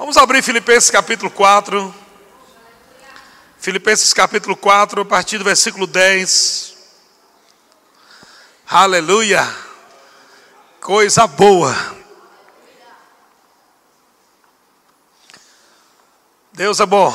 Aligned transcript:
Vamos 0.00 0.16
abrir 0.16 0.42
Filipenses 0.42 0.88
capítulo 0.88 1.30
4. 1.30 1.94
Filipenses 3.58 4.14
capítulo 4.14 4.56
4, 4.56 5.02
a 5.02 5.04
partir 5.04 5.36
do 5.36 5.44
versículo 5.44 5.86
10. 5.86 6.74
Aleluia! 8.66 9.46
Coisa 10.80 11.26
boa. 11.26 11.76
Deus 16.54 16.80
é 16.80 16.86
bom. 16.86 17.14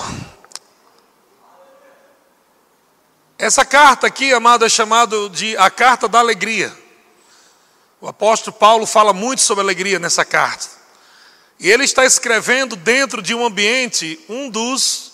Essa 3.35 3.65
carta 3.65 4.05
aqui, 4.05 4.31
amado, 4.31 4.63
é 4.63 4.69
chamada 4.69 5.27
de 5.31 5.57
a 5.57 5.71
carta 5.71 6.07
da 6.07 6.19
alegria. 6.19 6.71
O 7.99 8.07
apóstolo 8.07 8.55
Paulo 8.55 8.85
fala 8.85 9.11
muito 9.11 9.41
sobre 9.41 9.63
alegria 9.63 9.97
nessa 9.97 10.23
carta. 10.23 10.84
E 11.59 11.69
ele 11.71 11.83
está 11.83 12.05
escrevendo 12.05 12.75
dentro 12.75 13.21
de 13.21 13.33
um 13.33 13.45
ambiente, 13.45 14.19
um 14.27 14.49
dos 14.49 15.13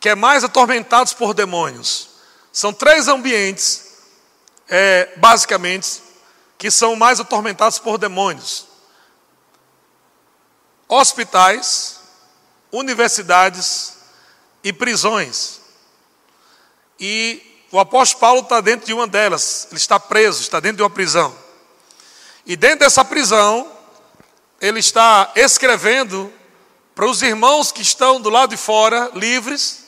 que 0.00 0.08
é 0.08 0.14
mais 0.14 0.44
atormentados 0.44 1.12
por 1.12 1.34
demônios. 1.34 2.08
São 2.52 2.72
três 2.72 3.08
ambientes, 3.08 3.86
é, 4.68 5.12
basicamente, 5.16 6.02
que 6.56 6.70
são 6.70 6.96
mais 6.96 7.20
atormentados 7.20 7.78
por 7.78 7.98
demônios: 7.98 8.66
hospitais, 10.88 12.00
universidades 12.72 13.94
e 14.64 14.72
prisões. 14.72 15.60
E 16.98 17.62
o 17.70 17.78
apóstolo 17.78 18.20
Paulo 18.20 18.40
está 18.40 18.60
dentro 18.60 18.86
de 18.86 18.94
uma 18.94 19.06
delas, 19.06 19.68
ele 19.70 19.78
está 19.78 20.00
preso, 20.00 20.40
está 20.40 20.58
dentro 20.58 20.78
de 20.78 20.82
uma 20.82 20.90
prisão. 20.90 21.36
E 22.46 22.56
dentro 22.56 22.80
dessa 22.80 23.04
prisão, 23.04 23.70
ele 24.60 24.80
está 24.80 25.30
escrevendo 25.36 26.32
para 26.94 27.06
os 27.06 27.22
irmãos 27.22 27.70
que 27.70 27.82
estão 27.82 28.20
do 28.20 28.28
lado 28.28 28.50
de 28.50 28.56
fora, 28.56 29.10
livres, 29.14 29.86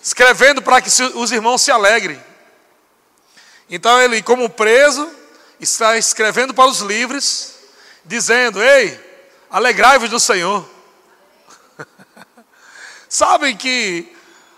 escrevendo 0.00 0.62
para 0.62 0.80
que 0.80 0.88
os 1.14 1.30
irmãos 1.30 1.60
se 1.60 1.70
alegrem. 1.70 2.22
Então 3.68 4.00
ele, 4.00 4.22
como 4.22 4.48
preso, 4.48 5.10
está 5.60 5.98
escrevendo 5.98 6.54
para 6.54 6.66
os 6.66 6.80
livres, 6.80 7.54
dizendo: 8.02 8.62
Ei, 8.62 8.98
alegrai-vos 9.50 10.08
do 10.08 10.18
Senhor. 10.18 10.66
Sabem 13.06 13.54
que 13.54 14.10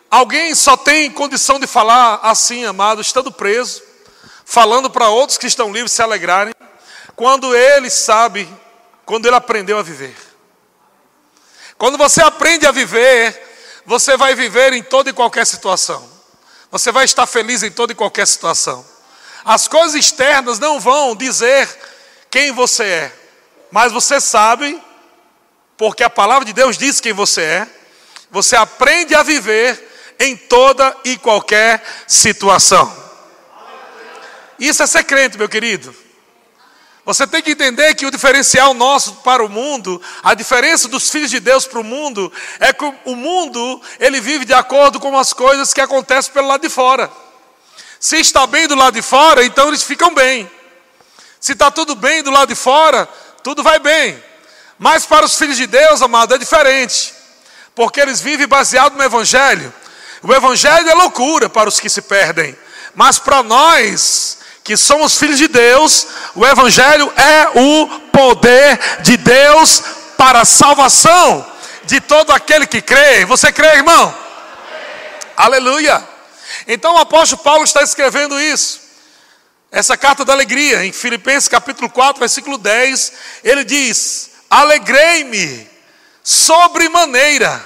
alguém 0.09 0.55
só 0.55 0.77
tem 0.77 1.11
condição 1.11 1.59
de 1.59 1.67
falar 1.67 2.21
assim, 2.23 2.65
amado, 2.65 3.01
estando 3.01 3.33
preso, 3.33 3.83
falando 4.45 4.89
para 4.89 5.09
outros 5.09 5.39
que 5.39 5.49
estão 5.49 5.73
livres 5.73 5.91
se 5.91 6.03
alegrarem, 6.03 6.55
quando 7.21 7.55
ele 7.55 7.91
sabe 7.91 8.49
quando 9.05 9.27
ele 9.27 9.37
aprendeu 9.37 9.77
a 9.77 9.83
viver. 9.83 10.17
Quando 11.77 11.99
você 11.99 12.23
aprende 12.23 12.67
a 12.67 12.73
viver, 12.73 13.83
você 13.85 14.17
vai 14.17 14.35
viver 14.35 14.73
em 14.73 14.83
toda 14.83 15.11
e 15.11 15.13
qualquer 15.13 15.47
situação. 15.47 16.11
Você 16.71 16.91
vai 16.91 17.05
estar 17.05 17.27
feliz 17.27 17.63
em 17.63 17.71
toda 17.71 17.93
e 17.93 17.95
qualquer 17.95 18.27
situação. 18.27 18.83
As 19.45 19.69
coisas 19.69 19.95
externas 19.95 20.59
não 20.59 20.81
vão 20.81 21.15
dizer 21.15 21.69
quem 22.31 22.53
você 22.53 22.85
é, 22.85 23.13
mas 23.71 23.93
você 23.93 24.19
sabe, 24.19 24.83
porque 25.77 26.03
a 26.03 26.09
palavra 26.09 26.47
de 26.47 26.55
Deus 26.55 26.79
diz 26.79 27.03
quem 27.03 27.13
você 27.13 27.43
é. 27.43 27.69
Você 28.31 28.57
aprende 28.57 29.15
a 29.15 29.23
viver 29.23 30.15
em 30.19 30.39
toda 30.39 30.97
e 31.05 31.19
qualquer 31.19 31.85
situação. 32.07 32.91
Isso 34.59 34.83
é 34.83 34.87
ser 34.87 35.05
crente, 35.05 35.37
meu 35.37 35.51
querido. 35.51 36.00
Você 37.11 37.27
tem 37.27 37.43
que 37.43 37.51
entender 37.51 37.93
que 37.97 38.07
o 38.07 38.11
diferencial 38.11 38.73
nosso 38.73 39.15
para 39.15 39.45
o 39.45 39.49
mundo, 39.49 40.01
a 40.23 40.33
diferença 40.33 40.87
dos 40.87 41.11
filhos 41.11 41.29
de 41.29 41.41
Deus 41.41 41.67
para 41.67 41.81
o 41.81 41.83
mundo, 41.83 42.33
é 42.61 42.73
que 42.73 42.85
o 43.05 43.17
mundo, 43.17 43.83
ele 43.99 44.21
vive 44.21 44.45
de 44.45 44.55
acordo 44.55 45.01
com 45.01 45.19
as 45.19 45.33
coisas 45.33 45.75
que 45.75 45.81
acontecem 45.81 46.33
pelo 46.33 46.47
lado 46.47 46.61
de 46.61 46.69
fora. 46.69 47.11
Se 47.99 48.19
está 48.19 48.47
bem 48.47 48.69
do 48.69 48.77
lado 48.77 48.95
de 48.95 49.03
fora, 49.03 49.45
então 49.45 49.67
eles 49.67 49.83
ficam 49.83 50.15
bem. 50.15 50.49
Se 51.41 51.51
está 51.51 51.69
tudo 51.69 51.97
bem 51.97 52.23
do 52.23 52.31
lado 52.31 52.51
de 52.51 52.55
fora, 52.55 53.09
tudo 53.43 53.61
vai 53.61 53.81
bem. 53.81 54.23
Mas 54.79 55.05
para 55.05 55.27
os 55.27 55.35
filhos 55.35 55.57
de 55.57 55.67
Deus, 55.67 56.03
amado, 56.03 56.37
é 56.37 56.39
diferente. 56.39 57.13
Porque 57.75 57.99
eles 57.99 58.21
vivem 58.21 58.47
baseado 58.47 58.95
no 58.97 59.03
Evangelho. 59.03 59.75
O 60.23 60.33
Evangelho 60.33 60.89
é 60.89 60.95
loucura 60.95 61.49
para 61.49 61.69
os 61.69 61.81
que 61.81 61.91
se 61.91 62.03
perdem. 62.03 62.57
Mas 62.95 63.19
para 63.19 63.43
nós, 63.43 64.39
que 64.63 64.77
somos 64.77 65.17
filhos 65.17 65.39
de 65.39 65.49
Deus, 65.49 66.07
o 66.35 66.47
Evangelho 66.47 67.13
é 67.17 67.59
o 67.59 67.89
poder 68.13 68.79
de 69.03 69.17
Deus 69.17 69.83
para 70.17 70.43
a 70.43 70.45
salvação 70.45 71.47
de 71.85 72.01
todo 72.01 72.31
aquele 72.31 72.67
que 72.67 72.81
crê. 72.83 73.25
Você 73.25 73.51
crê, 73.53 73.69
irmão? 73.77 74.15
Aleluia. 75.37 76.07
Então 76.67 76.95
o 76.95 76.99
apóstolo 76.99 77.43
Paulo 77.43 77.65
está 77.65 77.83
escrevendo 77.83 78.41
isso. 78.41 78.81
Essa 79.73 79.97
carta 79.97 80.25
da 80.25 80.33
alegria, 80.33 80.85
em 80.85 80.93
Filipenses 80.93 81.49
capítulo 81.49 81.89
4, 81.89 82.21
versículo 82.21 82.59
10, 82.59 83.13
ele 83.45 83.65
diz: 83.65 84.31
Alegrei-me 84.51 85.69
sobremaneira 86.23 87.65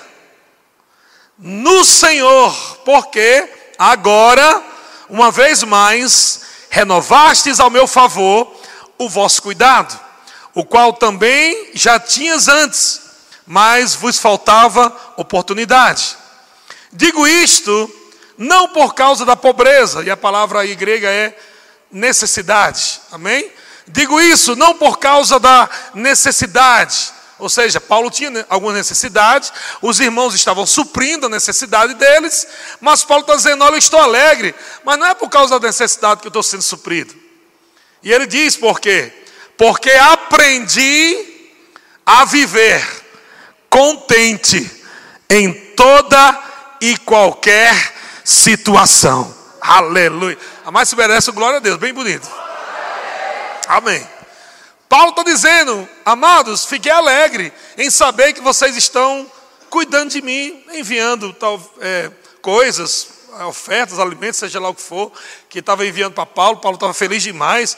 no 1.39 1.85
Senhor, 1.85 2.55
porque 2.85 3.49
agora, 3.79 4.63
uma 5.09 5.31
vez 5.31 5.63
mais, 5.63 6.43
renovastes 6.75 7.61
ao 7.61 7.71
meu 7.71 7.87
favor 7.87 8.53
o 8.99 9.09
vosso 9.09 9.41
cuidado, 9.41 9.97
o 10.53 10.65
qual 10.65 10.93
também 10.93 11.71
já 11.73 12.01
tinhas 12.01 12.49
antes, 12.49 13.01
mas 13.47 13.95
vos 13.95 14.19
faltava 14.19 14.93
oportunidade. 15.17 16.17
Digo 16.93 17.29
isto 17.29 17.89
não 18.37 18.71
por 18.71 18.93
causa 18.93 19.25
da 19.25 19.37
pobreza, 19.37 20.03
e 20.03 20.11
a 20.11 20.17
palavra 20.17 20.63
aí 20.63 20.75
grega 20.75 21.09
é 21.09 21.39
necessidade, 21.93 23.01
amém? 23.13 23.49
Digo 23.87 24.21
isso 24.21 24.57
não 24.57 24.75
por 24.75 24.99
causa 24.99 25.39
da 25.39 25.71
necessidade, 25.95 27.13
ou 27.39 27.49
seja, 27.49 27.81
Paulo 27.81 28.11
tinha 28.11 28.47
alguma 28.49 28.73
necessidade, 28.73 29.53
os 29.83 29.99
irmãos 29.99 30.35
estavam 30.35 30.65
suprindo 30.65 31.27
a 31.27 31.29
necessidade 31.29 31.95
deles, 31.95 32.47
mas 32.81 33.03
Paulo 33.03 33.23
está 33.23 33.35
dizendo: 33.35 33.65
Olha, 33.65 33.75
eu 33.75 33.79
estou 33.79 34.01
alegre, 34.01 34.55
mas 34.85 34.99
não 34.99 35.07
é 35.07 35.15
por 35.15 35.29
causa 35.29 35.59
da 35.59 35.67
necessidade 35.67 36.21
que 36.21 36.27
eu 36.27 36.31
estou 36.31 36.43
sendo 36.43 36.63
suprido. 36.63 37.15
E 38.03 38.13
ele 38.13 38.27
diz 38.27 38.57
por 38.57 38.79
quê? 38.79 39.13
Porque 39.57 39.91
aprendi 39.91 41.51
a 42.07 42.25
viver 42.25 42.87
contente 43.69 44.71
em 45.29 45.53
toda 45.75 46.39
e 46.81 46.97
qualquer 46.99 47.75
situação. 48.23 49.35
Aleluia. 49.61 50.39
A 50.65 50.71
mais 50.71 50.89
se 50.89 50.95
merece 50.95 51.33
glória 51.33 51.57
a 51.57 51.61
Deus, 51.61 51.79
bem 51.79 51.93
bonito. 51.93 52.29
Amém. 53.67 54.14
Paulo 54.95 55.11
está 55.11 55.25
dizendo, 55.25 55.89
amados, 56.05 56.67
fiquei 56.67 56.93
alegre 56.93 57.53
em 57.77 57.91
saber 57.91 58.33
que 58.33 58.41
vocês 58.41 58.77
estão 58.77 59.29
cuidando 59.69 60.11
de 60.11 60.23
mim, 60.23 60.65
enviando 60.73 61.33
tal, 61.33 61.61
é, 61.81 62.13
coisas, 62.41 63.09
ofertas, 63.49 63.99
alimentos, 63.99 64.39
seja 64.39 64.61
lá 64.61 64.69
o 64.69 64.75
que 64.75 64.81
for, 64.81 65.11
que 65.49 65.59
estava 65.59 65.85
enviando 65.85 66.15
para 66.15 66.25
Paulo. 66.25 66.61
Paulo 66.61 66.77
estava 66.77 66.95
feliz 66.95 67.25
demais. 67.25 67.77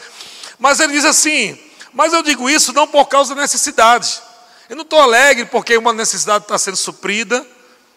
Mas 0.59 0.79
ele 0.79 0.93
diz 0.93 1.07
assim: 1.07 1.59
Mas 1.91 2.13
eu 2.13 2.23
digo 2.23 2.51
isso 2.51 2.75
não 2.75 2.87
por 2.87 3.07
causa 3.07 3.35
da 3.35 3.41
necessidade. 3.41 4.21
Eu 4.69 4.77
não 4.77 4.83
estou 4.83 5.01
alegre 5.01 5.47
porque 5.47 5.75
uma 5.79 5.95
necessidade 5.95 6.45
está 6.45 6.59
sendo 6.59 6.77
suprida, 6.77 7.47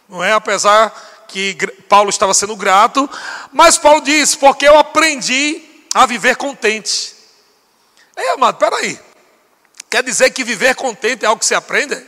não 0.08 0.24
é? 0.24 0.32
Apesar 0.32 1.26
que 1.28 1.58
Paulo 1.90 2.10
estava 2.10 2.34
sendo 2.34 2.56
grato, 2.56 3.10
mas 3.52 3.78
Paulo 3.78 4.00
diz: 4.00 4.34
Porque 4.34 4.66
eu 4.66 4.80
aprendi 4.80 5.62
a 5.94 6.06
viver 6.06 6.38
contente. 6.38 7.16
Ei, 8.16 8.30
amado, 8.30 8.58
peraí. 8.58 9.09
Quer 9.90 10.04
dizer 10.04 10.30
que 10.32 10.44
viver 10.44 10.76
contente 10.76 11.26
é 11.26 11.28
algo 11.28 11.40
que 11.40 11.46
se 11.46 11.56
aprende? 11.56 11.96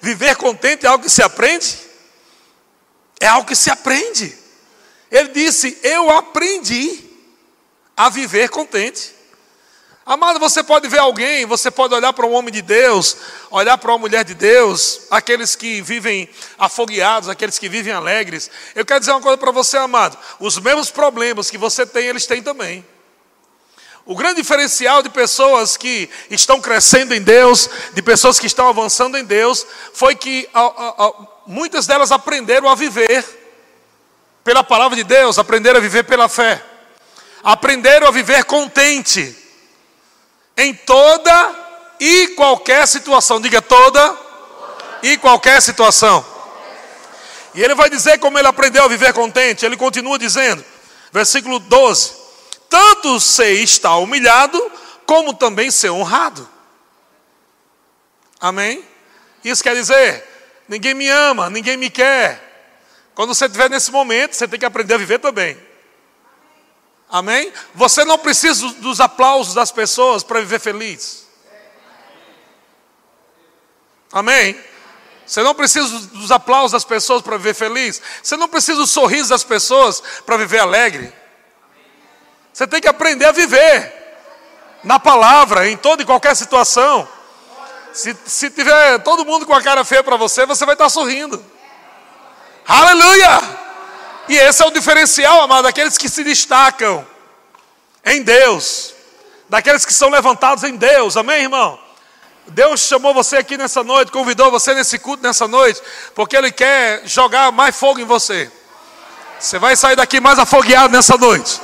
viver 0.00 0.34
contente 0.36 0.84
é 0.84 0.88
algo 0.88 1.04
que 1.04 1.10
se 1.10 1.22
aprende? 1.22 1.78
É 3.20 3.28
algo 3.28 3.46
que 3.46 3.54
se 3.54 3.70
aprende. 3.70 4.36
Ele 5.10 5.28
disse: 5.28 5.78
Eu 5.82 6.10
aprendi 6.10 7.04
a 7.96 8.08
viver 8.08 8.48
contente. 8.48 9.14
Amado, 10.06 10.38
você 10.38 10.62
pode 10.62 10.86
ver 10.86 10.98
alguém, 10.98 11.46
você 11.46 11.70
pode 11.70 11.94
olhar 11.94 12.12
para 12.12 12.26
um 12.26 12.32
homem 12.32 12.52
de 12.52 12.60
Deus, 12.60 13.16
olhar 13.50 13.78
para 13.78 13.90
uma 13.90 13.98
mulher 13.98 14.22
de 14.22 14.34
Deus, 14.34 15.06
aqueles 15.10 15.56
que 15.56 15.80
vivem 15.80 16.28
afogueados, 16.58 17.28
aqueles 17.28 17.58
que 17.58 17.70
vivem 17.70 17.90
alegres. 17.90 18.50
Eu 18.74 18.84
quero 18.84 19.00
dizer 19.00 19.12
uma 19.12 19.22
coisa 19.22 19.38
para 19.38 19.50
você, 19.50 19.78
amado: 19.78 20.18
os 20.40 20.58
mesmos 20.58 20.90
problemas 20.90 21.50
que 21.50 21.56
você 21.56 21.86
tem, 21.86 22.06
eles 22.06 22.26
têm 22.26 22.42
também. 22.42 22.84
O 24.06 24.14
grande 24.14 24.42
diferencial 24.42 25.02
de 25.02 25.08
pessoas 25.08 25.78
que 25.78 26.10
estão 26.30 26.60
crescendo 26.60 27.14
em 27.14 27.22
Deus, 27.22 27.70
de 27.94 28.02
pessoas 28.02 28.38
que 28.38 28.46
estão 28.46 28.68
avançando 28.68 29.16
em 29.16 29.24
Deus, 29.24 29.66
foi 29.94 30.14
que 30.14 30.46
a, 30.52 30.60
a, 30.60 31.06
a, 31.06 31.12
muitas 31.46 31.86
delas 31.86 32.12
aprenderam 32.12 32.68
a 32.68 32.74
viver 32.74 33.24
pela 34.44 34.62
palavra 34.62 34.94
de 34.94 35.04
Deus, 35.04 35.38
aprenderam 35.38 35.78
a 35.78 35.80
viver 35.80 36.02
pela 36.02 36.28
fé, 36.28 36.62
aprenderam 37.42 38.06
a 38.06 38.10
viver 38.10 38.44
contente 38.44 39.34
em 40.54 40.74
toda 40.74 41.54
e 41.98 42.28
qualquer 42.28 42.86
situação. 42.86 43.40
Diga 43.40 43.62
toda 43.62 44.18
e 45.02 45.16
qualquer 45.16 45.62
situação. 45.62 46.22
E 47.54 47.62
ele 47.62 47.74
vai 47.74 47.88
dizer 47.88 48.18
como 48.18 48.38
ele 48.38 48.48
aprendeu 48.48 48.84
a 48.84 48.88
viver 48.88 49.14
contente. 49.14 49.64
Ele 49.64 49.78
continua 49.78 50.18
dizendo, 50.18 50.62
versículo 51.10 51.58
12: 51.58 52.23
Tanto 52.68 53.20
ser 53.20 53.52
está 53.52 53.96
humilhado, 53.96 54.70
como 55.06 55.34
também 55.34 55.70
ser 55.70 55.90
honrado. 55.90 56.48
Amém? 58.40 58.84
Isso 59.44 59.62
quer 59.62 59.74
dizer, 59.74 60.26
ninguém 60.68 60.94
me 60.94 61.08
ama, 61.08 61.50
ninguém 61.50 61.76
me 61.76 61.90
quer. 61.90 62.42
Quando 63.14 63.34
você 63.34 63.46
estiver 63.46 63.70
nesse 63.70 63.90
momento, 63.92 64.34
você 64.34 64.48
tem 64.48 64.58
que 64.58 64.66
aprender 64.66 64.94
a 64.94 64.98
viver 64.98 65.18
também. 65.18 65.56
Amém? 67.08 67.52
Você 67.74 68.04
não 68.04 68.18
precisa 68.18 68.68
dos 68.74 69.00
aplausos 69.00 69.54
das 69.54 69.70
pessoas 69.70 70.22
para 70.22 70.40
viver 70.40 70.58
feliz. 70.58 71.26
Amém? 74.12 74.58
Você 75.26 75.42
não 75.42 75.54
precisa 75.54 75.88
dos 76.08 76.30
aplausos 76.30 76.72
das 76.72 76.84
pessoas 76.84 77.22
para 77.22 77.36
viver 77.36 77.54
feliz. 77.54 78.00
Você 78.22 78.36
não 78.36 78.48
precisa 78.48 78.78
do 78.78 78.86
sorriso 78.86 79.30
das 79.30 79.44
pessoas 79.44 80.02
para 80.26 80.36
viver 80.36 80.58
alegre. 80.58 81.12
Você 82.54 82.68
tem 82.68 82.80
que 82.80 82.86
aprender 82.86 83.24
a 83.24 83.32
viver 83.32 83.92
na 84.84 85.00
palavra, 85.00 85.68
em 85.68 85.76
toda 85.76 86.04
e 86.04 86.06
qualquer 86.06 86.36
situação. 86.36 87.08
Se, 87.92 88.16
se 88.24 88.48
tiver 88.48 89.00
todo 89.00 89.24
mundo 89.24 89.44
com 89.44 89.52
a 89.52 89.60
cara 89.60 89.84
feia 89.84 90.04
para 90.04 90.16
você, 90.16 90.46
você 90.46 90.64
vai 90.64 90.76
estar 90.76 90.88
sorrindo. 90.88 91.44
Aleluia! 92.64 93.40
E 94.28 94.36
esse 94.36 94.62
é 94.62 94.66
o 94.66 94.70
diferencial, 94.70 95.42
amado, 95.42 95.64
daqueles 95.64 95.98
que 95.98 96.08
se 96.08 96.22
destacam 96.22 97.04
em 98.04 98.22
Deus, 98.22 98.94
daqueles 99.48 99.84
que 99.84 99.92
são 99.92 100.08
levantados 100.08 100.62
em 100.62 100.76
Deus, 100.76 101.16
amém, 101.16 101.42
irmão? 101.42 101.76
Deus 102.46 102.82
chamou 102.82 103.12
você 103.12 103.36
aqui 103.36 103.56
nessa 103.56 103.82
noite, 103.82 104.12
convidou 104.12 104.52
você 104.52 104.74
nesse 104.74 104.96
culto 104.96 105.24
nessa 105.24 105.48
noite, 105.48 105.82
porque 106.14 106.36
Ele 106.36 106.52
quer 106.52 107.02
jogar 107.04 107.50
mais 107.50 107.74
fogo 107.74 107.98
em 107.98 108.04
você. 108.04 108.48
Você 109.40 109.58
vai 109.58 109.74
sair 109.74 109.96
daqui 109.96 110.20
mais 110.20 110.38
afogueado 110.38 110.92
nessa 110.92 111.16
noite. 111.16 111.60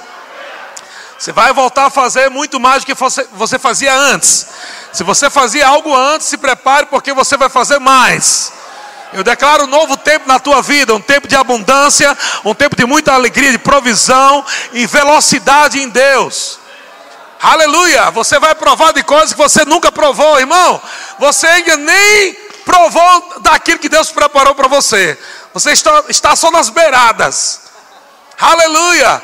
Você 1.20 1.32
vai 1.32 1.52
voltar 1.52 1.84
a 1.84 1.90
fazer 1.90 2.30
muito 2.30 2.58
mais 2.58 2.82
do 2.82 2.86
que 2.86 2.94
você 2.94 3.58
fazia 3.58 3.94
antes. 3.94 4.46
Se 4.90 5.04
você 5.04 5.28
fazia 5.28 5.68
algo 5.68 5.94
antes, 5.94 6.26
se 6.26 6.38
prepare, 6.38 6.86
porque 6.86 7.12
você 7.12 7.36
vai 7.36 7.50
fazer 7.50 7.78
mais. 7.78 8.50
Eu 9.12 9.22
declaro 9.22 9.64
um 9.64 9.66
novo 9.66 9.98
tempo 9.98 10.26
na 10.26 10.38
tua 10.38 10.62
vida, 10.62 10.94
um 10.94 11.00
tempo 11.00 11.28
de 11.28 11.36
abundância, 11.36 12.16
um 12.42 12.54
tempo 12.54 12.74
de 12.74 12.86
muita 12.86 13.12
alegria, 13.12 13.52
de 13.52 13.58
provisão 13.58 14.42
e 14.72 14.86
velocidade 14.86 15.78
em 15.78 15.90
Deus. 15.90 16.58
Aleluia! 17.42 18.10
Você 18.12 18.38
vai 18.38 18.54
provar 18.54 18.94
de 18.94 19.02
coisas 19.02 19.34
que 19.34 19.38
você 19.38 19.62
nunca 19.66 19.92
provou, 19.92 20.40
irmão. 20.40 20.80
Você 21.18 21.46
ainda 21.46 21.76
nem 21.76 22.34
provou 22.64 23.40
daquilo 23.40 23.78
que 23.78 23.90
Deus 23.90 24.10
preparou 24.10 24.54
para 24.54 24.68
você. 24.68 25.18
Você 25.52 25.72
está, 25.72 26.04
está 26.08 26.34
só 26.34 26.50
nas 26.50 26.70
beiradas. 26.70 27.60
Aleluia! 28.40 29.22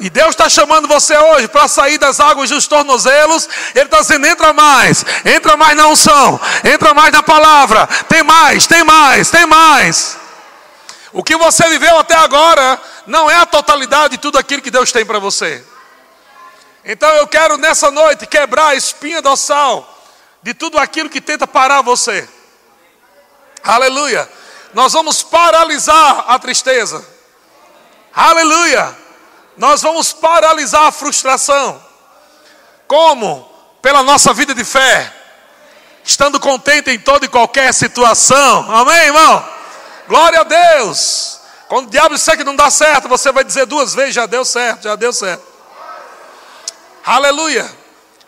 E 0.00 0.10
Deus 0.10 0.30
está 0.30 0.48
chamando 0.48 0.88
você 0.88 1.16
hoje 1.16 1.48
para 1.48 1.68
sair 1.68 1.98
das 1.98 2.18
águas 2.18 2.50
dos 2.50 2.66
tornozelos. 2.66 3.48
Ele 3.74 3.84
está 3.84 4.00
dizendo: 4.00 4.26
entra 4.26 4.52
mais, 4.52 5.04
entra 5.24 5.56
mais 5.56 5.76
na 5.76 5.86
unção, 5.86 6.40
entra 6.64 6.92
mais 6.92 7.12
na 7.12 7.22
palavra. 7.22 7.86
Tem 8.08 8.22
mais, 8.22 8.66
tem 8.66 8.82
mais, 8.82 9.30
tem 9.30 9.46
mais. 9.46 10.18
O 11.12 11.22
que 11.22 11.36
você 11.36 11.68
viveu 11.68 11.98
até 11.98 12.14
agora 12.14 12.80
não 13.06 13.30
é 13.30 13.36
a 13.36 13.46
totalidade 13.46 14.16
de 14.16 14.18
tudo 14.18 14.38
aquilo 14.38 14.62
que 14.62 14.70
Deus 14.70 14.90
tem 14.90 15.04
para 15.04 15.18
você. 15.18 15.64
Então 16.84 17.08
eu 17.10 17.26
quero 17.28 17.56
nessa 17.58 17.90
noite 17.90 18.26
quebrar 18.26 18.68
a 18.68 18.74
espinha 18.74 19.22
dorsal 19.22 19.88
de 20.42 20.52
tudo 20.54 20.78
aquilo 20.78 21.10
que 21.10 21.20
tenta 21.20 21.46
parar 21.46 21.82
você. 21.82 22.28
Aleluia. 23.62 24.28
Nós 24.74 24.92
vamos 24.92 25.22
paralisar 25.22 26.24
a 26.26 26.38
tristeza. 26.38 27.06
Aleluia. 28.12 29.01
Nós 29.56 29.82
vamos 29.82 30.12
paralisar 30.12 30.84
a 30.84 30.92
frustração. 30.92 31.82
Como? 32.86 33.50
Pela 33.80 34.02
nossa 34.02 34.32
vida 34.32 34.54
de 34.54 34.64
fé. 34.64 35.12
Estando 36.04 36.40
contente 36.40 36.90
em 36.90 36.98
toda 36.98 37.26
e 37.26 37.28
qualquer 37.28 37.72
situação. 37.72 38.74
Amém, 38.74 39.06
irmão? 39.06 39.48
Glória 40.08 40.40
a 40.40 40.44
Deus. 40.44 41.40
Quando 41.68 41.86
o 41.86 41.90
diabo 41.90 42.14
disser 42.14 42.36
que 42.36 42.44
não 42.44 42.56
dá 42.56 42.70
certo, 42.70 43.08
você 43.08 43.32
vai 43.32 43.44
dizer 43.44 43.66
duas 43.66 43.94
vezes: 43.94 44.14
já 44.14 44.26
deu 44.26 44.44
certo, 44.44 44.84
já 44.84 44.96
deu 44.96 45.12
certo. 45.12 45.42
Aleluia. 47.04 47.70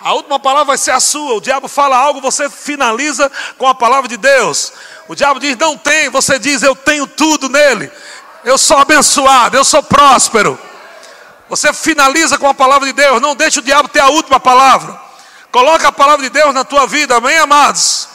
A 0.01 0.13
última 0.13 0.39
palavra 0.39 0.67
vai 0.67 0.79
ser 0.79 0.91
a 0.91 1.01
sua. 1.01 1.35
O 1.35 1.41
diabo 1.41 1.69
fala 1.69 1.97
algo, 1.97 2.21
você 2.21 2.49
finaliza 2.51 3.31
com 3.57 3.67
a 3.67 3.75
palavra 3.75 4.09
de 4.09 4.17
Deus. 4.17 4.73
O 5.09 5.15
diabo 5.15 5.41
diz: 5.41 5.57
não 5.57 5.77
tem, 5.77 6.09
você 6.09 6.39
diz: 6.39 6.63
eu 6.63 6.77
tenho 6.77 7.07
tudo 7.07 7.49
nele. 7.49 7.91
Eu 8.45 8.57
sou 8.59 8.79
abençoado, 8.79 9.57
eu 9.57 9.65
sou 9.65 9.83
próspero. 9.83 10.59
Você 11.55 11.73
finaliza 11.73 12.37
com 12.37 12.49
a 12.49 12.53
palavra 12.53 12.89
de 12.89 12.93
Deus. 12.93 13.23
Não 13.23 13.37
deixe 13.37 13.61
o 13.61 13.63
diabo 13.63 13.89
ter 13.89 14.01
a 14.01 14.09
última 14.09 14.41
palavra. 14.41 15.01
Coloca 15.53 15.87
a 15.87 15.93
palavra 15.93 16.25
de 16.25 16.31
Deus 16.31 16.53
na 16.53 16.65
tua 16.65 16.85
vida, 16.85 17.15
amém, 17.15 17.39
amados? 17.39 18.09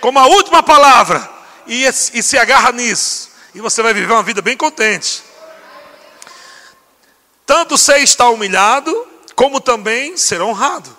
Como 0.00 0.16
a 0.16 0.28
última 0.28 0.62
palavra. 0.62 1.28
E, 1.66 1.84
e 1.84 2.22
se 2.22 2.38
agarra 2.38 2.70
nisso. 2.70 3.30
E 3.52 3.60
você 3.60 3.82
vai 3.82 3.92
viver 3.92 4.12
uma 4.12 4.22
vida 4.22 4.40
bem 4.40 4.56
contente. 4.56 5.24
Tanto 7.44 7.76
ser 7.76 7.98
está 7.98 8.28
humilhado, 8.28 9.08
como 9.34 9.60
também 9.60 10.16
ser 10.16 10.40
honrado. 10.40 10.96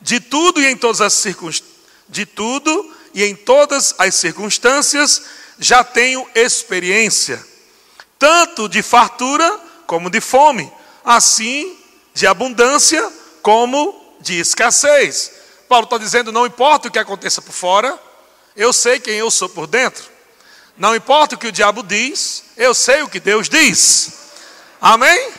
De 0.00 0.18
tudo 0.18 0.60
e 0.60 0.66
em 0.66 0.76
todas 0.76 1.00
as 1.00 1.12
circunstâncias, 1.12 1.76
de 2.08 2.26
tudo 2.26 2.92
e 3.14 3.22
em 3.22 3.36
todas 3.36 3.94
as 3.98 4.16
circunstâncias 4.16 5.22
já 5.60 5.84
tenho 5.84 6.26
experiência, 6.34 7.40
tanto 8.18 8.68
de 8.68 8.82
fartura 8.82 9.60
como 9.86 10.10
de 10.10 10.20
fome, 10.20 10.72
assim 11.06 11.78
de 12.12 12.26
abundância 12.26 13.12
como 13.40 14.16
de 14.20 14.40
escassez. 14.40 15.30
Paulo 15.68 15.84
está 15.84 15.96
dizendo: 15.96 16.32
não 16.32 16.44
importa 16.44 16.88
o 16.88 16.90
que 16.90 16.98
aconteça 16.98 17.40
por 17.40 17.52
fora, 17.52 17.96
eu 18.56 18.72
sei 18.72 18.98
quem 18.98 19.14
eu 19.14 19.30
sou 19.30 19.48
por 19.48 19.68
dentro. 19.68 20.04
Não 20.76 20.94
importa 20.94 21.36
o 21.36 21.38
que 21.38 21.46
o 21.46 21.52
diabo 21.52 21.82
diz, 21.82 22.44
eu 22.56 22.74
sei 22.74 23.02
o 23.02 23.08
que 23.08 23.20
Deus 23.20 23.48
diz. 23.48 24.12
Amém? 24.80 25.30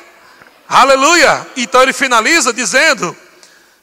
Aleluia! 0.67 1.45
Então 1.55 1.83
ele 1.83 1.93
finaliza 1.93 2.53
dizendo, 2.53 3.15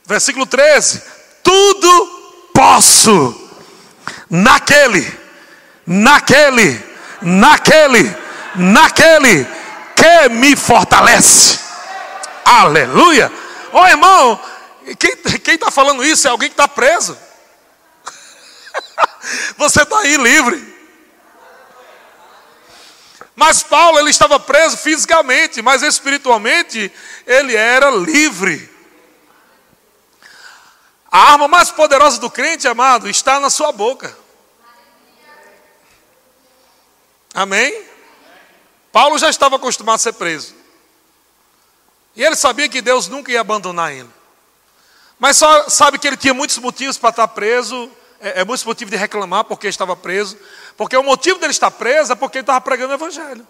versículo 0.07 0.47
13: 0.47 1.03
Tudo 1.43 2.51
posso 2.55 3.51
naquele, 4.31 5.07
naquele, 5.87 6.83
naquele, 7.21 8.17
naquele 8.57 9.47
que 9.95 10.29
me 10.31 10.57
fortalece. 10.57 11.64
Aleluia! 12.45 13.33
Ô 13.73 13.79
oh, 13.79 13.87
irmão, 13.87 14.41
quem 15.43 15.55
está 15.55 15.71
falando 15.71 16.05
isso 16.05 16.27
é 16.27 16.31
alguém 16.31 16.49
que 16.49 16.53
está 16.53 16.69
preso. 16.69 17.19
Você 19.57 19.83
está 19.83 20.01
aí 20.01 20.17
livre. 20.17 20.75
Mas 23.35 23.63
Paulo 23.63 23.99
ele 23.99 24.11
estava 24.11 24.39
preso 24.39 24.77
fisicamente, 24.77 25.61
mas 25.61 25.83
espiritualmente 25.83 26.93
ele 27.27 27.57
era 27.57 27.91
livre. 27.91 28.73
A 31.11 31.33
arma 31.33 31.49
mais 31.49 31.71
poderosa 31.71 32.21
do 32.21 32.31
crente, 32.31 32.69
amado, 32.69 33.09
está 33.09 33.41
na 33.41 33.51
sua 33.51 33.73
boca. 33.73 34.17
Amém? 37.33 37.85
Paulo 38.93 39.19
já 39.19 39.29
estava 39.29 39.57
acostumado 39.57 39.97
a 39.97 39.99
ser 39.99 40.13
preso. 40.13 40.55
E 42.17 42.23
ele 42.23 42.37
sabia 42.37 42.69
que 42.69 42.81
Deus 42.81 43.09
nunca 43.09 43.33
ia 43.33 43.41
abandonar 43.41 43.93
ele. 43.93 44.11
Mas 45.19 45.37
só 45.37 45.69
sabe 45.69 45.99
que 45.99 46.07
ele 46.07 46.17
tinha 46.17 46.35
muitos 46.35 46.59
motivos 46.59 46.99
para 46.99 47.11
estar 47.11 47.29
preso, 47.29 47.91
é, 48.21 48.41
é 48.41 48.45
muitos 48.45 48.65
motivos 48.65 48.91
de 48.91 48.97
reclamar 48.97 49.45
porque 49.45 49.67
estava 49.67 49.97
preso. 49.97 50.39
Porque 50.77 50.97
o 50.97 51.03
motivo 51.03 51.39
dele 51.39 51.53
estar 51.53 51.71
preso 51.71 52.13
é 52.13 52.15
porque 52.15 52.39
ele 52.39 52.43
estava 52.43 52.61
pregando 52.61 52.93
o 52.93 52.97
Evangelho. 52.97 53.47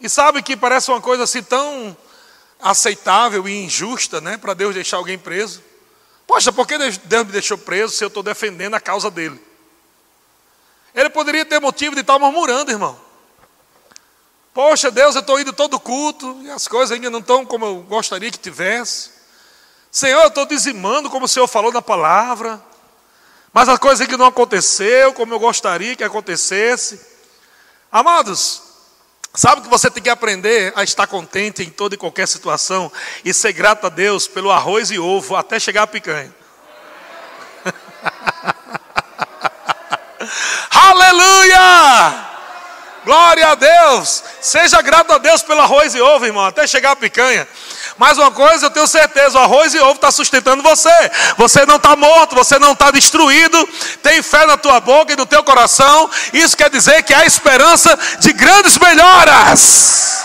E 0.00 0.08
sabe 0.08 0.42
que 0.42 0.56
parece 0.56 0.90
uma 0.90 1.00
coisa 1.00 1.24
assim 1.24 1.42
tão 1.42 1.96
aceitável 2.60 3.48
e 3.48 3.64
injusta, 3.64 4.20
né? 4.20 4.36
Para 4.36 4.54
Deus 4.54 4.74
deixar 4.74 4.96
alguém 4.96 5.18
preso. 5.18 5.62
Poxa, 6.26 6.52
por 6.52 6.66
que 6.66 6.78
Deus 6.78 7.26
me 7.26 7.32
deixou 7.32 7.58
preso 7.58 7.94
se 7.94 8.02
eu 8.02 8.08
estou 8.08 8.22
defendendo 8.22 8.74
a 8.74 8.80
causa 8.80 9.10
dele? 9.10 9.40
Ele 10.94 11.10
poderia 11.10 11.44
ter 11.44 11.60
motivo 11.60 11.94
de 11.94 12.00
estar 12.00 12.18
murmurando, 12.18 12.70
irmão. 12.70 13.03
Poxa, 14.54 14.88
Deus, 14.88 15.16
eu 15.16 15.20
estou 15.20 15.40
indo 15.40 15.52
todo 15.52 15.80
culto 15.80 16.38
e 16.42 16.50
as 16.50 16.68
coisas 16.68 16.92
ainda 16.92 17.10
não 17.10 17.18
estão 17.18 17.44
como 17.44 17.66
eu 17.66 17.82
gostaria 17.82 18.30
que 18.30 18.38
tivesse. 18.38 19.10
Senhor, 19.90 20.22
eu 20.22 20.28
estou 20.28 20.46
dizimando 20.46 21.10
como 21.10 21.24
o 21.24 21.28
Senhor 21.28 21.48
falou 21.48 21.72
na 21.72 21.82
palavra. 21.82 22.62
Mas 23.52 23.68
a 23.68 23.76
coisa 23.76 24.06
que 24.06 24.16
não 24.16 24.26
aconteceu 24.26 25.12
como 25.12 25.34
eu 25.34 25.40
gostaria 25.40 25.96
que 25.96 26.04
acontecesse. 26.04 27.00
Amados, 27.90 28.62
sabe 29.34 29.62
que 29.62 29.68
você 29.68 29.90
tem 29.90 30.00
que 30.00 30.08
aprender 30.08 30.72
a 30.76 30.84
estar 30.84 31.08
contente 31.08 31.64
em 31.64 31.70
toda 31.70 31.96
e 31.96 31.98
qualquer 31.98 32.28
situação 32.28 32.92
e 33.24 33.34
ser 33.34 33.52
grato 33.52 33.88
a 33.88 33.90
Deus 33.90 34.28
pelo 34.28 34.52
arroz 34.52 34.92
e 34.92 35.00
ovo 35.00 35.34
até 35.34 35.58
chegar 35.58 35.82
a 35.82 35.88
picanha. 35.88 36.32
Aleluia! 40.70 42.33
Glória 43.04 43.48
a 43.48 43.54
Deus! 43.54 44.24
Seja 44.40 44.80
grato 44.80 45.12
a 45.12 45.18
Deus 45.18 45.42
pelo 45.42 45.60
arroz 45.60 45.94
e 45.94 46.00
ovo, 46.00 46.24
irmão, 46.24 46.46
até 46.46 46.66
chegar 46.66 46.92
a 46.92 46.96
picanha. 46.96 47.46
Mais 47.98 48.16
uma 48.16 48.30
coisa, 48.30 48.66
eu 48.66 48.70
tenho 48.70 48.86
certeza: 48.86 49.38
o 49.38 49.42
arroz 49.42 49.74
e 49.74 49.78
ovo 49.78 49.92
está 49.92 50.10
sustentando 50.10 50.62
você. 50.62 50.90
Você 51.36 51.66
não 51.66 51.76
está 51.76 51.94
morto, 51.94 52.34
você 52.34 52.58
não 52.58 52.72
está 52.72 52.90
destruído. 52.90 53.68
Tem 54.02 54.22
fé 54.22 54.46
na 54.46 54.56
tua 54.56 54.80
boca 54.80 55.12
e 55.12 55.16
no 55.16 55.26
teu 55.26 55.44
coração. 55.44 56.10
Isso 56.32 56.56
quer 56.56 56.70
dizer 56.70 57.02
que 57.02 57.12
há 57.12 57.26
esperança 57.26 57.96
de 58.20 58.32
grandes 58.32 58.78
melhoras. 58.78 60.24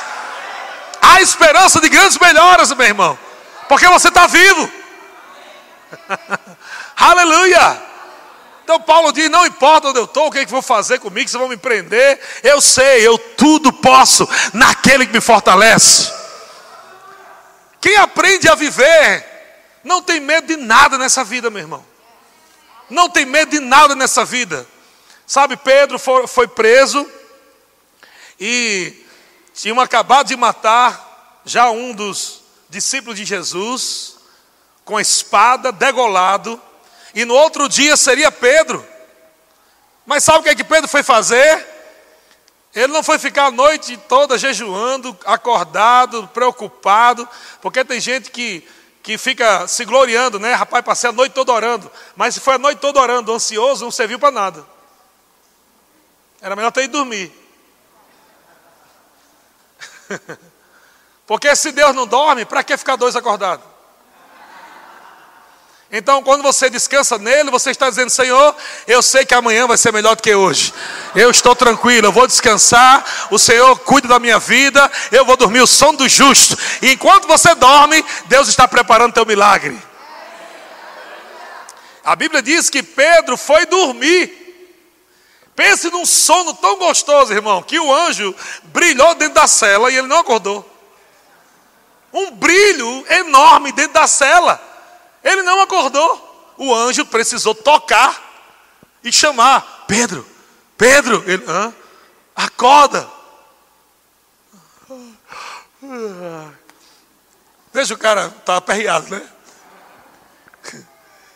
Há 1.02 1.22
esperança 1.22 1.82
de 1.82 1.90
grandes 1.90 2.18
melhoras, 2.18 2.72
meu 2.72 2.88
irmão, 2.88 3.20
porque 3.68 3.88
você 3.88 4.08
está 4.08 4.26
vivo. 4.26 4.72
Aleluia! 6.96 7.89
Então 8.70 8.80
Paulo 8.80 9.12
diz: 9.12 9.32
não 9.32 9.48
importa 9.48 9.88
onde 9.88 9.98
eu 9.98 10.04
estou, 10.04 10.28
o 10.28 10.32
que, 10.32 10.38
é 10.38 10.46
que 10.46 10.52
vão 10.52 10.62
fazer 10.62 11.00
comigo, 11.00 11.28
se 11.28 11.36
vão 11.36 11.48
me 11.48 11.58
prender, 11.58 12.20
eu 12.44 12.62
sei, 12.62 13.02
eu 13.02 13.18
tudo 13.18 13.74
posso 13.74 14.30
naquele 14.54 15.08
que 15.08 15.14
me 15.14 15.20
fortalece. 15.20 16.14
Quem 17.82 17.96
aprende 17.96 18.48
a 18.48 18.54
viver, 18.54 19.26
não 19.84 20.04
tem 20.04 20.20
medo 20.20 20.46
de 20.46 20.56
nada 20.56 21.00
nessa 21.00 21.24
vida, 21.24 21.50
meu 21.50 21.64
irmão. 21.64 21.84
Não 22.92 23.10
tem 23.10 23.26
medo 23.26 23.50
de 23.50 23.60
nada 23.60 23.96
nessa 23.96 24.24
vida. 24.24 24.68
Sabe, 25.26 25.58
Pedro 25.58 25.98
foi, 25.98 26.28
foi 26.28 26.48
preso 26.48 27.10
e 28.40 29.04
tinham 29.52 29.80
acabado 29.80 30.28
de 30.28 30.36
matar 30.36 31.42
já 31.44 31.72
um 31.72 31.92
dos 31.92 32.44
discípulos 32.70 33.18
de 33.18 33.26
Jesus, 33.26 34.18
com 34.86 34.96
a 34.96 35.02
espada, 35.02 35.72
degolado 35.72 36.62
e 37.14 37.26
no 37.26 37.34
outro 37.34 37.68
dia 37.68 37.98
seria 37.98 38.32
Pedro. 38.32 38.86
Mas 40.06 40.24
sabe 40.24 40.40
o 40.40 40.44
que 40.44 40.50
é 40.50 40.56
que 40.56 40.64
Pedro 40.64 40.88
foi 40.88 41.04
fazer? 41.04 41.68
Ele 42.74 42.94
não 42.94 43.04
foi 43.04 43.18
ficar 43.18 43.46
a 43.46 43.52
noite 43.52 43.98
toda 44.08 44.38
jejuando, 44.38 45.18
acordado, 45.26 46.28
preocupado, 46.28 47.28
porque 47.62 47.84
tem 47.84 48.00
gente 48.00 48.30
que, 48.30 48.68
que 49.02 49.18
fica 49.18 49.68
se 49.68 49.84
gloriando, 49.86 50.40
né? 50.40 50.54
Rapaz, 50.54 50.86
passei 50.86 51.10
a 51.10 51.14
noite 51.14 51.34
toda 51.34 51.52
orando. 51.52 51.92
Mas 52.16 52.36
se 52.36 52.40
foi 52.40 52.56
a 52.56 52.60
noite 52.60 52.80
toda 52.80 53.00
orando, 53.00 53.34
ansioso, 53.34 53.84
não 53.84 53.92
serviu 53.92 54.20
para 54.20 54.32
nada. 54.32 54.66
Era 56.42 56.56
melhor 56.56 56.72
ter 56.72 56.84
ido 56.84 56.98
dormir. 56.98 57.32
porque 61.26 61.56
se 61.56 61.72
Deus 61.72 61.96
não 61.96 62.08
dorme, 62.08 62.46
para 62.46 62.64
que 62.64 62.78
ficar 62.78 62.96
dois 62.96 63.16
acordados? 63.16 63.66
Então, 65.92 66.22
quando 66.22 66.44
você 66.44 66.70
descansa 66.70 67.18
nele, 67.18 67.50
você 67.50 67.72
está 67.72 67.90
dizendo: 67.90 68.12
Senhor, 68.12 68.56
eu 68.86 69.02
sei 69.02 69.26
que 69.26 69.34
amanhã 69.34 69.66
vai 69.66 69.78
ser 69.78 69.92
melhor 69.92 70.16
do 70.16 70.22
que 70.22 70.34
hoje. 70.36 70.72
Eu 71.16 71.32
estou 71.32 71.56
tranquilo, 71.56 72.08
eu 72.08 72.12
vou 72.12 72.28
descansar. 72.28 73.04
O 73.32 73.40
Senhor 73.40 73.78
cuida 73.80 74.08
da 74.08 74.20
minha 74.20 74.38
vida. 74.38 74.90
Eu 75.12 75.26
vou 75.26 75.36
dormir 75.36 75.62
o 75.62 75.68
sono 75.68 75.98
do 75.98 76.08
justo. 76.08 76.56
E 76.84 76.92
enquanto 76.92 77.28
você 77.28 77.56
dorme, 77.56 78.06
Deus 78.26 78.48
está 78.48 78.68
preparando 78.68 79.14
teu 79.14 79.26
milagre. 79.26 79.82
A 82.06 82.16
Bíblia 82.16 82.44
diz 82.44 82.70
que 82.70 82.84
Pedro 82.84 83.36
foi 83.36 83.66
dormir. 83.66 84.38
Pense 85.56 85.90
num 85.90 86.06
sono 86.06 86.54
tão 86.54 86.78
gostoso, 86.78 87.34
irmão, 87.34 87.64
que 87.64 87.80
o 87.80 87.94
anjo 87.94 88.34
brilhou 88.66 89.16
dentro 89.16 89.34
da 89.34 89.48
cela 89.48 89.92
e 89.92 89.98
ele 89.98 90.08
não 90.08 90.20
acordou. 90.20 90.66
Um 92.14 92.32
brilho 92.32 93.06
enorme 93.10 93.72
dentro 93.72 93.94
da 93.94 94.08
cela. 94.08 94.69
Ele 95.24 95.44
não 95.44 95.62
acordou. 95.62 96.54
O 96.58 96.74
anjo 96.74 97.06
precisou 97.06 97.56
tocar 97.56 98.22
e 99.04 99.12
chamar: 99.12 99.86
Pedro, 99.88 100.26
Pedro, 100.78 101.24
ele, 101.28 101.44
Hã? 101.48 101.74
acorda. 102.36 103.10
Veja 107.72 107.94
o 107.94 107.98
cara, 107.98 108.28
está 108.28 108.58
aperreado, 108.58 109.10
né? 109.10 109.30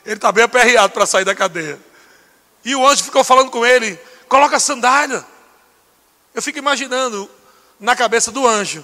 Ele 0.06 0.16
está 0.16 0.32
bem 0.32 0.44
aperreado 0.44 0.94
para 0.94 1.06
sair 1.06 1.24
da 1.24 1.34
cadeia. 1.34 1.80
E 2.66 2.76
o 2.76 2.86
anjo 2.86 3.04
ficou 3.04 3.24
falando 3.24 3.50
com 3.50 3.66
ele: 3.66 3.98
coloca 4.28 4.58
a 4.58 4.60
sandália. 4.60 5.26
Eu 6.34 6.42
fico 6.42 6.58
imaginando 6.58 7.30
na 7.80 7.96
cabeça 7.96 8.32
do 8.32 8.48
anjo. 8.48 8.84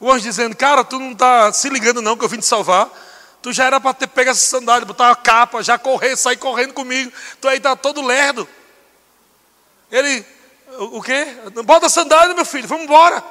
O 0.00 0.10
anjo 0.10 0.22
dizendo: 0.22 0.56
Cara, 0.56 0.84
tu 0.84 0.98
não 0.98 1.12
está 1.12 1.52
se 1.52 1.68
ligando, 1.68 2.00
não, 2.00 2.16
que 2.16 2.24
eu 2.24 2.28
vim 2.28 2.38
te 2.38 2.46
salvar. 2.46 2.90
Tu 3.46 3.52
já 3.52 3.66
era 3.66 3.80
para 3.80 3.94
ter 3.94 4.08
pego 4.08 4.30
essa 4.30 4.44
sandália, 4.44 4.84
botar 4.84 5.06
uma 5.06 5.14
capa, 5.14 5.62
já 5.62 5.78
correr, 5.78 6.16
sair 6.16 6.36
correndo 6.36 6.74
comigo. 6.74 7.12
Tu 7.40 7.46
aí 7.46 7.58
está 7.58 7.76
todo 7.76 8.02
lerdo. 8.02 8.48
Ele, 9.88 10.26
o, 10.80 10.98
o 10.98 11.00
quê? 11.00 11.28
Bota 11.64 11.86
a 11.86 11.88
sandália, 11.88 12.34
meu 12.34 12.44
filho, 12.44 12.66
vamos 12.66 12.82
embora. 12.82 13.22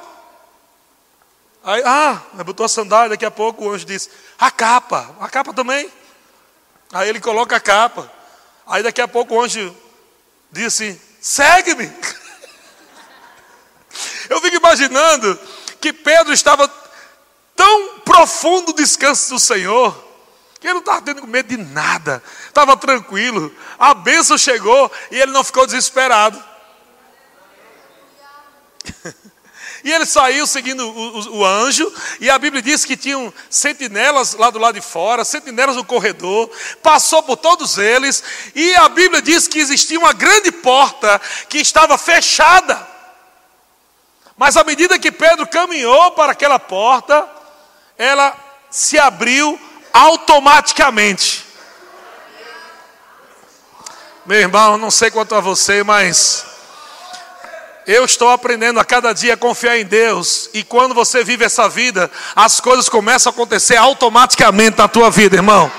Aí, 1.62 1.82
ah, 1.84 2.22
botou 2.46 2.64
a 2.64 2.68
sandália, 2.70 3.10
daqui 3.10 3.26
a 3.26 3.30
pouco 3.30 3.66
o 3.66 3.70
anjo 3.70 3.84
disse, 3.84 4.08
a 4.38 4.50
capa, 4.50 5.14
a 5.20 5.28
capa 5.28 5.52
também. 5.52 5.92
Aí 6.94 7.10
ele 7.10 7.20
coloca 7.20 7.54
a 7.54 7.60
capa. 7.60 8.10
Aí 8.66 8.82
daqui 8.82 9.02
a 9.02 9.08
pouco 9.08 9.34
o 9.34 9.42
anjo 9.42 9.76
disse, 10.50 10.98
segue-me. 11.20 11.92
Eu 14.30 14.40
fico 14.40 14.56
imaginando 14.56 15.38
que 15.78 15.92
Pedro 15.92 16.32
estava 16.32 16.72
tão 17.54 17.98
profundo 17.98 18.72
descanso 18.72 19.34
do 19.34 19.38
Senhor 19.38 20.05
ele 20.68 20.74
não 20.74 20.80
estava 20.80 21.02
tendo 21.02 21.26
medo 21.26 21.48
de 21.48 21.56
nada, 21.56 22.22
estava 22.46 22.76
tranquilo. 22.76 23.54
A 23.78 23.94
bênção 23.94 24.36
chegou 24.36 24.90
e 25.10 25.20
ele 25.20 25.32
não 25.32 25.44
ficou 25.44 25.66
desesperado. 25.66 26.42
E 29.84 29.92
ele 29.92 30.04
saiu 30.04 30.48
seguindo 30.48 30.80
o, 30.80 30.90
o, 30.90 31.36
o, 31.36 31.44
anjo, 31.44 31.92
e 32.20 32.28
a 32.28 32.36
Bíblia 32.40 32.60
diz 32.60 32.84
que 32.84 32.96
tinham 32.96 33.32
sentinelas 33.48 34.34
lá 34.34 34.50
do 34.50 34.58
lado 34.58 34.74
de 34.74 34.80
fora, 34.80 35.24
sentinelas 35.24 35.76
no 35.76 35.84
corredor, 35.84 36.50
passou 36.82 37.22
por 37.22 37.36
todos 37.36 37.78
eles, 37.78 38.20
e 38.52 38.74
a 38.74 38.88
Bíblia 38.88 39.22
diz 39.22 39.46
que 39.46 39.60
existia 39.60 39.96
uma 39.96 40.12
grande 40.12 40.50
porta 40.50 41.20
que 41.48 41.58
estava 41.58 41.96
fechada. 41.96 42.84
Mas 44.36 44.56
à 44.56 44.64
medida 44.64 44.98
que 44.98 45.12
Pedro 45.12 45.46
caminhou 45.46 46.10
para 46.12 46.32
aquela 46.32 46.58
porta, 46.58 47.24
ela 47.96 48.36
se 48.68 48.98
abriu 48.98 49.56
automaticamente. 49.96 51.46
Meu 54.26 54.38
irmão, 54.38 54.76
não 54.76 54.90
sei 54.90 55.10
quanto 55.10 55.34
a 55.34 55.40
você, 55.40 55.82
mas 55.82 56.44
eu 57.86 58.04
estou 58.04 58.28
aprendendo 58.28 58.78
a 58.78 58.84
cada 58.84 59.14
dia 59.14 59.34
a 59.34 59.36
confiar 59.38 59.78
em 59.78 59.86
Deus. 59.86 60.50
E 60.52 60.62
quando 60.62 60.94
você 60.94 61.24
vive 61.24 61.44
essa 61.44 61.68
vida, 61.68 62.10
as 62.34 62.60
coisas 62.60 62.88
começam 62.88 63.30
a 63.30 63.32
acontecer 63.32 63.76
automaticamente 63.76 64.76
na 64.76 64.86
tua 64.86 65.10
vida, 65.10 65.36
irmão. 65.36 65.72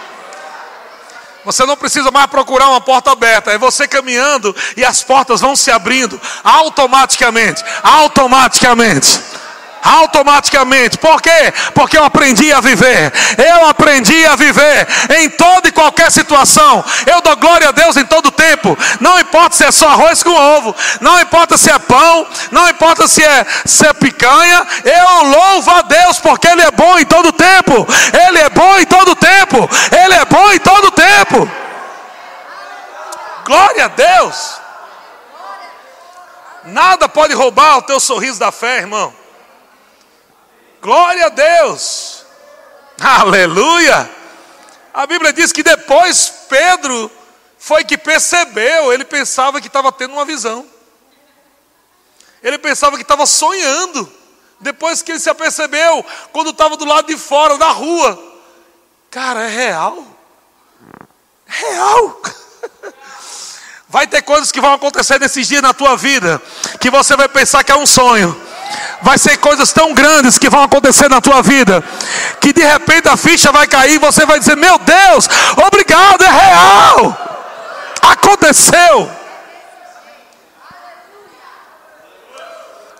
Você 1.46 1.66
não 1.66 1.78
precisa 1.78 2.10
mais 2.10 2.28
procurar 2.28 2.70
uma 2.70 2.82
porta 2.82 3.12
aberta, 3.12 3.52
é 3.52 3.58
você 3.58 3.88
caminhando 3.88 4.54
e 4.76 4.84
as 4.84 5.04
portas 5.04 5.42
vão 5.42 5.56
se 5.56 5.72
abrindo 5.72 6.20
automaticamente, 6.44 7.64
automaticamente 7.84 9.27
automaticamente. 9.88 10.98
Por 10.98 11.22
quê? 11.22 11.54
Porque 11.74 11.98
eu 11.98 12.04
aprendi 12.04 12.52
a 12.52 12.60
viver. 12.60 13.12
Eu 13.38 13.68
aprendi 13.68 14.26
a 14.26 14.36
viver 14.36 14.88
em 15.20 15.30
toda 15.30 15.70
e 15.70 15.72
qualquer 15.72 16.12
situação. 16.12 16.84
Eu 17.06 17.22
dou 17.22 17.36
glória 17.38 17.70
a 17.70 17.72
Deus 17.72 17.98
em 17.98 18.06
todo 18.06 18.32
tempo. 18.32 18.78
Não 19.00 19.20
importa 19.20 19.56
se 19.56 19.64
é 19.64 19.72
só 19.72 19.90
arroz 19.90 20.22
com 20.24 20.32
ovo, 20.32 20.76
não 21.02 21.20
importa 21.20 21.58
se 21.58 21.72
é 21.72 21.80
pão, 21.80 22.28
não 22.52 22.70
importa 22.70 23.08
se 23.08 23.24
é, 23.24 23.46
se 23.66 23.88
é 23.88 23.94
picanha. 23.94 24.66
Eu 24.84 25.24
louvo 25.30 25.72
a 25.72 25.82
Deus 25.84 26.20
porque 26.20 26.48
Ele 26.48 26.62
é 26.62 26.72
bom 26.72 26.98
em 27.00 27.06
todo 27.06 27.32
tempo. 27.32 27.88
Ele 28.28 28.40
é 28.40 28.50
bom 28.50 28.78
em 28.78 28.86
todo 28.86 29.16
tempo. 29.16 29.70
Ele 29.92 30.14
é 30.14 30.26
bom 30.26 30.52
em 30.52 30.60
todo 30.60 30.92
tempo. 30.92 31.50
Glória 33.46 33.86
a 33.86 33.88
Deus. 33.88 34.60
Nada 36.66 37.08
pode 37.08 37.34
roubar 37.34 37.78
o 37.78 37.82
teu 37.82 38.00
sorriso 38.00 38.40
da 38.40 38.52
fé, 38.52 38.80
irmão. 38.80 39.14
Glória 40.82 41.26
a 41.26 41.30
Deus. 41.30 42.26
Aleluia. 43.00 44.10
A 44.94 45.06
Bíblia 45.06 45.34
diz 45.34 45.52
que 45.52 45.64
depois 45.64 46.30
Pedro 46.50 47.12
foi 47.58 47.84
que 47.84 47.98
percebeu, 47.98 48.94
ele 48.94 49.06
pensava 49.06 49.60
que 49.60 49.68
estava 49.68 49.92
tendo 49.92 50.14
uma 50.14 50.26
visão. 50.26 50.66
Ele 52.42 52.58
pensava 52.58 52.96
que 52.96 53.02
estava 53.02 53.26
sonhando. 53.26 54.12
Depois 54.60 55.04
que 55.04 55.12
ele 55.12 55.20
se 55.20 55.30
apercebeu, 55.30 56.04
quando 56.32 56.50
estava 56.50 56.76
do 56.78 56.86
lado 56.86 57.06
de 57.06 57.18
fora 57.18 57.58
da 57.58 57.70
rua. 57.70 58.18
Cara, 59.12 59.44
é 59.44 59.50
real. 59.50 60.04
É 61.48 61.70
real. 61.70 62.22
Vai 63.88 64.08
ter 64.08 64.22
coisas 64.24 64.52
que 64.52 64.60
vão 64.60 64.74
acontecer 64.74 65.20
nesses 65.20 65.48
dias 65.48 65.62
na 65.62 65.74
tua 65.74 65.96
vida 65.96 66.42
que 66.80 66.90
você 66.90 67.16
vai 67.16 67.30
pensar 67.30 67.64
que 67.64 67.72
é 67.72 67.76
um 67.76 67.86
sonho 67.86 68.36
vai 69.02 69.18
ser 69.18 69.38
coisas 69.38 69.72
tão 69.72 69.94
grandes 69.94 70.38
que 70.38 70.50
vão 70.50 70.64
acontecer 70.64 71.10
na 71.10 71.22
tua 71.22 71.42
vida, 71.42 71.84
que 72.42 72.54
de 72.54 72.64
repente 72.64 73.08
a 73.08 73.18
ficha 73.18 73.52
vai 73.52 73.68
cair 73.68 73.96
e 73.96 74.00
você 74.00 74.26
vai 74.26 74.40
dizer: 74.40 74.56
Meu 74.56 74.78
Deus, 74.80 75.28
obrigado, 75.66 76.24
é 76.24 76.30
real. 76.30 77.18
aconteceu. 78.02 79.12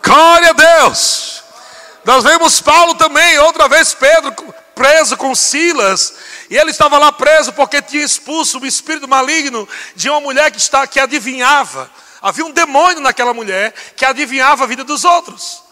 Glória 0.04 0.50
a 0.52 0.54
Deus. 0.54 1.44
Nós 2.06 2.24
vemos 2.24 2.62
Paulo 2.62 2.96
também, 2.96 3.38
outra 3.40 3.68
vez 3.68 3.94
Pedro 3.94 4.34
preso 4.74 5.18
com 5.18 5.36
Silas, 5.36 6.14
e 6.50 6.56
ele 6.56 6.70
estava 6.70 6.98
lá 7.00 7.12
preso 7.12 7.52
porque 7.52 7.82
tinha 7.82 8.04
expulso 8.04 8.60
o 8.60 8.66
espírito 8.66 9.08
maligno 9.08 9.68
de 9.96 10.10
uma 10.10 10.22
mulher 10.22 10.52
que, 10.52 10.60
está, 10.60 10.86
que 10.86 11.00
adivinhava. 11.00 11.90
Havia 12.22 12.46
um 12.46 12.52
demônio 12.52 13.00
naquela 13.00 13.34
mulher 13.34 13.74
que 13.96 14.06
adivinhava 14.06 14.64
a 14.64 14.68
vida 14.68 14.84
dos 14.84 15.06
outros. 15.06 15.64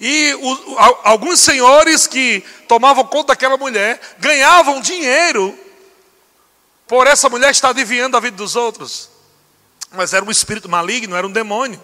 E 0.00 0.34
o, 0.40 0.76
alguns 1.04 1.40
senhores 1.40 2.06
que 2.06 2.42
tomavam 2.66 3.04
conta 3.04 3.28
daquela 3.28 3.56
mulher 3.56 4.00
ganhavam 4.18 4.80
dinheiro 4.80 5.56
por 6.86 7.06
essa 7.06 7.28
mulher 7.28 7.50
estar 7.50 7.68
adivinhando 7.68 8.16
a 8.16 8.20
vida 8.20 8.36
dos 8.36 8.56
outros. 8.56 9.10
Mas 9.92 10.14
era 10.14 10.24
um 10.24 10.30
espírito 10.30 10.68
maligno, 10.68 11.14
era 11.14 11.26
um 11.26 11.30
demônio. 11.30 11.80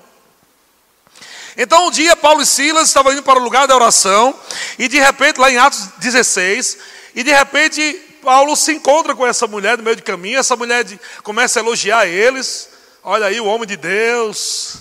Então 1.56 1.88
um 1.88 1.90
dia 1.90 2.16
Paulo 2.16 2.42
e 2.42 2.46
Silas 2.46 2.88
estavam 2.88 3.12
indo 3.12 3.22
para 3.22 3.38
o 3.38 3.42
lugar 3.42 3.66
da 3.66 3.74
oração, 3.74 4.34
e 4.78 4.88
de 4.88 4.98
repente, 4.98 5.38
lá 5.38 5.50
em 5.50 5.56
Atos 5.56 5.88
16, 5.98 6.78
e 7.14 7.22
de 7.22 7.32
repente 7.32 7.94
Paulo 8.22 8.56
se 8.56 8.72
encontra 8.72 9.14
com 9.14 9.26
essa 9.26 9.46
mulher 9.46 9.78
no 9.78 9.84
meio 9.84 9.96
do 9.96 10.02
caminho, 10.02 10.38
essa 10.38 10.56
mulher 10.56 10.84
começa 11.22 11.60
a 11.60 11.62
elogiar 11.62 12.06
eles. 12.06 12.68
Olha 13.08 13.26
aí 13.26 13.40
o 13.40 13.44
homem 13.44 13.68
de 13.68 13.76
Deus, 13.76 14.78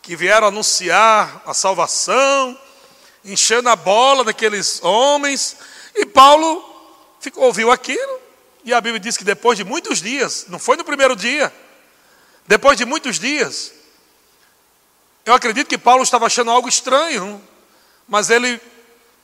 que 0.00 0.14
vieram 0.14 0.46
anunciar 0.46 1.42
a 1.44 1.52
salvação, 1.52 2.56
enchendo 3.24 3.68
a 3.68 3.74
bola 3.74 4.22
daqueles 4.22 4.80
homens. 4.84 5.56
E 5.92 6.06
Paulo 6.06 6.64
ficou, 7.18 7.42
ouviu 7.42 7.72
aquilo, 7.72 8.20
e 8.64 8.72
a 8.72 8.80
Bíblia 8.80 9.00
diz 9.00 9.16
que 9.16 9.24
depois 9.24 9.58
de 9.58 9.64
muitos 9.64 10.00
dias, 10.00 10.46
não 10.46 10.60
foi 10.60 10.76
no 10.76 10.84
primeiro 10.84 11.16
dia, 11.16 11.52
depois 12.46 12.78
de 12.78 12.84
muitos 12.84 13.18
dias, 13.18 13.72
eu 15.24 15.34
acredito 15.34 15.66
que 15.66 15.76
Paulo 15.76 16.04
estava 16.04 16.26
achando 16.26 16.52
algo 16.52 16.68
estranho, 16.68 17.42
mas 18.06 18.30
ele, 18.30 18.60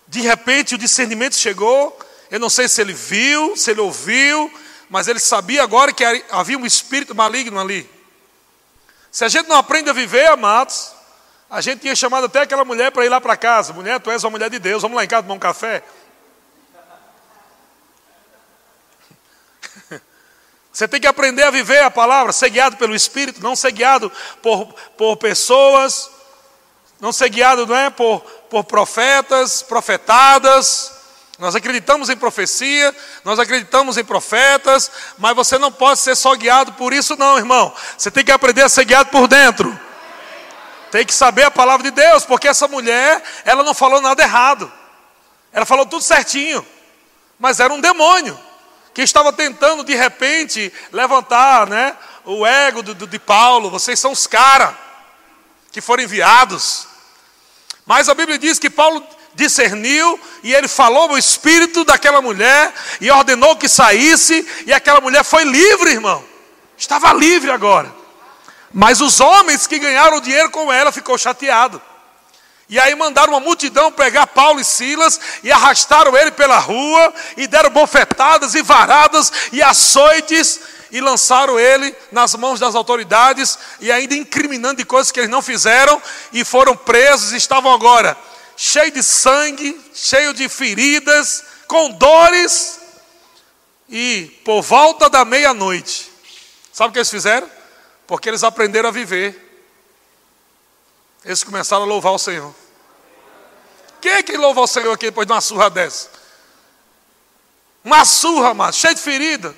de 0.08 0.20
repente, 0.20 0.74
o 0.74 0.78
discernimento 0.78 1.36
chegou. 1.36 1.96
Eu 2.28 2.40
não 2.40 2.50
sei 2.50 2.68
se 2.68 2.80
ele 2.80 2.92
viu, 2.92 3.56
se 3.56 3.70
ele 3.70 3.80
ouviu, 3.80 4.52
mas 4.90 5.06
ele 5.06 5.20
sabia 5.20 5.62
agora 5.62 5.92
que 5.92 6.04
havia 6.28 6.58
um 6.58 6.66
espírito 6.66 7.14
maligno 7.14 7.60
ali. 7.60 7.88
Se 9.12 9.24
a 9.26 9.28
gente 9.28 9.46
não 9.46 9.56
aprende 9.56 9.90
a 9.90 9.92
viver, 9.92 10.26
amados, 10.28 10.92
a 11.50 11.60
gente 11.60 11.80
tinha 11.80 11.94
chamado 11.94 12.24
até 12.24 12.40
aquela 12.40 12.64
mulher 12.64 12.90
para 12.90 13.04
ir 13.04 13.10
lá 13.10 13.20
para 13.20 13.36
casa. 13.36 13.74
Mulher, 13.74 14.00
tu 14.00 14.10
és 14.10 14.24
uma 14.24 14.30
mulher 14.30 14.48
de 14.48 14.58
Deus, 14.58 14.80
vamos 14.80 14.96
lá 14.96 15.04
em 15.04 15.08
casa 15.08 15.24
tomar 15.24 15.34
um 15.34 15.38
café. 15.38 15.82
Você 20.72 20.88
tem 20.88 20.98
que 20.98 21.06
aprender 21.06 21.42
a 21.42 21.50
viver 21.50 21.84
a 21.84 21.90
palavra, 21.90 22.32
ser 22.32 22.48
guiado 22.48 22.78
pelo 22.78 22.94
Espírito, 22.94 23.42
não 23.42 23.54
ser 23.54 23.72
guiado 23.72 24.10
por, 24.40 24.72
por 24.96 25.18
pessoas, 25.18 26.10
não 26.98 27.12
ser 27.12 27.28
guiado 27.28 27.66
não 27.66 27.76
é, 27.76 27.90
por, 27.90 28.20
por 28.48 28.64
profetas, 28.64 29.60
profetadas. 29.60 31.01
Nós 31.42 31.56
acreditamos 31.56 32.08
em 32.08 32.16
profecia, 32.16 32.94
nós 33.24 33.36
acreditamos 33.36 33.98
em 33.98 34.04
profetas, 34.04 34.88
mas 35.18 35.34
você 35.34 35.58
não 35.58 35.72
pode 35.72 35.98
ser 35.98 36.14
só 36.14 36.36
guiado 36.36 36.74
por 36.74 36.92
isso, 36.92 37.16
não, 37.16 37.36
irmão. 37.36 37.74
Você 37.98 38.12
tem 38.12 38.24
que 38.24 38.30
aprender 38.30 38.62
a 38.62 38.68
ser 38.68 38.84
guiado 38.84 39.10
por 39.10 39.26
dentro. 39.26 39.76
Tem 40.92 41.04
que 41.04 41.12
saber 41.12 41.42
a 41.42 41.50
palavra 41.50 41.82
de 41.82 41.90
Deus, 41.90 42.24
porque 42.24 42.46
essa 42.46 42.68
mulher, 42.68 43.20
ela 43.44 43.64
não 43.64 43.74
falou 43.74 44.00
nada 44.00 44.22
errado. 44.22 44.72
Ela 45.52 45.66
falou 45.66 45.84
tudo 45.84 46.00
certinho, 46.00 46.64
mas 47.40 47.58
era 47.58 47.74
um 47.74 47.80
demônio 47.80 48.38
que 48.94 49.02
estava 49.02 49.32
tentando 49.32 49.82
de 49.82 49.96
repente 49.96 50.72
levantar 50.92 51.66
né, 51.66 51.96
o 52.24 52.46
ego 52.46 52.84
do, 52.84 53.04
de 53.04 53.18
Paulo. 53.18 53.68
Vocês 53.68 53.98
são 53.98 54.12
os 54.12 54.28
caras 54.28 54.76
que 55.72 55.80
foram 55.80 56.04
enviados. 56.04 56.86
Mas 57.84 58.08
a 58.08 58.14
Bíblia 58.14 58.38
diz 58.38 58.60
que 58.60 58.70
Paulo 58.70 59.04
discerniu 59.34 60.18
e 60.42 60.54
ele 60.54 60.68
falou 60.68 61.10
o 61.10 61.18
espírito 61.18 61.84
daquela 61.84 62.20
mulher 62.20 62.72
e 63.00 63.10
ordenou 63.10 63.56
que 63.56 63.68
saísse, 63.68 64.46
e 64.66 64.72
aquela 64.72 65.00
mulher 65.00 65.24
foi 65.24 65.44
livre, 65.44 65.90
irmão. 65.90 66.24
Estava 66.76 67.12
livre 67.12 67.50
agora. 67.50 67.92
Mas 68.72 69.00
os 69.00 69.20
homens 69.20 69.66
que 69.66 69.78
ganharam 69.78 70.20
dinheiro 70.20 70.50
com 70.50 70.72
ela 70.72 70.90
ficou 70.90 71.16
chateado. 71.18 71.80
E 72.68 72.80
aí 72.80 72.94
mandaram 72.94 73.34
uma 73.34 73.40
multidão 73.40 73.92
pegar 73.92 74.26
Paulo 74.26 74.58
e 74.58 74.64
Silas 74.64 75.20
e 75.42 75.52
arrastaram 75.52 76.16
ele 76.16 76.30
pela 76.30 76.58
rua 76.58 77.12
e 77.36 77.46
deram 77.46 77.70
bofetadas 77.70 78.54
e 78.54 78.62
varadas 78.62 79.30
e 79.52 79.62
açoites 79.62 80.60
e 80.90 81.00
lançaram 81.00 81.60
ele 81.60 81.94
nas 82.10 82.34
mãos 82.34 82.58
das 82.58 82.74
autoridades 82.74 83.58
e 83.78 83.92
ainda 83.92 84.14
incriminando 84.14 84.76
de 84.76 84.86
coisas 84.86 85.12
que 85.12 85.20
eles 85.20 85.30
não 85.30 85.42
fizeram 85.42 86.00
e 86.32 86.44
foram 86.44 86.74
presos 86.74 87.32
e 87.32 87.36
estavam 87.36 87.72
agora 87.72 88.16
cheios 88.56 88.94
de 88.94 89.02
sangue, 89.02 89.80
cheios 89.94 90.34
de 90.34 90.48
feridas, 90.48 91.44
com 91.66 91.90
dores 91.90 92.80
e 93.88 94.40
por 94.44 94.62
volta 94.62 95.08
da 95.08 95.24
meia-noite. 95.24 96.10
Sabe 96.72 96.90
o 96.90 96.92
que 96.92 96.98
eles 96.98 97.10
fizeram? 97.10 97.50
Porque 98.06 98.28
eles 98.28 98.42
aprenderam 98.42 98.88
a 98.88 98.92
viver. 98.92 99.38
Eles 101.24 101.44
começaram 101.44 101.84
a 101.84 101.86
louvar 101.86 102.12
o 102.12 102.18
Senhor. 102.18 102.54
Quem 104.00 104.12
é 104.12 104.22
que 104.22 104.36
louva 104.36 104.60
o 104.62 104.66
Senhor 104.66 104.92
aqui 104.92 105.06
depois 105.06 105.26
de 105.26 105.32
uma 105.32 105.40
surra 105.40 105.70
dessa? 105.70 106.10
Uma 107.84 108.04
surra, 108.04 108.54
mas 108.54 108.76
cheia 108.76 108.94
de 108.94 109.00
ferida. 109.00 109.54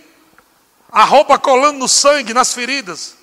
A 0.90 1.04
roupa 1.04 1.38
colando 1.38 1.78
no 1.78 1.88
sangue, 1.88 2.34
nas 2.34 2.52
feridas. 2.52 3.16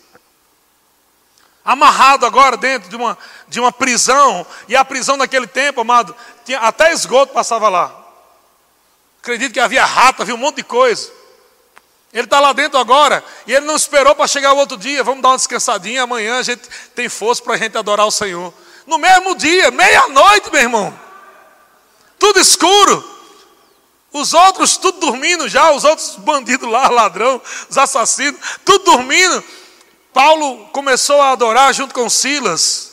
Amarrado 1.64 2.26
agora 2.26 2.58
dentro 2.58 2.90
de 2.90 2.96
uma, 2.96 3.18
de 3.52 3.60
uma 3.60 3.72
prisão. 3.72 4.44
E 4.68 4.76
a 4.76 4.84
prisão 4.84 5.16
naquele 5.16 5.46
tempo, 5.46 5.82
amado, 5.82 6.16
tinha, 6.44 6.58
até 6.62 6.92
esgoto 6.92 7.34
passava 7.34 7.70
lá. 7.70 7.96
Acredito 9.22 9.54
que 9.54 9.60
havia 9.60 9.86
rato, 9.86 10.24
havia 10.24 10.34
um 10.34 10.40
monte 10.40 10.56
de 10.56 10.64
coisa. 10.64 11.12
Ele 12.12 12.24
está 12.24 12.40
lá 12.40 12.52
dentro 12.52 12.80
agora 12.80 13.24
e 13.46 13.54
ele 13.54 13.68
não 13.68 13.76
esperou 13.76 14.16
para 14.16 14.28
chegar 14.28 14.54
o 14.54 14.58
outro 14.58 14.76
dia. 14.76 15.04
Vamos 15.04 15.22
dar 15.22 15.30
uma 15.30 15.38
descansadinha, 15.38 16.02
amanhã 16.02 16.40
a 16.40 16.44
gente 16.44 16.64
tem 16.96 17.08
força 17.08 17.44
para 17.44 17.54
a 17.54 17.58
gente 17.58 17.78
adorar 17.78 18.08
o 18.08 18.12
Senhor. 18.12 18.52
No 18.88 18.98
mesmo 18.98 19.36
dia, 19.36 19.70
meia-noite, 19.70 20.52
meu 20.52 20.62
irmão 20.62 21.12
tudo 22.22 22.40
escuro. 22.40 23.12
Os 24.14 24.34
outros 24.34 24.78
tudo 24.78 25.00
dormindo 25.00 25.50
já, 25.50 25.72
os 25.72 25.84
outros 25.84 26.16
bandidos 26.18 26.70
lá, 26.70 26.88
ladrão, 26.90 27.42
os 27.68 27.78
assassinos, 27.78 28.40
tudo 28.64 28.86
dormindo. 28.86 29.44
Paulo 30.14 30.68
começou 30.68 31.20
a 31.20 31.32
adorar 31.32 31.74
junto 31.74 31.94
com 31.94 32.08
Silas. 32.10 32.91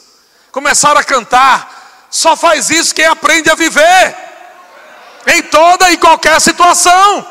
Começaram 0.52 1.00
a 1.00 1.04
cantar. 1.04 2.06
Só 2.10 2.36
faz 2.36 2.70
isso 2.70 2.94
quem 2.94 3.04
aprende 3.04 3.50
a 3.50 3.54
viver. 3.54 4.16
Em 5.26 5.42
toda 5.42 5.90
e 5.90 5.98
qualquer 5.98 6.40
situação. 6.40 7.26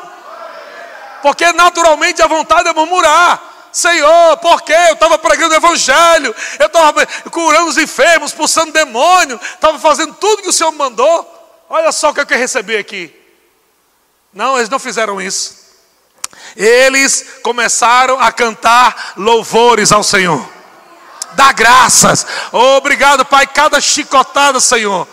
Porque 1.22 1.52
naturalmente 1.52 2.22
a 2.22 2.26
vontade 2.26 2.68
é 2.68 2.72
murmurar. 2.72 3.42
Senhor, 3.72 4.36
por 4.38 4.62
quê? 4.62 4.74
Eu 4.88 4.94
estava 4.94 5.18
pregando 5.18 5.54
o 5.54 5.56
Evangelho, 5.56 6.34
eu 6.58 6.66
estava 6.66 7.06
curando 7.30 7.68
os 7.68 7.76
enfermos, 7.76 8.30
expulsando 8.30 8.72
demônio, 8.72 9.38
estava 9.42 9.78
fazendo 9.78 10.14
tudo 10.14 10.42
que 10.42 10.48
o 10.48 10.52
Senhor 10.52 10.72
mandou. 10.72 11.34
Olha 11.68 11.92
só 11.92 12.10
o 12.10 12.14
que 12.14 12.20
eu 12.20 12.38
receber 12.38 12.78
aqui. 12.78 13.14
Não, 14.32 14.56
eles 14.56 14.68
não 14.68 14.78
fizeram 14.78 15.20
isso. 15.20 15.58
Eles 16.56 17.40
começaram 17.42 18.18
a 18.20 18.32
cantar 18.32 19.12
louvores 19.16 19.92
ao 19.92 20.02
Senhor. 20.02 20.57
Dá 21.38 21.52
graças. 21.52 22.26
obrigado, 22.50 23.24
Pai. 23.24 23.46
Cada 23.46 23.80
chicotada, 23.80 24.58
Senhor. 24.58 25.06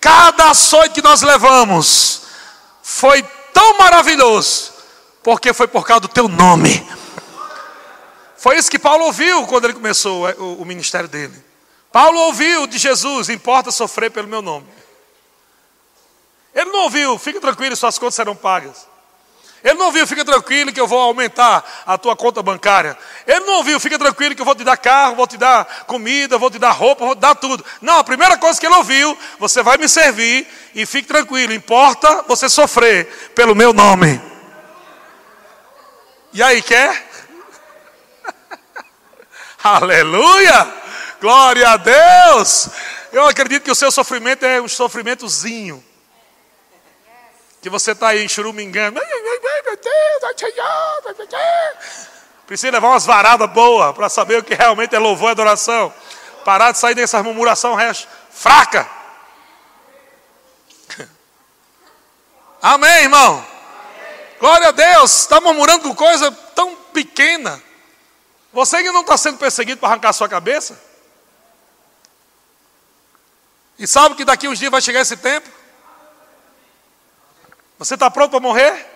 Cada 0.00 0.50
açoite 0.50 0.94
que 0.94 1.00
nós 1.02 1.22
levamos 1.22 2.22
foi 2.82 3.22
tão 3.52 3.78
maravilhoso, 3.78 4.72
porque 5.22 5.52
foi 5.52 5.68
por 5.68 5.86
causa 5.86 6.00
do 6.00 6.08
teu 6.08 6.26
nome. 6.26 6.84
Foi 8.36 8.56
isso 8.56 8.68
que 8.68 8.80
Paulo 8.80 9.04
ouviu 9.04 9.46
quando 9.46 9.66
ele 9.66 9.74
começou 9.74 10.28
o, 10.28 10.62
o 10.62 10.64
ministério 10.64 11.08
dele. 11.08 11.40
Paulo 11.92 12.18
ouviu 12.18 12.66
de 12.66 12.76
Jesus: 12.76 13.28
importa 13.28 13.70
sofrer 13.70 14.10
pelo 14.10 14.26
meu 14.26 14.42
nome. 14.42 14.66
Ele 16.52 16.72
não 16.72 16.82
ouviu, 16.82 17.16
fica 17.16 17.40
tranquilo, 17.40 17.76
suas 17.76 17.96
contas 17.96 18.16
serão 18.16 18.34
pagas. 18.34 18.87
Ele 19.68 19.76
não 19.76 19.86
ouviu, 19.86 20.06
fica 20.06 20.24
tranquilo 20.24 20.72
que 20.72 20.80
eu 20.80 20.86
vou 20.86 20.98
aumentar 20.98 21.62
a 21.84 21.98
tua 21.98 22.16
conta 22.16 22.42
bancária. 22.42 22.96
Ele 23.26 23.40
não 23.40 23.56
ouviu, 23.56 23.78
fica 23.78 23.98
tranquilo 23.98 24.34
que 24.34 24.40
eu 24.40 24.46
vou 24.46 24.54
te 24.54 24.64
dar 24.64 24.78
carro, 24.78 25.16
vou 25.16 25.26
te 25.26 25.36
dar 25.36 25.84
comida, 25.86 26.38
vou 26.38 26.50
te 26.50 26.58
dar 26.58 26.70
roupa, 26.70 27.04
vou 27.04 27.14
te 27.14 27.18
dar 27.18 27.34
tudo. 27.34 27.62
Não, 27.82 27.98
a 27.98 28.04
primeira 28.04 28.38
coisa 28.38 28.58
que 28.58 28.64
ele 28.64 28.74
ouviu, 28.74 29.16
você 29.38 29.62
vai 29.62 29.76
me 29.76 29.86
servir 29.86 30.48
e 30.74 30.86
fique 30.86 31.06
tranquilo, 31.06 31.52
importa 31.52 32.24
você 32.26 32.48
sofrer 32.48 33.32
pelo 33.34 33.54
meu 33.54 33.74
nome. 33.74 34.18
E 36.32 36.42
aí, 36.42 36.62
quer? 36.62 37.06
Aleluia! 39.62 40.66
Glória 41.20 41.68
a 41.68 41.76
Deus! 41.76 42.70
Eu 43.12 43.26
acredito 43.26 43.64
que 43.64 43.70
o 43.70 43.74
seu 43.74 43.90
sofrimento 43.90 44.46
é 44.46 44.62
um 44.62 44.68
sofrimentozinho 44.68 45.84
que 47.68 47.70
você 47.70 47.92
está 47.92 48.08
aí 48.08 48.26
churumingando. 48.28 48.98
Precisa 52.46 52.72
levar 52.72 52.88
umas 52.88 53.04
varadas 53.04 53.50
boas 53.50 53.94
para 53.94 54.08
saber 54.08 54.38
o 54.38 54.42
que 54.42 54.54
realmente 54.54 54.94
é 54.94 54.98
louvor 54.98 55.28
e 55.28 55.32
adoração. 55.32 55.92
Parar 56.44 56.72
de 56.72 56.78
sair 56.78 56.94
dessa 56.94 57.22
murmuração 57.22 57.76
fraca. 58.30 58.88
Amém, 62.62 63.02
irmão? 63.02 63.46
Glória 64.40 64.68
a 64.68 64.72
Deus. 64.72 65.20
Está 65.20 65.40
murmurando 65.40 65.82
com 65.82 65.94
coisa 65.94 66.32
tão 66.54 66.74
pequena. 66.74 67.62
Você 68.50 68.82
que 68.82 68.90
não 68.90 69.02
está 69.02 69.18
sendo 69.18 69.36
perseguido 69.36 69.78
para 69.78 69.90
arrancar 69.90 70.08
a 70.08 70.14
sua 70.14 70.28
cabeça? 70.28 70.80
E 73.78 73.86
sabe 73.86 74.14
que 74.14 74.24
daqui 74.24 74.48
uns 74.48 74.58
dias 74.58 74.70
vai 74.70 74.80
chegar 74.80 75.02
esse 75.02 75.18
tempo? 75.18 75.57
Você 77.78 77.94
está 77.94 78.10
pronto 78.10 78.32
para 78.32 78.40
morrer? 78.40 78.86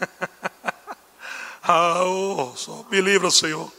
ah, 1.62 2.04
oh, 2.04 2.56
só 2.56 2.86
me 2.90 3.02
livra, 3.02 3.30
Senhor. 3.30 3.70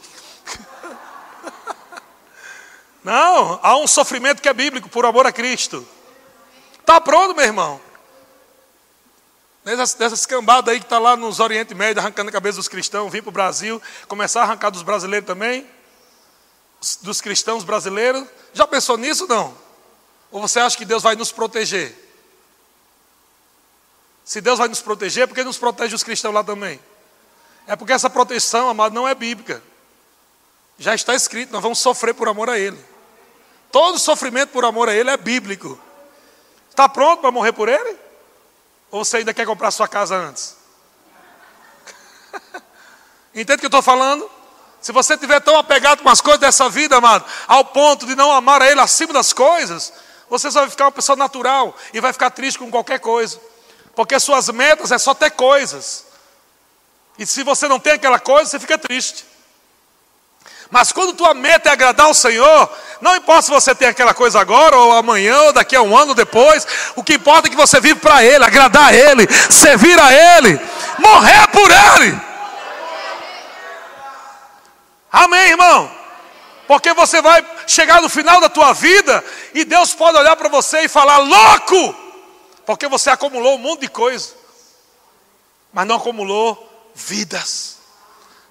Não, 3.02 3.58
há 3.60 3.76
um 3.76 3.88
sofrimento 3.88 4.40
que 4.40 4.48
é 4.48 4.54
bíblico 4.54 4.88
por 4.88 5.04
amor 5.04 5.26
a 5.26 5.32
Cristo. 5.32 5.86
Está 6.78 7.00
pronto, 7.00 7.34
meu 7.34 7.44
irmão? 7.44 7.80
Dessas, 9.64 9.94
dessas 9.94 10.26
cambadas 10.26 10.72
aí 10.72 10.78
que 10.78 10.86
está 10.86 10.98
lá 10.98 11.16
nos 11.16 11.40
Oriente 11.40 11.74
Médio 11.74 12.00
arrancando 12.00 12.28
a 12.28 12.32
cabeça 12.32 12.58
dos 12.58 12.68
cristãos, 12.68 13.10
vir 13.10 13.22
para 13.22 13.30
o 13.30 13.32
Brasil, 13.32 13.82
começar 14.06 14.42
a 14.42 14.44
arrancar 14.44 14.70
dos 14.70 14.82
brasileiros 14.82 15.26
também, 15.26 15.66
dos 17.00 17.20
cristãos 17.20 17.64
brasileiros. 17.64 18.28
Já 18.52 18.66
pensou 18.66 18.96
nisso 18.96 19.26
não? 19.26 19.56
Ou 20.30 20.40
você 20.40 20.60
acha 20.60 20.76
que 20.76 20.84
Deus 20.84 21.02
vai 21.02 21.16
nos 21.16 21.32
proteger? 21.32 22.03
Se 24.24 24.40
Deus 24.40 24.58
vai 24.58 24.68
nos 24.68 24.80
proteger, 24.80 25.28
por 25.28 25.34
que 25.34 25.44
nos 25.44 25.58
protege 25.58 25.94
os 25.94 26.02
cristãos 26.02 26.34
lá 26.34 26.42
também? 26.42 26.80
É 27.66 27.76
porque 27.76 27.92
essa 27.92 28.08
proteção, 28.08 28.68
amado, 28.68 28.94
não 28.94 29.06
é 29.06 29.14
bíblica. 29.14 29.62
Já 30.78 30.94
está 30.94 31.14
escrito, 31.14 31.52
nós 31.52 31.62
vamos 31.62 31.78
sofrer 31.78 32.14
por 32.14 32.28
amor 32.28 32.48
a 32.48 32.58
Ele. 32.58 32.78
Todo 33.70 33.98
sofrimento 33.98 34.50
por 34.50 34.64
amor 34.64 34.88
a 34.88 34.94
Ele 34.94 35.10
é 35.10 35.16
bíblico. 35.16 35.78
Está 36.70 36.88
pronto 36.88 37.20
para 37.20 37.30
morrer 37.30 37.52
por 37.52 37.68
Ele? 37.68 37.96
Ou 38.90 39.04
você 39.04 39.18
ainda 39.18 39.34
quer 39.34 39.46
comprar 39.46 39.70
sua 39.70 39.86
casa 39.86 40.16
antes? 40.16 40.56
Entende 43.34 43.56
o 43.56 43.58
que 43.60 43.66
eu 43.66 43.68
estou 43.68 43.82
falando? 43.82 44.28
Se 44.80 44.92
você 44.92 45.14
estiver 45.14 45.40
tão 45.40 45.56
apegado 45.58 46.02
com 46.02 46.08
as 46.08 46.20
coisas 46.20 46.40
dessa 46.40 46.68
vida, 46.68 46.96
amado, 46.96 47.24
ao 47.46 47.64
ponto 47.64 48.06
de 48.06 48.14
não 48.14 48.32
amar 48.32 48.62
a 48.62 48.70
Ele 48.70 48.80
acima 48.80 49.12
das 49.12 49.32
coisas, 49.32 49.92
você 50.28 50.50
só 50.50 50.60
vai 50.60 50.70
ficar 50.70 50.86
uma 50.86 50.92
pessoa 50.92 51.16
natural 51.16 51.76
e 51.92 52.00
vai 52.00 52.12
ficar 52.12 52.30
triste 52.30 52.58
com 52.58 52.70
qualquer 52.70 53.00
coisa. 53.00 53.40
Porque 53.94 54.18
suas 54.18 54.48
metas 54.48 54.90
é 54.90 54.98
só 54.98 55.14
ter 55.14 55.30
coisas. 55.30 56.04
E 57.18 57.26
se 57.26 57.42
você 57.42 57.68
não 57.68 57.78
tem 57.78 57.92
aquela 57.92 58.18
coisa, 58.18 58.50
você 58.50 58.58
fica 58.58 58.76
triste. 58.76 59.24
Mas 60.70 60.90
quando 60.90 61.12
tua 61.12 61.34
meta 61.34 61.68
é 61.68 61.72
agradar 61.72 62.06
ao 62.06 62.14
Senhor, 62.14 62.70
não 63.00 63.14
importa 63.14 63.42
se 63.42 63.50
você 63.50 63.74
tem 63.74 63.86
aquela 63.86 64.12
coisa 64.12 64.40
agora, 64.40 64.76
ou 64.76 64.92
amanhã, 64.92 65.38
ou 65.42 65.52
daqui 65.52 65.76
a 65.76 65.82
um 65.82 65.96
ano 65.96 66.14
depois, 66.14 66.66
o 66.96 67.04
que 67.04 67.14
importa 67.14 67.46
é 67.46 67.50
que 67.50 67.56
você 67.56 67.80
vive 67.80 68.00
para 68.00 68.24
Ele, 68.24 68.44
agradar 68.44 68.88
a 68.88 68.92
Ele, 68.92 69.28
servir 69.50 69.98
a 70.00 70.12
Ele, 70.12 70.60
morrer 70.98 71.46
por 71.48 71.70
Ele. 71.70 72.20
Amém, 75.12 75.50
irmão? 75.50 75.90
Porque 76.66 76.92
você 76.94 77.22
vai 77.22 77.44
chegar 77.68 78.02
no 78.02 78.08
final 78.08 78.40
da 78.40 78.48
tua 78.48 78.72
vida 78.72 79.24
e 79.52 79.64
Deus 79.64 79.94
pode 79.94 80.18
olhar 80.18 80.34
para 80.34 80.48
você 80.48 80.80
e 80.80 80.88
falar: 80.88 81.18
louco! 81.18 82.03
Porque 82.66 82.88
você 82.88 83.10
acumulou 83.10 83.56
um 83.56 83.58
monte 83.58 83.82
de 83.82 83.88
coisa, 83.88 84.30
mas 85.72 85.86
não 85.86 85.96
acumulou 85.96 86.92
vidas, 86.94 87.78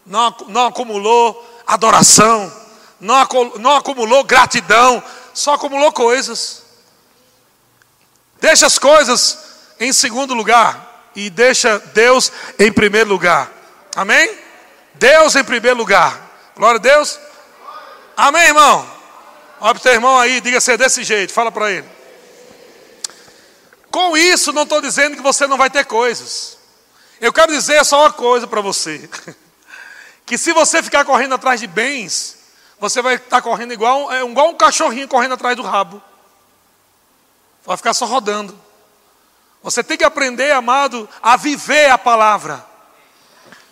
não, 0.05 0.35
não 0.47 0.67
acumulou 0.67 1.61
adoração, 1.65 2.51
não, 2.99 3.27
não 3.59 3.75
acumulou 3.75 4.23
gratidão, 4.23 5.01
só 5.33 5.53
acumulou 5.53 5.91
coisas. 5.91 6.63
Deixa 8.39 8.67
as 8.67 8.77
coisas 8.77 9.37
em 9.79 9.91
segundo 9.93 10.33
lugar 10.33 11.11
e 11.15 11.29
deixa 11.29 11.79
Deus 11.93 12.31
em 12.59 12.71
primeiro 12.71 13.09
lugar. 13.09 13.51
Amém? 13.95 14.37
Deus 14.95 15.35
em 15.35 15.43
primeiro 15.43 15.77
lugar. 15.77 16.19
Glória 16.55 16.77
a 16.77 16.81
Deus. 16.81 17.19
Amém, 18.15 18.47
irmão? 18.47 18.87
Olha 19.59 19.73
para 19.73 19.79
o 19.79 19.83
teu 19.83 19.93
irmão 19.93 20.19
aí, 20.19 20.41
diga 20.41 20.59
ser 20.59 20.77
desse 20.77 21.03
jeito, 21.03 21.33
fala 21.33 21.51
para 21.51 21.71
ele. 21.71 22.02
Com 23.93 24.17
isso, 24.17 24.51
não 24.51 24.63
estou 24.63 24.81
dizendo 24.81 25.15
que 25.15 25.21
você 25.21 25.45
não 25.45 25.55
vai 25.55 25.69
ter 25.69 25.85
coisas. 25.85 26.57
Eu 27.21 27.31
quero 27.31 27.53
dizer 27.53 27.85
só 27.85 28.01
uma 28.01 28.11
coisa 28.11 28.47
para 28.47 28.59
você. 28.59 29.07
que 30.25 30.35
se 30.35 30.51
você 30.51 30.81
ficar 30.81 31.05
correndo 31.05 31.35
atrás 31.35 31.59
de 31.59 31.67
bens, 31.67 32.39
você 32.79 33.03
vai 33.03 33.13
estar 33.13 33.39
correndo 33.43 33.71
igual, 33.71 34.11
é, 34.11 34.23
igual 34.23 34.49
um 34.49 34.55
cachorrinho 34.55 35.07
correndo 35.07 35.35
atrás 35.35 35.55
do 35.55 35.61
rabo. 35.61 36.01
Vai 37.63 37.77
ficar 37.77 37.93
só 37.93 38.07
rodando. 38.07 38.59
Você 39.61 39.83
tem 39.83 39.95
que 39.95 40.03
aprender, 40.03 40.51
amado, 40.53 41.07
a 41.21 41.37
viver 41.37 41.91
a 41.91 41.97
palavra. 41.99 42.65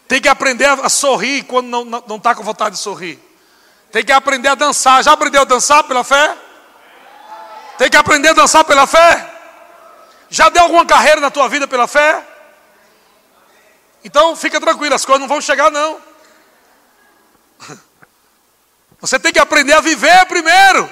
Tem 0.08 0.22
que 0.22 0.30
aprender 0.30 0.68
a 0.68 0.88
sorrir 0.88 1.46
quando 1.46 1.84
não 1.84 2.18
está 2.18 2.36
com 2.36 2.44
vontade 2.44 2.76
de 2.76 2.82
sorrir. 2.82 3.20
Tem 3.92 4.06
que 4.06 4.12
aprender 4.12 4.50
a 4.50 4.56
dançar. 4.56 5.04
Já 5.04 5.14
aprendeu 5.14 5.42
a 5.42 5.46
dançar 5.46 5.84
pela 5.86 6.04
fé? 6.04 6.38
Tem 7.80 7.90
que 7.90 7.98
aprender 7.98 8.30
a 8.30 8.34
dançar 8.34 8.64
pela 8.64 8.86
fé? 8.86 9.31
Já 10.32 10.48
deu 10.48 10.64
alguma 10.64 10.86
carreira 10.86 11.20
na 11.20 11.30
tua 11.30 11.50
vida 11.50 11.68
pela 11.68 11.88
fé? 11.88 12.26
Então 14.02 14.34
fica 14.34 14.62
tranquilo, 14.62 14.96
as 14.96 15.04
coisas 15.04 15.20
não 15.20 15.28
vão 15.28 15.42
chegar 15.42 15.70
não. 15.70 16.02
Você 19.02 19.20
tem 19.20 19.34
que 19.34 19.40
aprender 19.40 19.74
a 19.74 19.82
viver 19.82 20.26
primeiro. 20.28 20.90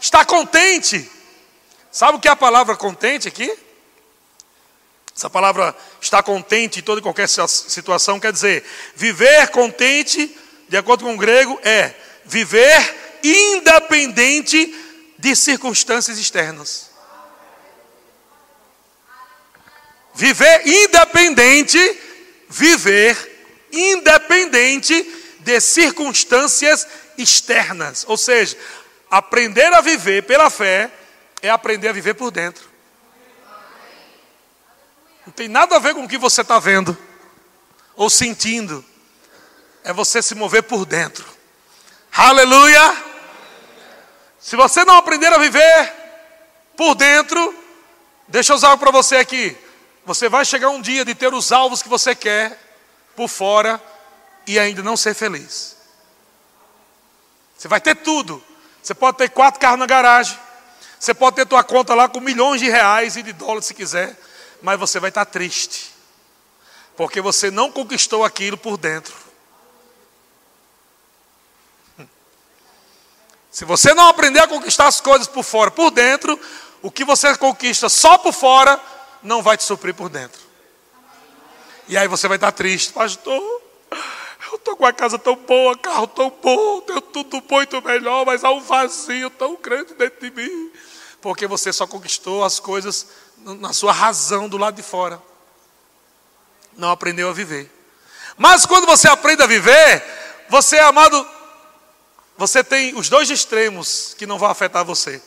Estar 0.00 0.24
contente. 0.24 1.08
Sabe 1.92 2.18
o 2.18 2.20
que 2.20 2.26
é 2.26 2.32
a 2.32 2.36
palavra 2.36 2.74
contente 2.74 3.28
aqui? 3.28 3.56
Essa 5.16 5.30
palavra 5.30 5.76
estar 6.00 6.24
contente 6.24 6.80
em 6.80 6.82
toda 6.82 6.98
e 6.98 7.02
qualquer 7.02 7.28
situação 7.28 8.18
quer 8.18 8.32
dizer 8.32 8.64
viver 8.96 9.48
contente, 9.50 10.36
de 10.68 10.76
acordo 10.76 11.04
com 11.04 11.14
o 11.14 11.18
grego, 11.18 11.56
é 11.62 11.94
viver 12.24 13.20
independente 13.22 14.74
de 15.16 15.36
circunstâncias 15.36 16.18
externas. 16.18 16.89
Viver 20.20 20.66
independente, 20.66 21.98
viver 22.46 23.16
independente 23.72 25.02
de 25.38 25.58
circunstâncias 25.62 26.86
externas. 27.16 28.04
Ou 28.06 28.18
seja, 28.18 28.54
aprender 29.10 29.72
a 29.72 29.80
viver 29.80 30.24
pela 30.24 30.50
fé 30.50 30.90
é 31.40 31.48
aprender 31.48 31.88
a 31.88 31.92
viver 31.92 32.12
por 32.12 32.30
dentro. 32.30 32.68
Não 35.24 35.32
tem 35.32 35.48
nada 35.48 35.76
a 35.76 35.78
ver 35.78 35.94
com 35.94 36.04
o 36.04 36.08
que 36.08 36.18
você 36.18 36.42
está 36.42 36.58
vendo 36.58 36.94
ou 37.96 38.10
sentindo. 38.10 38.84
É 39.82 39.90
você 39.90 40.20
se 40.20 40.34
mover 40.34 40.64
por 40.64 40.84
dentro. 40.84 41.24
Aleluia! 42.12 43.04
Se 44.38 44.54
você 44.54 44.84
não 44.84 44.96
aprender 44.96 45.32
a 45.32 45.38
viver 45.38 45.94
por 46.76 46.94
dentro, 46.94 47.54
deixa 48.28 48.52
eu 48.52 48.56
usar 48.56 48.76
para 48.76 48.90
você 48.90 49.16
aqui. 49.16 49.56
Você 50.04 50.28
vai 50.28 50.44
chegar 50.44 50.70
um 50.70 50.80
dia 50.80 51.04
de 51.04 51.14
ter 51.14 51.32
os 51.32 51.52
alvos 51.52 51.82
que 51.82 51.88
você 51.88 52.14
quer 52.14 52.58
por 53.14 53.28
fora, 53.28 53.80
e 54.46 54.58
ainda 54.58 54.82
não 54.82 54.96
ser 54.96 55.14
feliz. 55.14 55.76
Você 57.56 57.68
vai 57.68 57.80
ter 57.80 57.94
tudo. 57.94 58.42
Você 58.82 58.94
pode 58.94 59.18
ter 59.18 59.28
quatro 59.28 59.60
carros 59.60 59.78
na 59.78 59.86
garagem. 59.86 60.36
Você 60.98 61.14
pode 61.14 61.36
ter 61.36 61.46
tua 61.46 61.62
conta 61.62 61.94
lá 61.94 62.08
com 62.08 62.20
milhões 62.20 62.60
de 62.60 62.68
reais 62.68 63.16
e 63.16 63.22
de 63.22 63.32
dólares 63.32 63.66
se 63.66 63.74
quiser. 63.74 64.18
Mas 64.62 64.78
você 64.78 64.98
vai 64.98 65.10
estar 65.10 65.24
triste. 65.24 65.94
Porque 66.96 67.20
você 67.20 67.50
não 67.50 67.70
conquistou 67.70 68.24
aquilo 68.24 68.56
por 68.56 68.76
dentro. 68.76 69.14
Se 73.50 73.64
você 73.64 73.94
não 73.94 74.08
aprender 74.08 74.40
a 74.40 74.48
conquistar 74.48 74.86
as 74.86 75.00
coisas 75.00 75.26
por 75.26 75.42
fora, 75.42 75.70
por 75.70 75.90
dentro, 75.90 76.38
o 76.82 76.90
que 76.90 77.04
você 77.04 77.36
conquista 77.36 77.88
só 77.88 78.16
por 78.16 78.32
fora, 78.32 78.80
não 79.22 79.42
vai 79.42 79.56
te 79.56 79.64
suprir 79.64 79.94
por 79.94 80.08
dentro. 80.08 80.40
E 81.88 81.96
aí 81.96 82.06
você 82.06 82.28
vai 82.28 82.36
estar 82.36 82.52
triste, 82.52 82.92
pastor. 82.92 83.60
Eu 84.50 84.56
estou 84.56 84.76
com 84.76 84.86
a 84.86 84.92
casa 84.92 85.18
tão 85.18 85.36
boa, 85.36 85.76
carro 85.76 86.06
tão 86.06 86.30
bom, 86.42 86.80
tenho 86.80 87.00
tudo 87.00 87.42
muito 87.48 87.82
melhor, 87.82 88.24
mas 88.26 88.42
há 88.42 88.50
um 88.50 88.60
vazio 88.60 89.30
tão 89.30 89.56
grande 89.56 89.94
dentro 89.94 90.20
de 90.20 90.30
mim. 90.30 90.72
Porque 91.20 91.46
você 91.46 91.72
só 91.72 91.86
conquistou 91.86 92.42
as 92.42 92.58
coisas 92.58 93.06
na 93.38 93.72
sua 93.72 93.92
razão 93.92 94.48
do 94.48 94.56
lado 94.56 94.74
de 94.76 94.82
fora. 94.82 95.20
Não 96.76 96.90
aprendeu 96.90 97.28
a 97.28 97.32
viver. 97.32 97.70
Mas 98.36 98.64
quando 98.64 98.86
você 98.86 99.08
aprende 99.08 99.42
a 99.42 99.46
viver, 99.46 100.02
você 100.48 100.76
é 100.76 100.82
amado, 100.82 101.28
você 102.36 102.64
tem 102.64 102.94
os 102.96 103.08
dois 103.08 103.28
extremos 103.30 104.14
que 104.16 104.26
não 104.26 104.38
vão 104.38 104.50
afetar 104.50 104.84
você. 104.84 105.22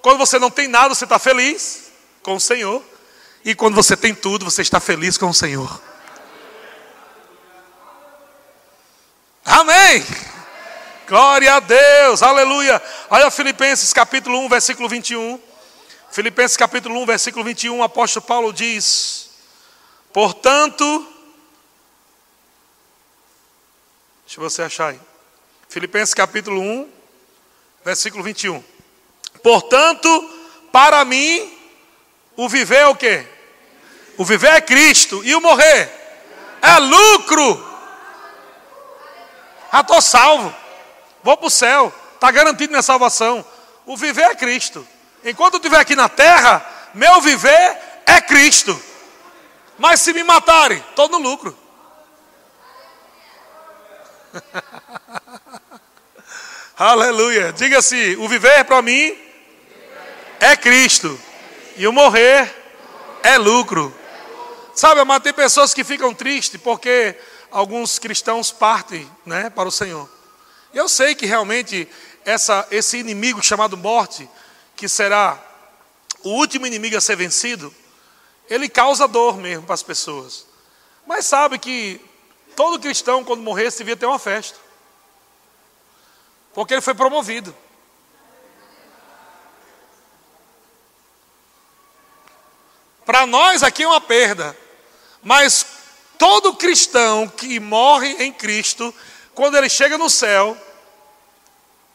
Quando 0.00 0.18
você 0.18 0.38
não 0.38 0.50
tem 0.50 0.66
nada, 0.66 0.94
você 0.94 1.04
está 1.04 1.18
feliz 1.18 1.90
com 2.22 2.36
o 2.36 2.40
Senhor. 2.40 2.82
E 3.44 3.54
quando 3.54 3.74
você 3.74 3.96
tem 3.96 4.14
tudo, 4.14 4.44
você 4.44 4.62
está 4.62 4.80
feliz 4.80 5.16
com 5.16 5.28
o 5.28 5.34
Senhor. 5.34 5.80
Amém? 9.44 10.04
Glória 11.08 11.54
a 11.54 11.60
Deus, 11.60 12.22
aleluia. 12.22 12.82
Olha 13.08 13.30
Filipenses 13.30 13.92
capítulo 13.92 14.40
1, 14.40 14.48
versículo 14.48 14.88
21. 14.88 15.40
Filipenses 16.10 16.56
capítulo 16.56 17.00
1, 17.00 17.06
versículo 17.06 17.44
21, 17.44 17.78
o 17.78 17.82
apóstolo 17.82 18.26
Paulo 18.26 18.52
diz: 18.52 19.30
Portanto, 20.12 21.06
deixa 24.26 24.40
você 24.40 24.62
achar 24.62 24.88
aí. 24.88 25.00
Filipenses 25.68 26.14
capítulo 26.14 26.60
1, 26.60 26.90
versículo 27.84 28.22
21. 28.22 28.62
Portanto, 29.42 30.08
para 30.72 31.04
mim, 31.04 31.57
o 32.38 32.48
viver 32.48 32.76
é 32.76 32.86
o 32.86 32.94
quê? 32.94 33.26
O 34.16 34.24
viver 34.24 34.54
é 34.54 34.60
Cristo 34.60 35.20
e 35.24 35.34
o 35.34 35.40
morrer 35.40 35.90
é 36.62 36.78
lucro. 36.78 37.66
Já 39.72 39.80
estou 39.80 40.00
salvo, 40.00 40.54
vou 41.20 41.36
para 41.36 41.48
o 41.48 41.50
céu, 41.50 41.92
está 42.14 42.30
garantido 42.30 42.70
minha 42.70 42.80
salvação. 42.80 43.44
O 43.84 43.96
viver 43.96 44.30
é 44.30 44.36
Cristo. 44.36 44.86
Enquanto 45.24 45.54
eu 45.54 45.58
estiver 45.58 45.80
aqui 45.80 45.96
na 45.96 46.08
terra, 46.08 46.64
meu 46.94 47.20
viver 47.20 47.76
é 48.06 48.20
Cristo. 48.20 48.80
Mas 49.76 50.00
se 50.00 50.12
me 50.12 50.22
matarem, 50.22 50.78
estou 50.78 51.08
no 51.08 51.18
lucro. 51.18 51.58
Aleluia. 56.78 57.52
Diga 57.52 57.78
assim: 57.78 58.14
o 58.14 58.28
viver 58.28 58.64
para 58.64 58.80
mim 58.80 59.18
é 60.38 60.54
Cristo. 60.54 61.20
E 61.78 61.86
o 61.86 61.92
morrer 61.92 62.52
é 63.22 63.38
lucro. 63.38 63.94
Sabe, 64.74 65.00
amado, 65.00 65.22
tem 65.22 65.32
pessoas 65.32 65.72
que 65.72 65.84
ficam 65.84 66.12
tristes 66.12 66.60
porque 66.60 67.14
alguns 67.52 68.00
cristãos 68.00 68.50
partem 68.50 69.08
né, 69.24 69.48
para 69.48 69.68
o 69.68 69.72
Senhor. 69.72 70.10
Eu 70.74 70.88
sei 70.88 71.14
que 71.14 71.24
realmente 71.24 71.88
essa, 72.24 72.66
esse 72.72 72.98
inimigo 72.98 73.40
chamado 73.44 73.76
morte, 73.76 74.28
que 74.74 74.88
será 74.88 75.40
o 76.24 76.30
último 76.30 76.66
inimigo 76.66 76.96
a 76.96 77.00
ser 77.00 77.14
vencido, 77.14 77.72
ele 78.50 78.68
causa 78.68 79.06
dor 79.06 79.36
mesmo 79.36 79.62
para 79.62 79.74
as 79.74 79.82
pessoas. 79.84 80.46
Mas 81.06 81.26
sabe 81.26 81.60
que 81.60 82.00
todo 82.56 82.80
cristão, 82.80 83.22
quando 83.22 83.40
morresse, 83.40 83.78
devia 83.78 83.96
ter 83.96 84.06
uma 84.06 84.18
festa. 84.18 84.58
Porque 86.52 86.74
ele 86.74 86.80
foi 86.80 86.94
promovido. 86.94 87.54
Para 93.08 93.24
nós 93.24 93.62
aqui 93.62 93.84
é 93.84 93.86
uma 93.86 94.02
perda. 94.02 94.54
Mas 95.22 95.64
todo 96.18 96.54
cristão 96.54 97.26
que 97.26 97.58
morre 97.58 98.08
em 98.22 98.30
Cristo, 98.30 98.94
quando 99.34 99.56
ele 99.56 99.70
chega 99.70 99.96
no 99.96 100.10
céu 100.10 100.54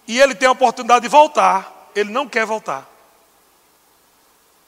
e 0.07 0.19
ele 0.19 0.33
tem 0.33 0.47
a 0.47 0.53
oportunidade 0.53 1.03
de 1.03 1.09
voltar, 1.09 1.91
ele 1.93 2.09
não 2.09 2.27
quer 2.27 2.47
voltar. 2.47 2.89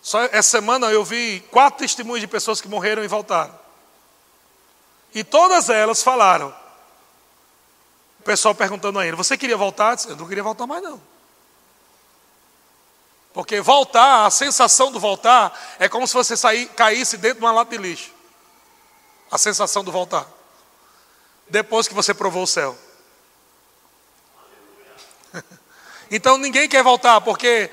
Só 0.04 0.22
essa 0.26 0.44
semana 0.44 0.92
eu 0.92 1.04
vi 1.04 1.44
quatro 1.50 1.80
testemunhos 1.80 2.22
de 2.22 2.28
pessoas 2.28 2.62
que 2.62 2.68
morreram 2.68 3.04
e 3.04 3.08
voltaram. 3.08 3.60
E 5.16 5.24
todas 5.24 5.68
elas 5.72 6.04
falaram. 6.04 6.54
O 8.20 8.24
pessoal 8.24 8.54
perguntando 8.54 9.00
a 9.00 9.08
ele: 9.08 9.16
Você 9.16 9.36
queria 9.36 9.58
voltar? 9.58 9.98
Eu 10.08 10.16
não 10.16 10.28
queria 10.28 10.44
voltar 10.44 10.68
mais, 10.68 10.84
não. 10.84 11.02
Porque 13.36 13.60
voltar, 13.60 14.26
a 14.26 14.32
sensação 14.32 14.94
do 14.94 14.98
voltar, 14.98 15.76
é 15.78 15.90
como 15.90 16.08
se 16.08 16.14
você 16.14 16.38
sair, 16.38 16.68
caísse 16.70 17.18
dentro 17.18 17.40
de 17.40 17.46
uma 17.46 17.52
lata 17.52 17.70
de 17.70 17.84
lixo. 17.84 18.14
A 19.30 19.38
sensação 19.38 19.84
do 19.84 19.92
voltar. 19.92 20.26
Depois 21.50 21.86
que 21.86 21.94
você 21.94 22.14
provou 22.14 22.44
o 22.44 22.48
céu. 22.48 22.76
Então 26.12 26.38
ninguém 26.38 26.70
quer 26.70 26.84
voltar, 26.84 27.20
porque 27.20 27.70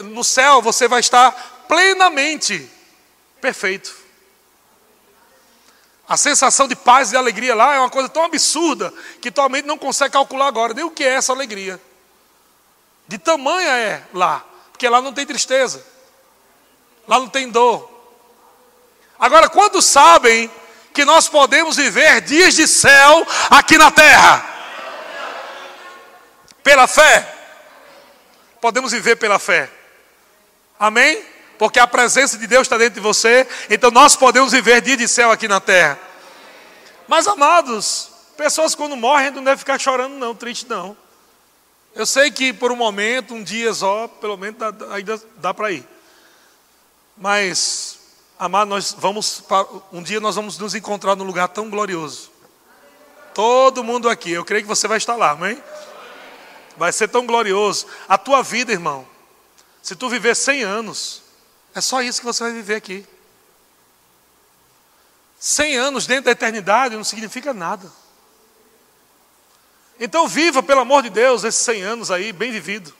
no 0.00 0.24
céu 0.24 0.60
você 0.60 0.88
vai 0.88 0.98
estar 0.98 1.30
plenamente 1.68 2.68
perfeito. 3.40 3.96
A 6.06 6.16
sensação 6.16 6.66
de 6.66 6.74
paz 6.74 7.12
e 7.12 7.16
alegria 7.16 7.54
lá 7.54 7.76
é 7.76 7.78
uma 7.78 7.88
coisa 7.88 8.08
tão 8.08 8.24
absurda 8.24 8.92
que 9.22 9.30
tua 9.30 9.48
mente 9.48 9.66
não 9.66 9.78
consegue 9.78 10.14
calcular 10.14 10.48
agora 10.48 10.74
nem 10.74 10.84
o 10.84 10.90
que 10.90 11.04
é 11.04 11.14
essa 11.14 11.32
alegria. 11.32 11.80
De 13.06 13.18
tamanha 13.18 13.70
é 13.70 14.02
lá. 14.12 14.44
Porque 14.74 14.88
lá 14.88 15.00
não 15.00 15.12
tem 15.12 15.24
tristeza, 15.24 15.86
lá 17.06 17.20
não 17.20 17.28
tem 17.28 17.48
dor. 17.48 17.88
Agora, 19.16 19.48
quando 19.48 19.80
sabem 19.80 20.50
que 20.92 21.04
nós 21.04 21.28
podemos 21.28 21.76
viver 21.76 22.20
dias 22.22 22.56
de 22.56 22.66
céu 22.66 23.24
aqui 23.50 23.78
na 23.78 23.92
terra? 23.92 24.44
Pela 26.60 26.88
fé. 26.88 27.32
Podemos 28.60 28.90
viver 28.90 29.14
pela 29.14 29.38
fé. 29.38 29.70
Amém? 30.76 31.24
Porque 31.56 31.78
a 31.78 31.86
presença 31.86 32.36
de 32.36 32.48
Deus 32.48 32.62
está 32.62 32.76
dentro 32.76 32.94
de 32.94 33.00
você, 33.00 33.46
então 33.70 33.92
nós 33.92 34.16
podemos 34.16 34.50
viver 34.50 34.80
dia 34.80 34.96
de 34.96 35.06
céu 35.06 35.30
aqui 35.30 35.46
na 35.46 35.60
terra. 35.60 35.96
Mas 37.06 37.28
amados, 37.28 38.10
pessoas 38.36 38.74
quando 38.74 38.96
morrem 38.96 39.30
não 39.30 39.44
devem 39.44 39.58
ficar 39.58 39.78
chorando, 39.78 40.14
não, 40.14 40.34
triste 40.34 40.68
não. 40.68 40.96
Eu 41.94 42.04
sei 42.04 42.30
que 42.30 42.52
por 42.52 42.72
um 42.72 42.76
momento, 42.76 43.34
um 43.34 43.42
dia 43.42 43.72
só, 43.72 44.08
pelo 44.08 44.36
menos 44.36 44.58
dá, 44.58 44.72
ainda 44.90 45.22
dá 45.36 45.54
para 45.54 45.70
ir. 45.70 45.86
Mas, 47.16 47.98
amado, 48.36 48.68
nós 48.68 48.94
vamos, 48.98 49.44
um 49.92 50.02
dia 50.02 50.18
nós 50.18 50.34
vamos 50.34 50.58
nos 50.58 50.74
encontrar 50.74 51.14
num 51.14 51.24
lugar 51.24 51.48
tão 51.48 51.70
glorioso. 51.70 52.32
Todo 53.32 53.84
mundo 53.84 54.08
aqui, 54.08 54.32
eu 54.32 54.44
creio 54.44 54.62
que 54.62 54.68
você 54.68 54.88
vai 54.88 54.98
estar 54.98 55.14
lá, 55.14 55.30
amém? 55.30 55.62
Vai 56.76 56.92
ser 56.92 57.08
tão 57.08 57.24
glorioso. 57.24 57.86
A 58.08 58.18
tua 58.18 58.42
vida, 58.42 58.72
irmão, 58.72 59.06
se 59.80 59.94
tu 59.94 60.08
viver 60.08 60.34
100 60.34 60.64
anos, 60.64 61.22
é 61.74 61.80
só 61.80 62.02
isso 62.02 62.20
que 62.20 62.26
você 62.26 62.42
vai 62.42 62.52
viver 62.52 62.74
aqui. 62.74 63.06
100 65.38 65.76
anos 65.76 66.06
dentro 66.06 66.24
da 66.24 66.30
eternidade 66.32 66.96
não 66.96 67.04
significa 67.04 67.54
nada. 67.54 67.90
Então 69.98 70.26
viva, 70.26 70.62
pelo 70.62 70.80
amor 70.80 71.02
de 71.02 71.10
Deus, 71.10 71.44
esses 71.44 71.60
100 71.62 71.82
anos 71.82 72.10
aí, 72.10 72.32
bem 72.32 72.50
vivido. 72.50 72.92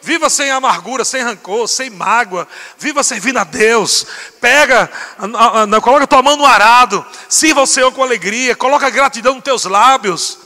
Viva 0.00 0.30
sem 0.30 0.50
amargura, 0.50 1.04
sem 1.04 1.22
rancor, 1.22 1.66
sem 1.66 1.90
mágoa. 1.90 2.46
Viva 2.78 3.02
servindo 3.02 3.38
a 3.38 3.44
Deus. 3.44 4.06
Pega, 4.40 4.88
coloca 5.82 6.06
tua 6.06 6.22
mão 6.22 6.36
no 6.36 6.46
arado. 6.46 7.04
Sirva 7.28 7.60
ao 7.60 7.66
Senhor 7.66 7.90
com 7.90 8.02
alegria. 8.04 8.54
Coloca 8.54 8.88
gratidão 8.88 9.34
nos 9.34 9.42
teus 9.42 9.64
lábios. 9.64 10.38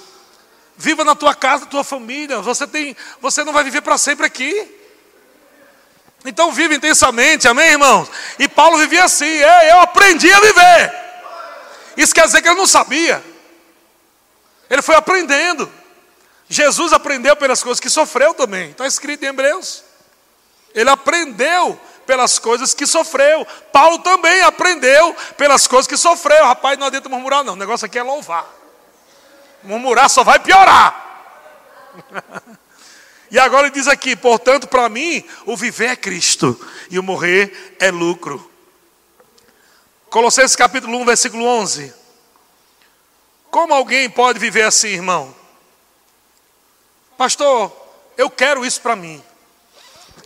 Viva 0.79 1.05
na 1.05 1.15
tua 1.15 1.35
casa, 1.35 1.65
na 1.65 1.71
tua 1.71 1.85
família. 1.85 2.41
Você, 2.41 2.67
tem, 2.67 2.97
você 3.21 3.45
não 3.45 3.53
vai 3.53 3.63
viver 3.63 3.83
para 3.83 3.99
sempre 3.99 4.25
aqui. 4.25 4.67
Então 6.25 6.53
vive 6.53 6.77
intensamente, 6.77 7.47
amém, 7.47 7.73
irmãos? 7.73 8.09
E 8.39 8.49
Paulo 8.49 8.79
vivia 8.79 9.05
assim. 9.05 9.27
eu 9.69 9.81
aprendi 9.81 10.33
a 10.33 10.41
viver. 10.41 10.95
Isso 11.99 12.15
quer 12.15 12.25
dizer 12.25 12.41
que 12.41 12.49
ele 12.49 12.57
não 12.59 12.67
sabia. 12.67 13.23
Ele 14.71 14.81
foi 14.81 14.95
aprendendo. 14.95 15.71
Jesus 16.49 16.93
aprendeu 16.93 17.35
pelas 17.35 17.63
coisas 17.63 17.81
que 17.81 17.91
sofreu 17.91 18.33
também. 18.33 18.71
Está 18.71 18.87
escrito 18.87 19.25
em 19.25 19.29
Hebreus. 19.29 19.83
Ele 20.73 20.89
aprendeu 20.89 21.79
pelas 22.07 22.39
coisas 22.39 22.73
que 22.73 22.87
sofreu. 22.87 23.45
Paulo 23.73 23.99
também 23.99 24.41
aprendeu 24.43 25.15
pelas 25.37 25.67
coisas 25.67 25.89
que 25.89 25.97
sofreu. 25.97 26.45
Rapaz, 26.45 26.79
não 26.79 26.87
adianta 26.87 27.09
murmurar, 27.09 27.43
não. 27.43 27.55
O 27.55 27.57
negócio 27.57 27.87
aqui 27.87 27.99
é 27.99 28.03
louvar. 28.03 28.49
Murmurar 29.65 30.09
só 30.09 30.23
vai 30.23 30.39
piorar. 30.39 31.09
e 33.31 33.39
agora 33.39 33.67
ele 33.67 33.75
diz 33.75 33.89
aqui: 33.89 34.15
portanto, 34.15 34.69
para 34.69 34.89
mim, 34.89 35.25
o 35.47 35.57
viver 35.57 35.91
é 35.91 35.97
Cristo 35.97 36.59
e 36.91 36.99
o 36.99 37.03
morrer 37.03 37.77
é 37.81 37.91
lucro. 37.91 38.49
Colossenses 40.09 40.57
capítulo 40.57 40.99
1, 40.99 41.05
versículo 41.05 41.45
11. 41.45 42.00
Como 43.51 43.75
alguém 43.75 44.09
pode 44.09 44.39
viver 44.39 44.63
assim, 44.63 44.89
irmão? 44.89 45.35
Pastor, 47.19 47.71
eu 48.17 48.31
quero 48.31 48.65
isso 48.65 48.81
para 48.81 48.97
mim. 48.97 49.23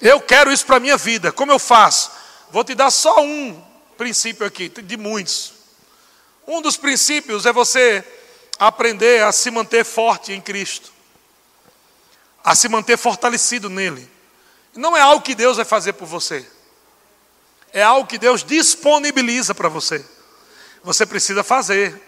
Eu 0.00 0.20
quero 0.20 0.52
isso 0.52 0.66
para 0.66 0.76
a 0.76 0.80
minha 0.80 0.96
vida. 0.96 1.32
Como 1.32 1.50
eu 1.50 1.58
faço? 1.58 2.10
Vou 2.50 2.62
te 2.62 2.74
dar 2.74 2.90
só 2.90 3.22
um 3.22 3.60
princípio 3.96 4.46
aqui, 4.46 4.68
de 4.68 4.96
muitos. 4.96 5.54
Um 6.46 6.60
dos 6.60 6.76
princípios 6.76 7.46
é 7.46 7.52
você 7.52 8.04
aprender 8.58 9.22
a 9.22 9.32
se 9.32 9.50
manter 9.50 9.84
forte 9.84 10.32
em 10.32 10.40
Cristo, 10.40 10.92
a 12.42 12.54
se 12.54 12.68
manter 12.68 12.98
fortalecido 12.98 13.70
nele. 13.70 14.08
Não 14.74 14.96
é 14.96 15.00
algo 15.00 15.24
que 15.24 15.34
Deus 15.34 15.56
vai 15.56 15.64
fazer 15.64 15.94
por 15.94 16.06
você, 16.06 16.46
é 17.72 17.82
algo 17.82 18.06
que 18.06 18.18
Deus 18.18 18.44
disponibiliza 18.44 19.54
para 19.54 19.68
você. 19.68 20.04
Você 20.82 21.06
precisa 21.06 21.42
fazer. 21.42 22.00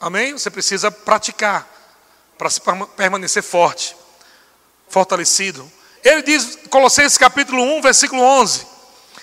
Amém? 0.00 0.32
Você 0.32 0.50
precisa 0.50 0.90
praticar 0.90 1.68
para 2.38 2.48
permanecer 2.96 3.42
forte, 3.42 3.94
fortalecido. 4.88 5.70
Ele 6.02 6.22
diz, 6.22 6.58
Colossenses 6.70 7.18
capítulo 7.18 7.62
1, 7.62 7.82
versículo 7.82 8.22
11: 8.22 8.66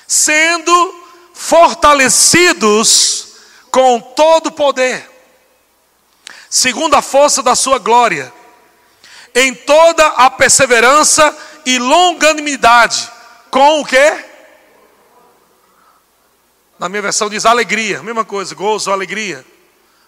sendo 0.05 1.03
fortalecidos 1.33 3.27
com 3.71 3.99
todo 3.99 4.47
o 4.47 4.51
poder, 4.51 5.09
segundo 6.49 6.95
a 6.95 7.01
força 7.01 7.41
da 7.41 7.55
sua 7.55 7.79
glória, 7.79 8.31
em 9.33 9.55
toda 9.55 10.05
a 10.09 10.29
perseverança 10.29 11.35
e 11.65 11.79
longanimidade, 11.79 13.11
com 13.49 13.81
o 13.81 13.85
quê? 13.85 14.25
Na 16.77 16.87
minha 16.87 17.01
versão 17.01 17.29
diz 17.29 17.47
alegria, 17.47 18.03
mesma 18.03 18.23
coisa, 18.23 18.53
gozo, 18.53 18.91
alegria. 18.91 19.43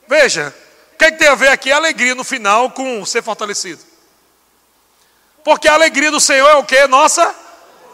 Veja, 0.09 0.51
o 0.95 0.97
que, 0.97 1.05
é 1.05 1.11
que 1.11 1.19
tem 1.19 1.27
a 1.27 1.35
ver 1.35 1.49
aqui 1.49 1.71
alegria 1.71 2.15
no 2.15 2.23
final 2.23 2.71
com 2.71 3.05
ser 3.05 3.21
fortalecido? 3.21 3.79
Porque 5.43 5.67
a 5.67 5.75
alegria 5.75 6.09
do 6.09 6.19
Senhor 6.19 6.49
é 6.49 6.55
o 6.55 6.63
que? 6.63 6.87
Nossa, 6.87 7.31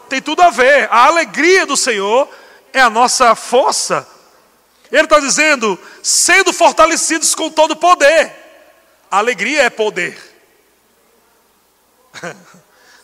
tem 0.08 0.22
tudo 0.22 0.40
a 0.40 0.48
ver. 0.48 0.88
A 0.90 1.04
alegria 1.08 1.66
do 1.66 1.76
Senhor 1.76 2.26
é 2.72 2.80
a 2.80 2.88
nossa 2.88 3.34
força. 3.34 4.08
Ele 4.90 5.02
está 5.02 5.20
dizendo, 5.20 5.78
sendo 6.02 6.54
fortalecidos 6.54 7.34
com 7.34 7.50
todo 7.50 7.76
poder. 7.76 8.32
A 9.10 9.18
alegria 9.18 9.64
é 9.64 9.68
poder. 9.68 10.18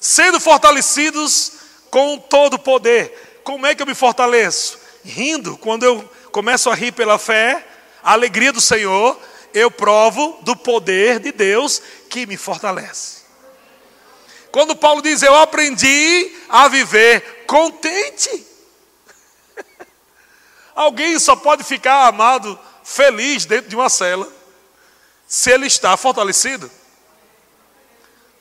sendo 0.01 0.40
fortalecidos 0.40 1.53
com 1.90 2.16
todo 2.16 2.59
poder. 2.59 3.40
Como 3.44 3.66
é 3.66 3.75
que 3.75 3.83
eu 3.83 3.87
me 3.87 3.94
fortaleço? 3.94 4.79
Rindo. 5.05 5.59
Quando 5.59 5.83
eu 5.83 6.03
começo 6.31 6.70
a 6.70 6.75
rir 6.75 6.92
pela 6.92 7.18
fé, 7.18 7.68
a 8.03 8.12
alegria 8.12 8.53
do 8.53 8.61
Senhor, 8.61 9.19
eu 9.55 9.71
provo 9.71 10.38
do 10.43 10.57
poder 10.57 11.21
de 11.21 11.33
Deus 11.33 11.81
que 12.09 12.27
me 12.27 12.37
fortalece. 12.37 13.23
Quando 14.51 14.77
Paulo 14.77 15.01
diz, 15.01 15.23
eu 15.23 15.35
aprendi 15.35 16.37
a 16.49 16.69
viver 16.69 17.45
contente. 17.47 18.47
Alguém 20.75 21.19
só 21.19 21.35
pode 21.35 21.65
ficar 21.65 22.07
amado, 22.07 22.59
feliz 22.85 23.47
dentro 23.47 23.71
de 23.71 23.77
uma 23.77 23.88
cela, 23.88 24.31
se 25.27 25.51
ele 25.51 25.67
está 25.67 25.97
fortalecido. 25.97 26.71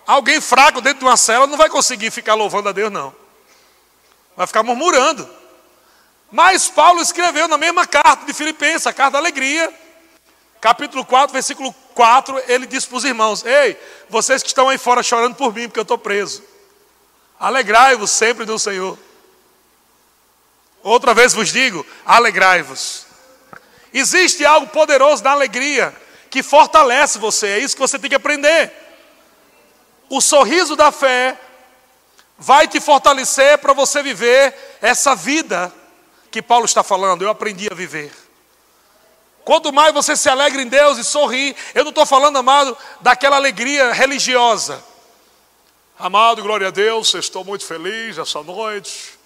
Alguém 0.06 0.42
fraco 0.42 0.82
dentro 0.82 1.00
de 1.00 1.06
uma 1.06 1.16
cela 1.16 1.48
não 1.48 1.58
vai 1.58 1.70
conseguir 1.70 2.12
ficar 2.12 2.34
louvando 2.34 2.68
a 2.68 2.72
Deus, 2.74 2.92
não. 2.92 3.16
Vai 4.36 4.48
ficar 4.48 4.64
murmurando. 4.64 5.41
Mas 6.32 6.70
Paulo 6.70 7.02
escreveu 7.02 7.48
na 7.50 7.58
mesma 7.58 7.86
carta 7.86 8.26
de 8.26 8.34
Filipenses, 8.34 8.88
a 8.88 8.94
carta 8.94 9.14
da 9.14 9.18
alegria, 9.18 9.72
capítulo 10.62 11.06
4, 11.06 11.34
versículo 11.34 11.74
4, 11.94 12.42
ele 12.48 12.66
disse 12.66 12.88
para 12.88 12.98
os 12.98 13.04
irmãos: 13.04 13.44
Ei, 13.44 13.78
vocês 14.10 14.42
que 14.42 14.48
estão 14.48 14.70
aí 14.70 14.78
fora 14.78 15.04
chorando 15.04 15.36
por 15.36 15.54
mim, 15.54 15.68
porque 15.68 15.80
eu 15.80 15.84
estou 15.84 15.98
preso, 15.98 16.42
alegrai-vos 17.38 18.12
sempre 18.12 18.46
no 18.46 18.58
Senhor. 18.58 18.98
Outra 20.82 21.14
vez 21.14 21.34
vos 21.34 21.50
digo: 21.50 21.86
alegrai-vos. 22.06 23.06
Existe 23.94 24.46
algo 24.46 24.68
poderoso 24.68 25.22
na 25.22 25.32
alegria 25.32 25.94
que 26.30 26.42
fortalece 26.42 27.20
você, 27.20 27.48
é 27.48 27.60
isso 27.60 27.76
que 27.76 27.82
você 27.82 28.00
tem 28.00 28.10
que 28.10 28.16
aprender. 28.16 28.72
O 30.08 30.22
sorriso 30.22 30.78
da 30.78 30.94
fé 30.94 31.38
vai 32.38 32.70
te 32.70 32.80
fortalecer 32.80 33.58
para 33.58 33.74
você 33.74 34.02
viver 34.02 34.78
essa 34.82 35.14
vida 35.14 35.74
que 36.32 36.42
Paulo 36.42 36.66
está 36.66 36.82
falando. 36.82 37.22
Eu 37.22 37.30
aprendi 37.30 37.68
a 37.70 37.76
viver. 37.76 38.12
Quanto 39.44 39.74
mais 39.74 39.94
você 39.94 40.16
se 40.16 40.30
alegra 40.30 40.62
em 40.62 40.68
Deus 40.68 40.98
e 40.98 41.04
sorri, 41.04 41.56
eu 41.76 41.84
não 41.84 41.90
estou 41.90 42.06
falando, 42.06 42.38
amado, 42.38 42.78
daquela 43.02 43.36
alegria 43.36 43.92
religiosa. 43.92 44.84
Amado, 46.00 46.42
glória 46.42 46.68
a 46.68 46.72
Deus, 46.72 47.14
estou 47.14 47.44
muito 47.44 47.66
feliz 47.66 48.18
essa 48.18 48.42
noite. 48.42 49.20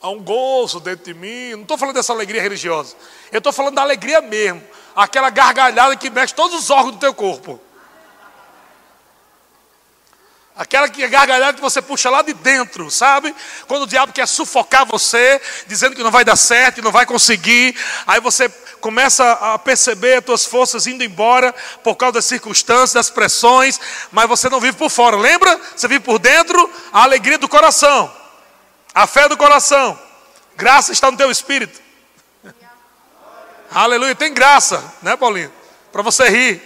Há 0.00 0.10
um 0.10 0.22
gozo 0.22 0.78
dentro 0.78 1.06
de 1.06 1.14
mim. 1.14 1.52
Não 1.52 1.62
estou 1.62 1.76
falando 1.76 1.96
dessa 1.96 2.12
alegria 2.12 2.40
religiosa. 2.40 2.94
Eu 3.32 3.38
estou 3.38 3.52
falando 3.52 3.74
da 3.74 3.82
alegria 3.82 4.20
mesmo. 4.20 4.62
Aquela 4.94 5.30
gargalhada 5.30 5.96
que 5.96 6.10
mexe 6.10 6.34
todos 6.34 6.58
os 6.58 6.70
órgãos 6.70 6.94
do 6.94 7.00
teu 7.00 7.12
corpo. 7.12 7.60
Aquela 10.56 10.88
que 10.88 11.06
gargalhada 11.06 11.52
que 11.52 11.60
você 11.60 11.82
puxa 11.82 12.08
lá 12.08 12.22
de 12.22 12.32
dentro, 12.32 12.90
sabe? 12.90 13.34
Quando 13.66 13.82
o 13.82 13.86
diabo 13.86 14.10
quer 14.10 14.26
sufocar 14.26 14.86
você, 14.86 15.38
dizendo 15.66 15.94
que 15.94 16.02
não 16.02 16.10
vai 16.10 16.24
dar 16.24 16.34
certo, 16.34 16.80
não 16.80 16.90
vai 16.90 17.04
conseguir, 17.04 17.76
aí 18.06 18.20
você 18.20 18.48
começa 18.80 19.32
a 19.32 19.58
perceber 19.58 20.16
as 20.16 20.24
tuas 20.24 20.46
forças 20.46 20.86
indo 20.86 21.04
embora 21.04 21.54
por 21.84 21.94
causa 21.94 22.14
das 22.14 22.24
circunstâncias, 22.24 22.94
das 22.94 23.10
pressões, 23.10 23.78
mas 24.10 24.26
você 24.26 24.48
não 24.48 24.58
vive 24.58 24.78
por 24.78 24.88
fora. 24.88 25.14
Lembra? 25.14 25.60
Você 25.76 25.86
vive 25.88 26.00
por 26.00 26.18
dentro 26.18 26.72
a 26.90 27.02
alegria 27.02 27.36
do 27.36 27.48
coração, 27.48 28.10
a 28.94 29.06
fé 29.06 29.28
do 29.28 29.36
coração. 29.36 29.98
Graça 30.56 30.90
está 30.90 31.10
no 31.10 31.18
teu 31.18 31.30
espírito. 31.30 31.82
Aleluia, 33.70 34.14
tem 34.14 34.32
graça, 34.32 34.82
né, 35.02 35.16
Paulinho? 35.16 35.52
Para 35.92 36.00
você 36.00 36.30
rir. 36.30 36.62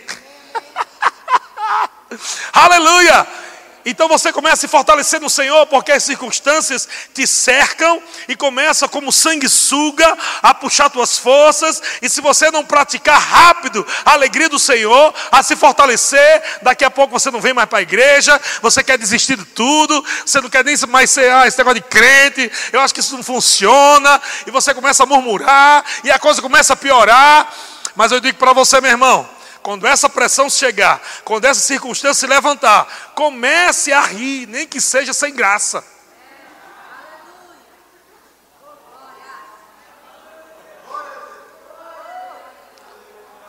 Aleluia! 2.55 3.50
Então 3.85 4.09
você 4.09 4.33
começa 4.33 4.55
a 4.55 4.59
se 4.59 4.69
fortalecer 4.69 5.21
no 5.21 5.31
Senhor, 5.31 5.67
porque 5.67 5.93
as 5.93 6.03
circunstâncias 6.03 6.87
te 7.15 7.27
cercam 7.27 8.03
e 8.29 8.37
começa 8.37 8.87
como 8.89 9.11
sanguessuga 9.11 10.17
a 10.43 10.53
puxar 10.53 10.91
tuas 10.91 11.17
forças. 11.17 11.83
E 12.03 12.09
se 12.09 12.21
você 12.21 12.51
não 12.51 12.65
praticar 12.65 13.19
rápido 13.19 13.87
a 14.05 14.13
alegria 14.13 14.49
do 14.49 14.59
Senhor, 14.59 15.15
a 15.33 15.43
se 15.43 15.57
fortalecer, 15.57 16.43
daqui 16.63 16.85
a 16.85 16.91
pouco 16.91 17.19
você 17.19 17.31
não 17.31 17.41
vem 17.41 17.55
mais 17.55 17.69
para 17.69 17.79
a 17.79 17.83
igreja, 17.83 18.39
você 18.61 18.83
quer 18.83 18.99
desistir 18.99 19.37
de 19.37 19.45
tudo, 19.45 20.05
você 20.25 20.41
não 20.41 20.51
quer 20.51 20.65
nem 20.65 20.77
mais 20.89 21.11
ser 21.11 21.33
ah, 21.33 21.47
esse 21.47 21.57
negócio 21.57 21.81
de 21.81 21.89
crente, 21.89 22.51
eu 22.73 22.81
acho 22.81 22.93
que 22.93 23.01
isso 23.01 23.17
não 23.17 23.23
funciona, 23.23 24.21
e 24.47 24.51
você 24.51 24.75
começa 24.75 25.03
a 25.03 25.07
murmurar, 25.07 25.85
e 26.05 26.11
a 26.11 26.19
coisa 26.19 26.43
começa 26.43 26.75
a 26.75 26.77
piorar. 26.77 27.51
Mas 27.97 28.13
eu 28.13 28.21
digo 28.21 28.39
para 28.39 28.53
você, 28.53 28.81
meu 28.81 28.91
irmão, 28.91 29.29
quando 29.63 29.87
essa 29.87 30.09
pressão 30.09 30.49
chegar, 30.49 31.01
quando 31.25 31.45
essa 31.45 31.61
circunstância 31.61 32.21
se 32.21 32.27
levantar, 32.27 33.13
comece 33.15 33.93
a 33.93 34.01
rir, 34.01 34.47
nem 34.47 34.67
que 34.67 34.81
seja 34.81 35.13
sem 35.13 35.35
graça. 35.35 35.85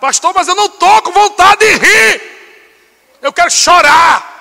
Pastor, 0.01 0.33
mas 0.33 0.47
eu 0.47 0.55
não 0.55 0.65
estou 0.65 1.01
com 1.03 1.11
vontade 1.11 1.59
de 1.59 1.73
rir. 1.77 2.31
Eu 3.21 3.31
quero 3.31 3.51
chorar. 3.51 4.31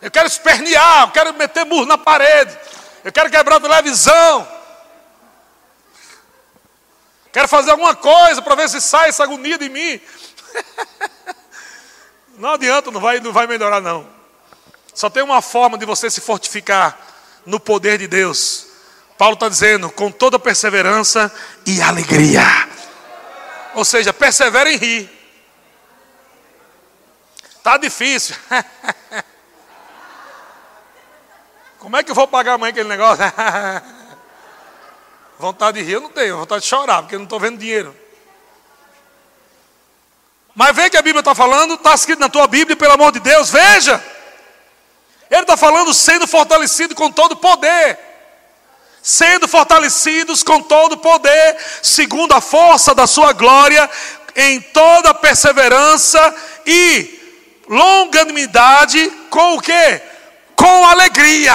Eu 0.00 0.08
quero 0.08 0.28
espernear. 0.28 1.02
Eu 1.02 1.10
quero 1.10 1.34
meter 1.34 1.64
murro 1.64 1.84
na 1.84 1.98
parede. 1.98 2.56
Eu 3.02 3.10
quero 3.12 3.28
quebrar 3.28 3.56
a 3.56 3.60
televisão. 3.60 4.56
Quero 7.32 7.48
fazer 7.48 7.72
alguma 7.72 7.94
coisa 7.96 8.40
para 8.40 8.54
ver 8.54 8.68
se 8.68 8.80
sai 8.80 9.08
essa 9.08 9.24
agonia 9.24 9.58
de 9.58 9.68
mim. 9.68 10.00
Não 12.38 12.50
adianta, 12.50 12.90
não 12.90 13.00
vai, 13.00 13.18
não 13.18 13.32
vai 13.32 13.46
melhorar, 13.46 13.80
não. 13.80 14.06
Só 14.92 15.08
tem 15.08 15.22
uma 15.22 15.40
forma 15.40 15.78
de 15.78 15.86
você 15.86 16.10
se 16.10 16.20
fortificar 16.20 16.98
no 17.46 17.58
poder 17.58 17.98
de 17.98 18.06
Deus. 18.06 18.66
Paulo 19.16 19.34
está 19.34 19.48
dizendo, 19.48 19.90
com 19.90 20.10
toda 20.10 20.38
perseverança 20.38 21.32
e 21.64 21.80
alegria. 21.80 22.42
Ou 23.74 23.84
seja, 23.84 24.12
persevera 24.12 24.70
em 24.70 24.76
rir. 24.76 25.10
Está 27.56 27.78
difícil. 27.78 28.36
Como 31.78 31.96
é 31.96 32.02
que 32.02 32.10
eu 32.10 32.14
vou 32.14 32.28
pagar 32.28 32.54
amanhã 32.54 32.70
aquele 32.70 32.88
negócio? 32.88 33.24
vontade 35.38 35.78
de 35.78 35.84
rir 35.84 35.92
eu 35.92 36.00
não 36.00 36.10
tenho, 36.10 36.36
vontade 36.36 36.62
de 36.62 36.68
chorar, 36.68 37.02
porque 37.02 37.14
eu 37.14 37.18
não 37.18 37.24
estou 37.24 37.40
vendo 37.40 37.58
dinheiro. 37.58 37.96
Mas 40.56 40.74
vê 40.74 40.88
que 40.88 40.96
a 40.96 41.02
Bíblia 41.02 41.20
está 41.20 41.34
falando, 41.34 41.74
está 41.74 41.94
escrito 41.94 42.18
na 42.18 42.30
tua 42.30 42.46
Bíblia, 42.46 42.74
pelo 42.74 42.94
amor 42.94 43.12
de 43.12 43.20
Deus, 43.20 43.50
veja. 43.50 44.02
Ele 45.30 45.42
está 45.42 45.54
falando 45.54 45.92
sendo 45.92 46.26
fortalecido 46.26 46.94
com 46.94 47.12
todo 47.12 47.36
poder. 47.36 47.98
Sendo 49.02 49.46
fortalecidos 49.46 50.42
com 50.42 50.62
todo 50.62 50.96
poder, 50.96 51.58
segundo 51.82 52.32
a 52.32 52.40
força 52.40 52.94
da 52.94 53.06
sua 53.06 53.34
glória, 53.34 53.88
em 54.34 54.58
toda 54.58 55.12
perseverança 55.12 56.34
e 56.64 57.60
longanimidade, 57.68 59.10
com 59.28 59.56
o 59.56 59.60
que? 59.60 60.00
Com 60.56 60.86
alegria. 60.86 61.54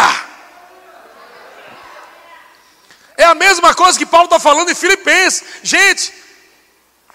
É 3.17 3.23
a 3.23 3.33
mesma 3.33 3.73
coisa 3.73 3.97
que 3.97 4.05
Paulo 4.05 4.25
está 4.25 4.39
falando 4.39 4.69
em 4.69 4.75
Filipenses. 4.75 5.43
Gente, 5.63 6.20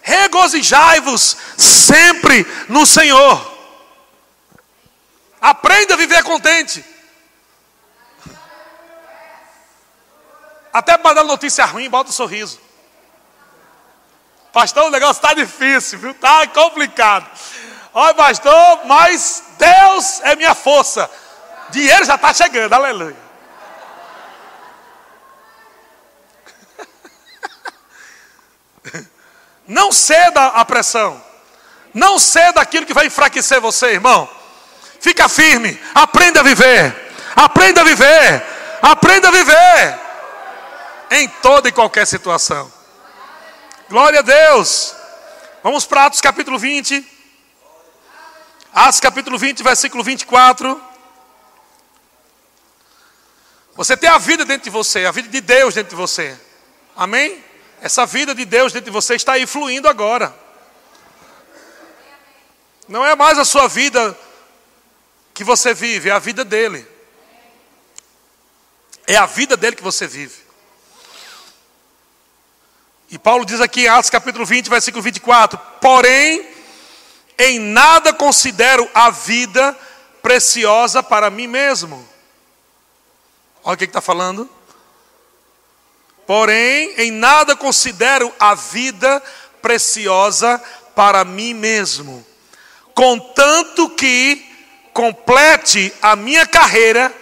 regozijai-vos 0.06 1.36
sempre 1.58 2.46
no 2.68 2.86
Senhor. 2.86 3.54
Aprenda 5.40 5.94
a 5.94 5.96
viver 5.96 6.22
contente. 6.22 6.84
Até 10.72 10.96
para 10.96 11.14
dar 11.14 11.24
notícia 11.24 11.64
ruim, 11.64 11.90
bota 11.90 12.10
um 12.10 12.12
sorriso. 12.12 12.60
Pastor, 14.52 14.84
o 14.84 14.90
negócio 14.90 15.20
está 15.20 15.34
difícil, 15.34 15.98
viu? 15.98 16.12
Está 16.12 16.46
complicado. 16.46 17.28
Olha, 17.92 18.14
pastor, 18.14 18.86
mas 18.86 19.42
Deus 19.58 20.20
é 20.20 20.36
minha 20.36 20.54
força. 20.54 21.10
Dinheiro 21.70 22.04
já 22.04 22.14
está 22.14 22.32
chegando, 22.32 22.72
aleluia. 22.72 23.16
Não 29.66 29.90
ceda 29.90 30.46
à 30.46 30.64
pressão. 30.64 31.22
Não 31.92 32.18
ceda 32.18 32.60
aquilo 32.60 32.86
que 32.86 32.94
vai 32.94 33.06
enfraquecer 33.06 33.60
você, 33.60 33.92
irmão. 33.92 34.28
Fica 35.00 35.28
firme, 35.28 35.80
aprenda 35.94 36.40
a 36.40 36.42
viver. 36.42 36.94
Aprenda 37.34 37.80
a 37.80 37.84
viver. 37.84 38.42
Aprenda 38.82 39.28
a 39.28 39.30
viver. 39.30 40.00
Em 41.10 41.28
toda 41.28 41.68
e 41.68 41.72
qualquer 41.72 42.06
situação. 42.06 42.72
Glória 43.88 44.20
a 44.20 44.22
Deus. 44.22 44.94
Vamos 45.62 45.84
para 45.84 46.06
Atos 46.06 46.20
capítulo 46.20 46.58
20. 46.58 47.06
Atos 48.72 49.00
capítulo 49.00 49.38
20, 49.38 49.62
versículo 49.62 50.04
24. 50.04 50.80
Você 53.74 53.96
tem 53.96 54.08
a 54.08 54.18
vida 54.18 54.44
dentro 54.44 54.64
de 54.64 54.70
você, 54.70 55.04
a 55.04 55.10
vida 55.10 55.28
de 55.28 55.40
Deus 55.40 55.74
dentro 55.74 55.90
de 55.90 55.96
você. 55.96 56.38
Amém? 56.96 57.44
Essa 57.86 58.04
vida 58.04 58.34
de 58.34 58.44
Deus 58.44 58.72
dentro 58.72 58.86
de 58.86 58.90
você 58.90 59.14
está 59.14 59.34
aí 59.34 59.46
fluindo 59.46 59.88
agora. 59.88 60.34
Não 62.88 63.06
é 63.06 63.14
mais 63.14 63.38
a 63.38 63.44
sua 63.44 63.68
vida 63.68 64.18
que 65.32 65.44
você 65.44 65.72
vive, 65.72 66.08
é 66.08 66.12
a 66.12 66.18
vida 66.18 66.44
dele. 66.44 66.84
É 69.06 69.14
a 69.14 69.24
vida 69.24 69.56
dele 69.56 69.76
que 69.76 69.84
você 69.84 70.04
vive. 70.04 70.34
E 73.08 73.16
Paulo 73.20 73.46
diz 73.46 73.60
aqui 73.60 73.82
em 73.82 73.88
Atos 73.88 74.10
capítulo 74.10 74.44
20, 74.44 74.68
versículo 74.68 75.00
24: 75.00 75.56
Porém, 75.80 76.44
em 77.38 77.60
nada 77.60 78.12
considero 78.12 78.90
a 78.92 79.10
vida 79.10 79.78
preciosa 80.20 81.04
para 81.04 81.30
mim 81.30 81.46
mesmo. 81.46 82.04
Olha 83.62 83.74
o 83.74 83.78
que 83.78 83.84
está 83.84 84.00
falando. 84.00 84.55
Porém, 86.26 86.94
em 86.98 87.10
nada 87.10 87.54
considero 87.54 88.32
a 88.38 88.54
vida 88.54 89.22
preciosa 89.62 90.62
para 90.94 91.24
mim 91.24 91.54
mesmo, 91.54 92.26
contanto 92.94 93.88
que 93.90 94.44
complete 94.92 95.92
a 96.00 96.16
minha 96.16 96.46
carreira 96.46 97.14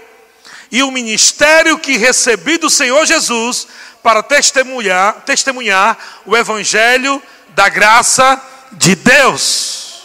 e 0.70 0.82
o 0.82 0.90
ministério 0.90 1.78
que 1.78 1.96
recebi 1.96 2.56
do 2.56 2.70
Senhor 2.70 3.04
Jesus 3.04 3.66
para 4.02 4.22
testemunhar, 4.22 5.22
testemunhar 5.22 5.98
o 6.24 6.36
evangelho 6.36 7.22
da 7.48 7.68
graça 7.68 8.40
de 8.72 8.94
Deus. 8.94 10.04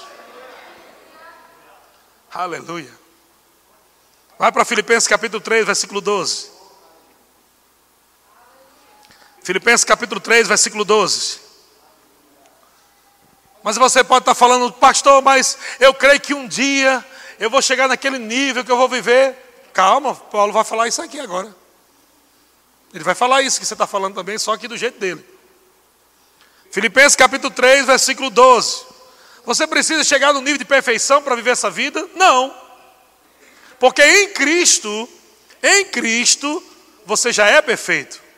Aleluia. 2.32 2.92
Vai 4.38 4.52
para 4.52 4.64
Filipenses 4.64 5.08
capítulo 5.08 5.42
3, 5.42 5.66
versículo 5.66 6.02
12. 6.02 6.59
Filipenses 9.50 9.84
capítulo 9.84 10.22
3, 10.22 10.48
versículo 10.48 10.86
12. 10.86 11.40
Mas 13.64 13.78
você 13.78 14.04
pode 14.04 14.22
estar 14.22 14.36
falando, 14.36 14.72
pastor, 14.72 15.24
mas 15.24 15.58
eu 15.80 15.92
creio 15.92 16.20
que 16.20 16.36
um 16.36 16.48
dia 16.48 17.04
eu 17.40 17.50
vou 17.50 17.60
chegar 17.60 17.88
naquele 17.88 18.20
nível 18.20 18.64
que 18.64 18.72
eu 18.72 18.78
vou 18.78 18.88
viver. 18.88 19.36
Calma, 19.74 20.14
Paulo 20.14 20.54
vai 20.54 20.64
falar 20.64 20.88
isso 20.88 21.02
aqui 21.02 21.20
agora. 21.20 21.52
Ele 22.94 23.04
vai 23.04 23.16
falar 23.16 23.42
isso 23.42 23.60
que 23.60 23.66
você 23.66 23.74
está 23.74 23.88
falando 23.88 24.14
também, 24.14 24.38
só 24.38 24.56
que 24.56 24.68
do 24.68 24.78
jeito 24.78 25.00
dele. 25.00 25.26
Filipenses 26.72 27.16
capítulo 27.16 27.52
3, 27.52 27.88
versículo 27.88 28.30
12. 28.30 28.86
Você 29.48 29.66
precisa 29.66 30.04
chegar 30.04 30.32
no 30.32 30.42
nível 30.42 30.60
de 30.60 30.66
perfeição 30.66 31.24
para 31.24 31.36
viver 31.36 31.50
essa 31.50 31.72
vida? 31.72 32.08
Não. 32.14 32.56
Porque 33.80 34.04
em 34.04 34.30
Cristo, 34.30 35.10
em 35.64 35.86
Cristo, 35.86 36.64
você 37.04 37.34
já 37.34 37.48
é 37.48 37.60
perfeito 37.64 38.29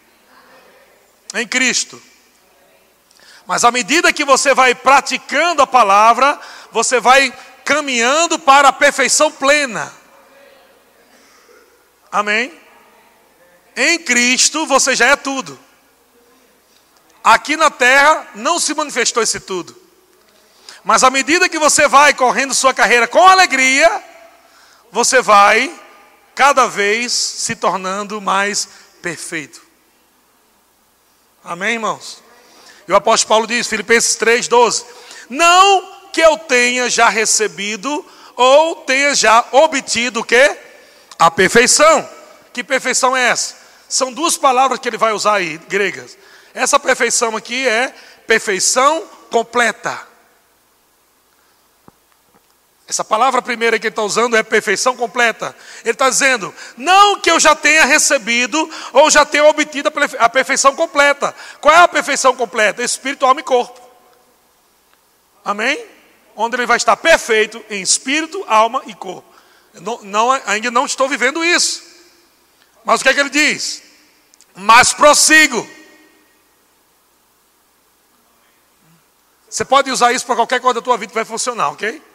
em 1.33 1.47
Cristo. 1.47 2.01
Mas 3.45 3.63
à 3.63 3.71
medida 3.71 4.13
que 4.13 4.23
você 4.23 4.53
vai 4.53 4.75
praticando 4.75 5.61
a 5.61 5.67
palavra, 5.67 6.39
você 6.71 6.99
vai 6.99 7.33
caminhando 7.65 8.39
para 8.39 8.69
a 8.69 8.73
perfeição 8.73 9.31
plena. 9.31 9.91
Amém? 12.11 12.53
Em 13.75 13.99
Cristo 13.99 14.65
você 14.65 14.95
já 14.95 15.07
é 15.07 15.15
tudo. 15.15 15.59
Aqui 17.23 17.55
na 17.55 17.69
terra 17.69 18.27
não 18.35 18.59
se 18.59 18.73
manifestou 18.73 19.21
esse 19.21 19.39
tudo. 19.39 19.79
Mas 20.83 21.03
à 21.03 21.09
medida 21.09 21.47
que 21.47 21.59
você 21.59 21.87
vai 21.87 22.13
correndo 22.13 22.53
sua 22.53 22.73
carreira 22.73 23.07
com 23.07 23.27
alegria, 23.27 24.03
você 24.91 25.21
vai 25.21 25.73
cada 26.33 26.67
vez 26.67 27.13
se 27.13 27.55
tornando 27.55 28.19
mais 28.19 28.67
perfeito. 29.01 29.70
Amém, 31.43 31.73
irmãos? 31.73 32.21
E 32.87 32.91
o 32.91 32.95
apóstolo 32.95 33.29
Paulo 33.29 33.47
diz, 33.47 33.67
Filipenses 33.67 34.15
3, 34.15 34.47
12: 34.47 34.85
Não 35.27 35.91
que 36.13 36.21
eu 36.21 36.37
tenha 36.37 36.87
já 36.89 37.09
recebido 37.09 38.05
ou 38.35 38.75
tenha 38.77 39.15
já 39.15 39.43
obtido 39.51 40.19
o 40.19 40.23
quê? 40.23 40.57
A 41.17 41.31
perfeição. 41.31 42.07
Que 42.53 42.63
perfeição 42.63 43.17
é 43.17 43.29
essa? 43.29 43.55
São 43.89 44.13
duas 44.13 44.37
palavras 44.37 44.79
que 44.79 44.87
ele 44.87 44.97
vai 44.97 45.13
usar 45.13 45.35
aí, 45.35 45.57
gregas. 45.67 46.17
Essa 46.53 46.79
perfeição 46.79 47.35
aqui 47.35 47.67
é 47.67 47.93
perfeição 48.27 49.03
completa. 49.31 50.10
Essa 52.91 53.05
palavra 53.05 53.41
primeira 53.41 53.79
que 53.79 53.87
ele 53.87 53.93
está 53.93 54.01
usando 54.01 54.35
é 54.35 54.43
perfeição 54.43 54.97
completa. 54.97 55.55
Ele 55.81 55.93
está 55.93 56.09
dizendo, 56.09 56.53
não 56.75 57.21
que 57.21 57.31
eu 57.31 57.39
já 57.39 57.55
tenha 57.55 57.85
recebido 57.85 58.69
ou 58.91 59.09
já 59.09 59.23
tenha 59.23 59.45
obtido 59.45 59.89
a 60.19 60.27
perfeição 60.27 60.75
completa. 60.75 61.33
Qual 61.61 61.73
é 61.73 61.77
a 61.77 61.87
perfeição 61.87 62.35
completa? 62.35 62.83
Espírito, 62.83 63.25
alma 63.25 63.39
e 63.39 63.45
corpo. 63.45 63.79
Amém? 65.45 65.85
Onde 66.35 66.57
ele 66.57 66.65
vai 66.65 66.75
estar 66.75 66.97
perfeito 66.97 67.63
em 67.69 67.81
espírito, 67.81 68.43
alma 68.45 68.83
e 68.85 68.93
corpo. 68.93 69.33
Não, 69.75 70.01
não, 70.01 70.31
ainda 70.45 70.69
não 70.69 70.85
estou 70.85 71.07
vivendo 71.07 71.45
isso. 71.45 71.81
Mas 72.83 72.99
o 72.99 73.03
que 73.03 73.09
é 73.09 73.13
que 73.13 73.21
ele 73.21 73.29
diz? 73.29 73.83
Mas 74.53 74.91
prossigo. 74.91 75.65
Você 79.49 79.63
pode 79.63 79.89
usar 79.89 80.11
isso 80.11 80.25
para 80.25 80.35
qualquer 80.35 80.59
coisa 80.59 80.81
da 80.81 80.81
tua 80.81 80.97
vida 80.97 81.11
que 81.11 81.15
vai 81.15 81.23
funcionar, 81.23 81.69
ok? 81.69 82.10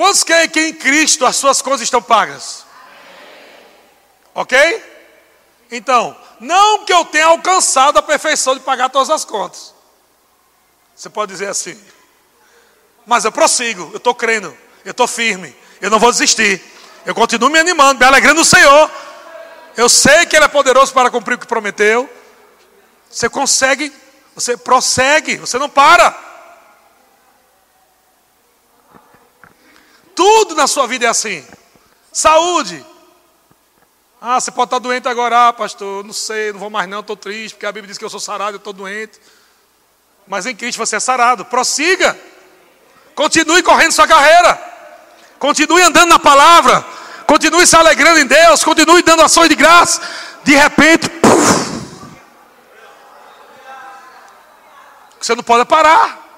Quantos 0.00 0.24
querem 0.24 0.48
que 0.48 0.58
em 0.58 0.72
Cristo 0.72 1.26
as 1.26 1.36
suas 1.36 1.60
coisas 1.60 1.82
estão 1.82 2.00
pagas? 2.00 2.64
Ok? 4.34 4.58
Então, 5.70 6.16
não 6.40 6.86
que 6.86 6.92
eu 6.94 7.04
tenha 7.04 7.26
alcançado 7.26 7.98
a 7.98 8.02
perfeição 8.02 8.54
de 8.54 8.60
pagar 8.60 8.88
todas 8.88 9.10
as 9.10 9.26
contas. 9.26 9.74
Você 10.96 11.10
pode 11.10 11.32
dizer 11.32 11.48
assim, 11.48 11.78
mas 13.04 13.26
eu 13.26 13.30
prossigo, 13.30 13.90
eu 13.92 13.98
estou 13.98 14.14
crendo, 14.14 14.56
eu 14.86 14.92
estou 14.92 15.06
firme, 15.06 15.54
eu 15.82 15.90
não 15.90 15.98
vou 15.98 16.10
desistir, 16.10 16.64
eu 17.04 17.14
continuo 17.14 17.50
me 17.50 17.58
animando, 17.58 18.00
me 18.00 18.06
alegrando 18.06 18.40
no 18.40 18.44
Senhor. 18.46 18.90
Eu 19.76 19.90
sei 19.90 20.24
que 20.24 20.34
Ele 20.34 20.46
é 20.46 20.48
poderoso 20.48 20.94
para 20.94 21.10
cumprir 21.10 21.34
o 21.34 21.38
que 21.38 21.46
prometeu. 21.46 22.08
Você 23.10 23.28
consegue, 23.28 23.92
você 24.34 24.56
prossegue, 24.56 25.36
você 25.36 25.58
não 25.58 25.68
para. 25.68 26.29
Tudo 30.14 30.54
na 30.54 30.66
sua 30.66 30.86
vida 30.86 31.06
é 31.06 31.08
assim. 31.08 31.44
Saúde. 32.12 32.84
Ah, 34.20 34.38
você 34.38 34.50
pode 34.50 34.66
estar 34.66 34.78
doente 34.78 35.08
agora, 35.08 35.48
ah, 35.48 35.52
pastor, 35.52 36.04
não 36.04 36.12
sei, 36.12 36.52
não 36.52 36.60
vou 36.60 36.68
mais 36.68 36.86
não, 36.88 37.00
estou 37.00 37.16
triste, 37.16 37.54
porque 37.54 37.64
a 37.64 37.72
Bíblia 37.72 37.88
diz 37.88 37.96
que 37.96 38.04
eu 38.04 38.10
sou 38.10 38.20
sarado, 38.20 38.56
eu 38.56 38.58
estou 38.58 38.72
doente. 38.72 39.18
Mas 40.26 40.46
em 40.46 40.54
Cristo 40.54 40.78
você 40.78 40.96
é 40.96 41.00
sarado. 41.00 41.44
Prossiga. 41.44 42.18
Continue 43.14 43.62
correndo 43.62 43.92
sua 43.92 44.06
carreira. 44.06 44.62
Continue 45.38 45.82
andando 45.82 46.10
na 46.10 46.18
palavra. 46.18 46.84
Continue 47.26 47.66
se 47.66 47.74
alegrando 47.74 48.20
em 48.20 48.26
Deus. 48.26 48.62
Continue 48.62 49.02
dando 49.02 49.22
ações 49.22 49.48
de 49.48 49.56
graça. 49.56 50.00
De 50.44 50.54
repente, 50.54 51.08
puf, 51.08 51.60
você 55.20 55.34
não 55.34 55.42
pode 55.42 55.64
parar. 55.64 56.29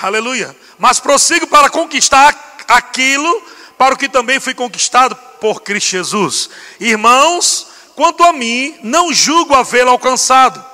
Aleluia. 0.00 0.56
Mas 0.78 0.98
prossigo 0.98 1.46
para 1.46 1.68
conquistar 1.68 2.64
aquilo 2.66 3.42
para 3.76 3.94
o 3.94 3.98
que 3.98 4.08
também 4.08 4.40
fui 4.40 4.54
conquistado 4.54 5.14
por 5.40 5.62
Cristo 5.62 5.90
Jesus. 5.90 6.50
Irmãos, 6.78 7.66
quanto 7.94 8.22
a 8.22 8.32
mim, 8.32 8.78
não 8.82 9.12
julgo 9.12 9.54
havê-lo 9.54 9.90
alcançado. 9.90 10.64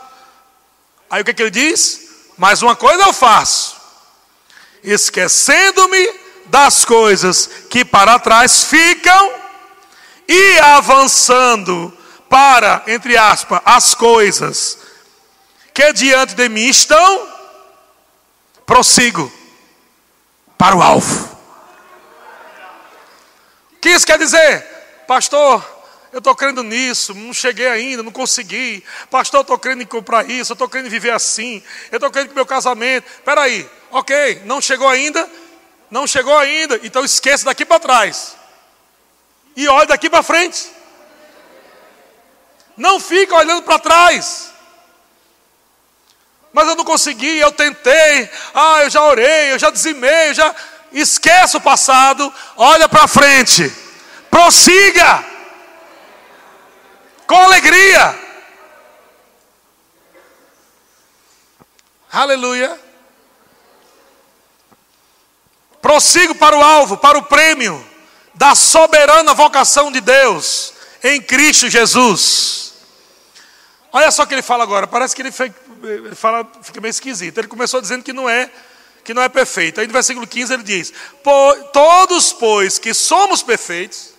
Aí 1.10 1.22
o 1.22 1.24
que, 1.24 1.30
é 1.32 1.34
que 1.34 1.42
ele 1.42 1.50
diz? 1.50 2.02
Mas 2.36 2.62
uma 2.62 2.76
coisa 2.76 3.02
eu 3.02 3.12
faço, 3.12 3.76
esquecendo-me 4.84 6.14
das 6.46 6.84
coisas 6.84 7.48
que 7.70 7.84
para 7.84 8.18
trás 8.18 8.64
ficam 8.64 9.32
e 10.28 10.58
avançando 10.58 11.96
para, 12.28 12.82
entre 12.86 13.16
aspas, 13.16 13.60
as 13.64 13.94
coisas 13.94 14.78
que 15.72 15.92
diante 15.92 16.34
de 16.34 16.48
mim 16.48 16.68
estão 16.68 17.35
prossigo 18.66 19.32
para 20.58 20.76
o 20.76 20.82
alvo. 20.82 21.36
O 23.72 23.76
que 23.80 23.90
isso 23.90 24.04
quer 24.04 24.18
dizer? 24.18 24.62
Pastor, 25.06 25.64
eu 26.12 26.18
estou 26.18 26.34
crendo 26.34 26.62
nisso, 26.64 27.14
não 27.14 27.32
cheguei 27.32 27.68
ainda, 27.68 28.02
não 28.02 28.10
consegui. 28.10 28.82
Pastor, 29.08 29.38
eu 29.38 29.42
estou 29.42 29.58
crendo 29.58 29.82
em 29.82 29.86
comprar 29.86 30.28
isso, 30.28 30.52
eu 30.52 30.54
estou 30.54 30.68
crendo 30.68 30.88
em 30.88 30.90
viver 30.90 31.12
assim, 31.12 31.62
eu 31.92 31.96
estou 31.96 32.10
crendo 32.10 32.30
que 32.30 32.34
meu 32.34 32.46
casamento. 32.46 33.06
Espera 33.06 33.42
aí, 33.42 33.68
ok, 33.92 34.42
não 34.44 34.60
chegou 34.60 34.88
ainda, 34.88 35.30
não 35.90 36.06
chegou 36.06 36.36
ainda, 36.36 36.80
então 36.82 37.04
esqueça 37.04 37.44
daqui 37.44 37.64
para 37.64 37.78
trás. 37.78 38.36
E 39.54 39.68
olhe 39.68 39.86
daqui 39.86 40.10
para 40.10 40.22
frente. 40.22 40.70
Não 42.76 43.00
fica 43.00 43.34
olhando 43.34 43.62
para 43.62 43.78
trás. 43.78 44.50
Mas 46.56 46.68
eu 46.68 46.74
não 46.74 46.86
consegui, 46.86 47.36
eu 47.36 47.52
tentei, 47.52 48.30
ah, 48.54 48.80
eu 48.82 48.88
já 48.88 49.04
orei, 49.04 49.52
eu 49.52 49.58
já 49.58 49.68
dizimei, 49.68 50.30
eu 50.30 50.34
já. 50.34 50.54
Esqueça 50.90 51.58
o 51.58 51.60
passado, 51.60 52.32
olha 52.56 52.88
para 52.88 53.06
frente, 53.06 53.70
prossiga, 54.30 55.22
com 57.26 57.36
alegria. 57.36 58.18
Aleluia. 62.10 62.80
Prossigo 65.82 66.34
para 66.36 66.56
o 66.56 66.64
alvo, 66.64 66.96
para 66.96 67.18
o 67.18 67.24
prêmio 67.24 67.86
da 68.32 68.54
soberana 68.54 69.34
vocação 69.34 69.92
de 69.92 70.00
Deus 70.00 70.72
em 71.04 71.20
Cristo 71.20 71.68
Jesus. 71.68 72.72
Olha 73.92 74.10
só 74.10 74.22
o 74.22 74.26
que 74.26 74.32
ele 74.32 74.40
fala 74.40 74.62
agora, 74.62 74.86
parece 74.86 75.14
que 75.14 75.20
ele, 75.20 75.32
ele 75.82 76.14
fala, 76.14 76.48
fica 76.62 76.80
meio 76.80 76.90
esquisito. 76.90 77.38
Ele 77.38 77.48
começou 77.48 77.80
dizendo 77.80 78.02
que 78.02 78.12
não 78.12 78.28
é 78.28 78.50
que 79.06 79.14
não 79.14 79.22
é 79.22 79.28
perfeito. 79.28 79.80
Aí 79.80 79.86
no 79.86 79.92
versículo 79.92 80.26
15 80.26 80.52
ele 80.52 80.62
diz: 80.64 80.92
Todos, 81.72 82.32
pois, 82.32 82.78
que 82.78 82.92
somos 82.92 83.40
perfeitos. 83.42 84.16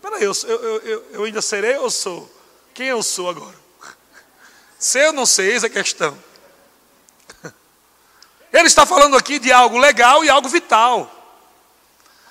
Peraí, 0.00 0.22
eu, 0.22 0.32
eu, 0.46 0.80
eu, 0.82 1.06
eu 1.12 1.24
ainda 1.24 1.42
serei 1.42 1.76
ou 1.78 1.90
sou? 1.90 2.30
Quem 2.74 2.88
eu 2.88 3.02
sou 3.02 3.28
agora? 3.28 3.56
Ser 4.78 5.06
ou 5.06 5.12
não 5.12 5.26
sei, 5.26 5.52
eis 5.52 5.64
a 5.64 5.68
questão. 5.68 6.16
Ele 8.52 8.66
está 8.66 8.84
falando 8.86 9.16
aqui 9.16 9.38
de 9.38 9.50
algo 9.50 9.78
legal 9.78 10.24
e 10.24 10.28
algo 10.28 10.48
vital. 10.48 11.10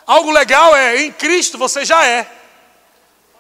Algo 0.05 0.31
legal 0.31 0.75
é, 0.75 0.97
em 1.01 1.11
Cristo 1.11 1.57
você 1.57 1.84
já 1.84 2.05
é. 2.05 2.31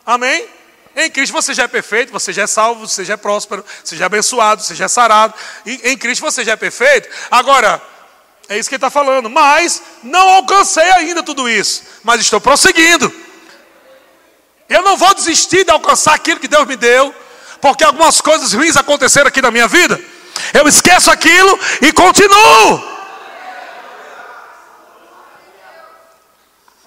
Amém? 0.05 0.49
Em 0.95 1.09
Cristo 1.09 1.33
você 1.33 1.53
já 1.53 1.63
é 1.63 1.67
perfeito, 1.67 2.11
você 2.11 2.31
já 2.31 2.43
é 2.43 2.47
salvo, 2.47 2.87
você 2.87 3.03
já 3.03 3.15
é 3.15 3.17
próspero, 3.17 3.65
você 3.83 3.95
já 3.95 4.05
é 4.05 4.07
abençoado, 4.07 4.61
você 4.61 4.75
já 4.75 4.85
é 4.85 4.87
sarado. 4.87 5.33
em 5.65 5.97
Cristo 5.97 6.21
você 6.21 6.45
já 6.45 6.51
é 6.51 6.55
perfeito. 6.55 7.09
Agora, 7.31 7.81
é 8.47 8.57
isso 8.57 8.69
que 8.69 8.75
ele 8.75 8.77
está 8.77 8.89
falando. 8.89 9.29
Mas 9.29 9.81
não 10.03 10.29
alcancei 10.29 10.89
ainda 10.91 11.23
tudo 11.23 11.49
isso. 11.49 11.83
Mas 12.03 12.21
estou 12.21 12.39
prosseguindo. 12.39 13.11
Eu 14.69 14.81
não 14.81 14.97
vou 14.97 15.13
desistir 15.13 15.63
de 15.63 15.71
alcançar 15.71 16.13
aquilo 16.13 16.39
que 16.39 16.47
Deus 16.47 16.67
me 16.67 16.75
deu, 16.75 17.13
porque 17.59 17.83
algumas 17.83 18.21
coisas 18.21 18.53
ruins 18.53 18.77
aconteceram 18.77 19.27
aqui 19.27 19.41
na 19.41 19.51
minha 19.51 19.67
vida. 19.67 19.99
Eu 20.53 20.67
esqueço 20.67 21.11
aquilo 21.11 21.59
e 21.81 21.91
continuo. 21.91 22.93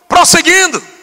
Prosseguindo 0.08 0.95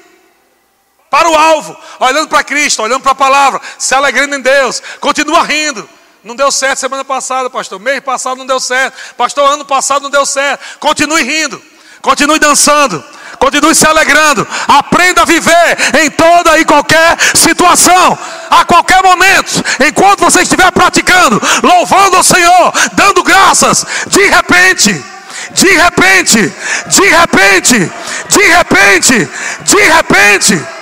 para 1.14 1.30
o 1.30 1.36
alvo, 1.36 1.78
olhando 2.00 2.28
para 2.28 2.44
Cristo, 2.44 2.82
olhando 2.82 3.04
para 3.04 3.12
a 3.12 3.16
palavra, 3.16 3.62
se 3.78 3.94
alegrando 3.94 4.34
em 4.34 4.42
Deus, 4.42 4.82
continua 5.00 5.44
rindo. 5.44 5.88
Não 6.24 6.36
deu 6.36 6.52
certo 6.52 6.80
semana 6.80 7.06
passada, 7.06 7.52
pastor. 7.52 7.80
Mês 7.80 8.00
passado 8.00 8.38
não 8.38 8.48
deu 8.48 8.60
certo. 8.60 8.98
Pastor, 9.16 9.48
ano 9.48 9.64
passado 9.64 10.02
não 10.02 10.10
deu 10.10 10.26
certo. 10.26 10.80
Continue 10.80 11.22
rindo. 11.22 11.62
Continue 12.02 12.40
dançando. 12.40 13.04
Continue 13.38 13.76
se 13.76 13.86
alegrando. 13.86 14.48
Aprenda 14.68 15.22
a 15.22 15.26
viver 15.26 15.78
em 16.02 16.10
toda 16.10 16.58
e 16.58 16.66
qualquer 16.66 17.16
situação. 17.36 18.18
A 18.50 18.66
qualquer 18.66 19.04
momento. 19.04 19.64
Enquanto 19.88 20.22
você 20.22 20.42
estiver 20.42 20.72
praticando, 20.72 21.40
louvando 21.62 22.18
o 22.18 22.24
Senhor, 22.24 22.74
dando 22.94 23.22
graças. 23.22 23.86
De 24.08 24.26
repente. 24.30 25.06
De 25.52 25.70
repente. 25.78 26.54
De 26.88 27.08
repente. 27.08 27.92
De 28.30 28.48
repente. 28.48 29.30
De 29.64 29.78
repente. 29.78 30.74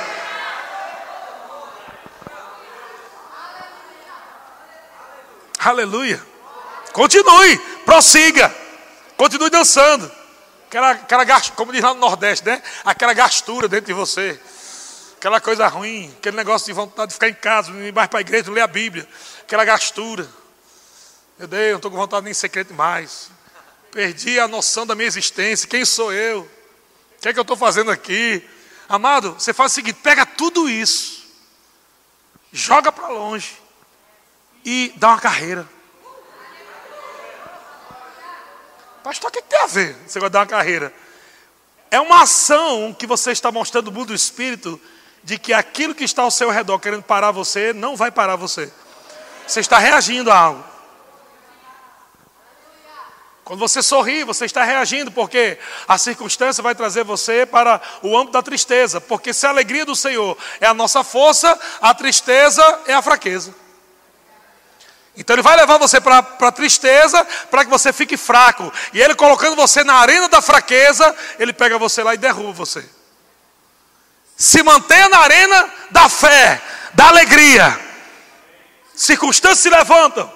Aleluia. 5.63 6.19
Continue, 6.91 7.57
prossiga. 7.85 8.53
Continue 9.15 9.51
dançando. 9.51 10.11
Aquela, 10.67 10.91
aquela 10.91 11.41
como 11.55 11.71
diz 11.71 11.83
lá 11.83 11.93
no 11.93 11.99
Nordeste, 11.99 12.47
né? 12.47 12.63
Aquela 12.83 13.13
gastura 13.13 13.67
dentro 13.67 13.85
de 13.85 13.93
você. 13.93 14.39
Aquela 15.17 15.39
coisa 15.39 15.67
ruim, 15.67 16.11
aquele 16.17 16.35
negócio 16.35 16.65
de 16.65 16.73
vontade 16.73 17.09
de 17.09 17.13
ficar 17.13 17.29
em 17.29 17.33
casa, 17.35 17.71
não 17.71 17.83
ir 17.83 17.93
mais 17.93 18.09
para 18.09 18.19
a 18.19 18.21
igreja, 18.21 18.49
ler 18.51 18.61
a 18.61 18.67
Bíblia. 18.67 19.07
Aquela 19.41 19.63
gastura. 19.63 20.27
Meu 21.37 21.47
Deus, 21.47 21.69
não 21.69 21.75
estou 21.75 21.91
com 21.91 21.97
vontade 21.97 22.25
nem 22.25 22.33
crente 22.33 22.73
mais. 22.73 23.29
Perdi 23.91 24.39
a 24.39 24.47
noção 24.47 24.83
da 24.87 24.95
minha 24.95 25.07
existência. 25.07 25.67
Quem 25.67 25.85
sou 25.85 26.11
eu? 26.11 26.41
O 26.41 27.21
que 27.21 27.29
é 27.29 27.33
que 27.33 27.37
eu 27.37 27.43
estou 27.43 27.55
fazendo 27.55 27.91
aqui? 27.91 28.43
Amado, 28.89 29.33
você 29.33 29.53
faz 29.53 29.73
o 29.73 29.75
seguinte: 29.75 29.99
pega 30.01 30.25
tudo 30.25 30.67
isso, 30.67 31.23
joga 32.51 32.91
para 32.91 33.09
longe 33.09 33.60
e 34.63 34.93
dá 34.97 35.09
uma 35.09 35.19
carreira. 35.19 35.67
Pastor, 39.03 39.29
o 39.29 39.33
que 39.33 39.41
tem 39.41 39.59
a 39.59 39.67
ver 39.67 39.95
você 40.05 40.19
vai 40.19 40.29
dar 40.29 40.39
uma 40.39 40.45
carreira? 40.45 40.93
É 41.89 41.99
uma 41.99 42.21
ação 42.23 42.95
que 42.97 43.05
você 43.05 43.31
está 43.31 43.51
mostrando 43.51 43.89
o 43.89 43.91
mundo 43.91 44.07
do 44.07 44.15
Espírito 44.15 44.79
de 45.23 45.37
que 45.37 45.53
aquilo 45.53 45.93
que 45.93 46.03
está 46.03 46.23
ao 46.23 46.31
seu 46.31 46.49
redor 46.49 46.79
querendo 46.79 47.03
parar 47.03 47.31
você, 47.31 47.73
não 47.73 47.95
vai 47.95 48.11
parar 48.11 48.35
você. 48.35 48.71
Você 49.45 49.59
está 49.59 49.77
reagindo 49.77 50.31
a 50.31 50.37
algo. 50.37 50.71
Quando 53.43 53.59
você 53.59 53.83
sorri, 53.83 54.23
você 54.23 54.45
está 54.45 54.63
reagindo, 54.63 55.11
porque 55.11 55.57
a 55.87 55.97
circunstância 55.97 56.63
vai 56.63 56.73
trazer 56.73 57.03
você 57.03 57.45
para 57.45 57.81
o 58.01 58.15
âmbito 58.15 58.31
da 58.31 58.41
tristeza. 58.41 59.01
Porque 59.01 59.33
se 59.33 59.45
a 59.45 59.49
alegria 59.49 59.85
do 59.85 59.95
Senhor 59.95 60.37
é 60.61 60.67
a 60.67 60.73
nossa 60.73 61.03
força, 61.03 61.59
a 61.81 61.93
tristeza 61.93 62.63
é 62.87 62.93
a 62.93 63.01
fraqueza. 63.01 63.53
Então 65.21 65.35
ele 65.35 65.43
vai 65.43 65.55
levar 65.55 65.77
você 65.77 66.01
para 66.01 66.17
a 66.17 66.51
tristeza, 66.51 67.23
para 67.51 67.63
que 67.63 67.69
você 67.69 67.93
fique 67.93 68.17
fraco. 68.17 68.73
E 68.91 68.99
ele 68.99 69.13
colocando 69.13 69.55
você 69.55 69.83
na 69.83 69.93
arena 69.93 70.27
da 70.27 70.41
fraqueza, 70.41 71.15
ele 71.37 71.53
pega 71.53 71.77
você 71.77 72.01
lá 72.01 72.15
e 72.15 72.17
derruba 72.17 72.51
você. 72.53 72.83
Se 74.35 74.63
mantenha 74.63 75.07
na 75.09 75.19
arena 75.19 75.69
da 75.91 76.09
fé, 76.09 76.59
da 76.95 77.09
alegria. 77.09 77.79
Circunstâncias 78.95 79.59
se 79.59 79.69
levantam, 79.69 80.31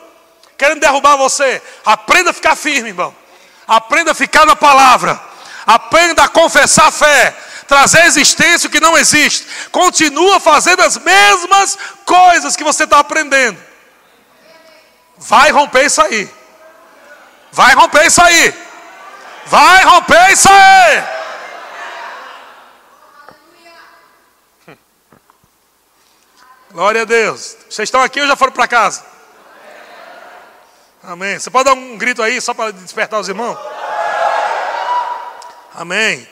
querendo 0.55 0.81
derrubar 0.81 1.17
você. 1.17 1.59
Aprenda 1.83 2.29
a 2.29 2.33
ficar 2.33 2.55
firme, 2.55 2.89
irmão. 2.89 3.15
Aprenda 3.67 4.11
a 4.11 4.15
ficar 4.15 4.45
na 4.45 4.55
palavra. 4.55 5.19
Aprenda 5.65 6.25
a 6.25 6.29
confessar 6.29 6.89
a 6.89 6.91
fé. 6.91 7.35
Trazer 7.67 8.01
a 8.01 8.05
existência 8.05 8.67
o 8.67 8.71
que 8.71 8.79
não 8.79 8.95
existe. 8.95 9.47
Continua 9.71 10.39
fazendo 10.39 10.83
as 10.83 10.95
mesmas 10.99 11.75
coisas 12.05 12.55
que 12.55 12.63
você 12.63 12.83
está 12.83 12.99
aprendendo. 12.99 13.64
Vai 15.17 15.51
romper 15.51 15.85
isso 15.85 16.01
aí. 16.01 16.29
Vai 17.51 17.73
romper 17.73 18.05
isso 18.05 18.21
aí. 18.21 18.53
Vai 19.45 19.83
romper 19.83 20.31
isso 20.31 20.49
aí. 20.49 21.03
Glória 26.71 27.03
a 27.03 27.05
Deus. 27.05 27.55
Vocês 27.69 27.87
estão 27.87 28.01
aqui 28.01 28.19
ou 28.19 28.27
já 28.27 28.35
foram 28.35 28.51
para 28.51 28.67
casa? 28.67 29.05
Amém. 31.01 31.39
Você 31.39 31.49
pode 31.49 31.65
dar 31.65 31.73
um 31.73 31.97
grito 31.97 32.21
aí 32.21 32.41
só 32.41 32.53
para 32.53 32.73
despertar 32.73 33.19
os 33.19 33.29
irmãos? 33.29 33.57
Amém. 35.73 36.27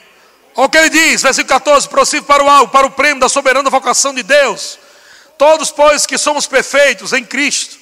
Olha 0.56 0.66
o 0.66 0.68
que 0.68 0.78
ele 0.78 0.90
diz, 0.90 1.22
versículo 1.22 1.48
14: 1.48 1.88
prossigo 1.88 2.26
para 2.26 2.42
o 2.42 2.50
alvo, 2.50 2.70
para 2.70 2.86
o 2.86 2.90
prêmio 2.90 3.20
da 3.20 3.28
soberana 3.28 3.70
vocação 3.70 4.12
de 4.12 4.22
Deus. 4.22 4.78
Todos, 5.38 5.70
pois, 5.70 6.06
que 6.06 6.18
somos 6.18 6.46
perfeitos 6.46 7.12
em 7.12 7.24
Cristo, 7.24 7.78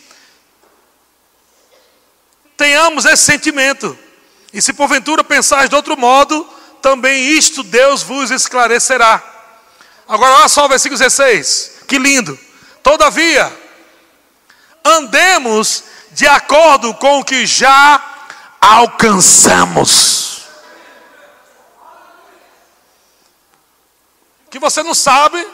tenhamos 2.62 3.04
esse 3.04 3.24
sentimento. 3.24 3.98
E 4.52 4.62
se 4.62 4.72
porventura 4.72 5.24
pensais 5.24 5.68
de 5.68 5.74
outro 5.74 5.96
modo, 5.96 6.48
também 6.80 7.30
isto 7.30 7.64
Deus 7.64 8.04
vos 8.04 8.30
esclarecerá. 8.30 9.20
Agora 10.06 10.36
olha 10.36 10.48
só 10.48 10.66
o 10.66 10.68
versículo 10.68 10.96
16, 10.96 11.80
que 11.88 11.98
lindo. 11.98 12.38
Todavia, 12.80 13.52
andemos 14.84 15.82
de 16.12 16.24
acordo 16.28 16.94
com 16.94 17.18
o 17.18 17.24
que 17.24 17.44
já 17.46 18.00
alcançamos. 18.60 20.42
Que 24.50 24.60
você 24.60 24.84
não 24.84 24.94
sabe, 24.94 25.44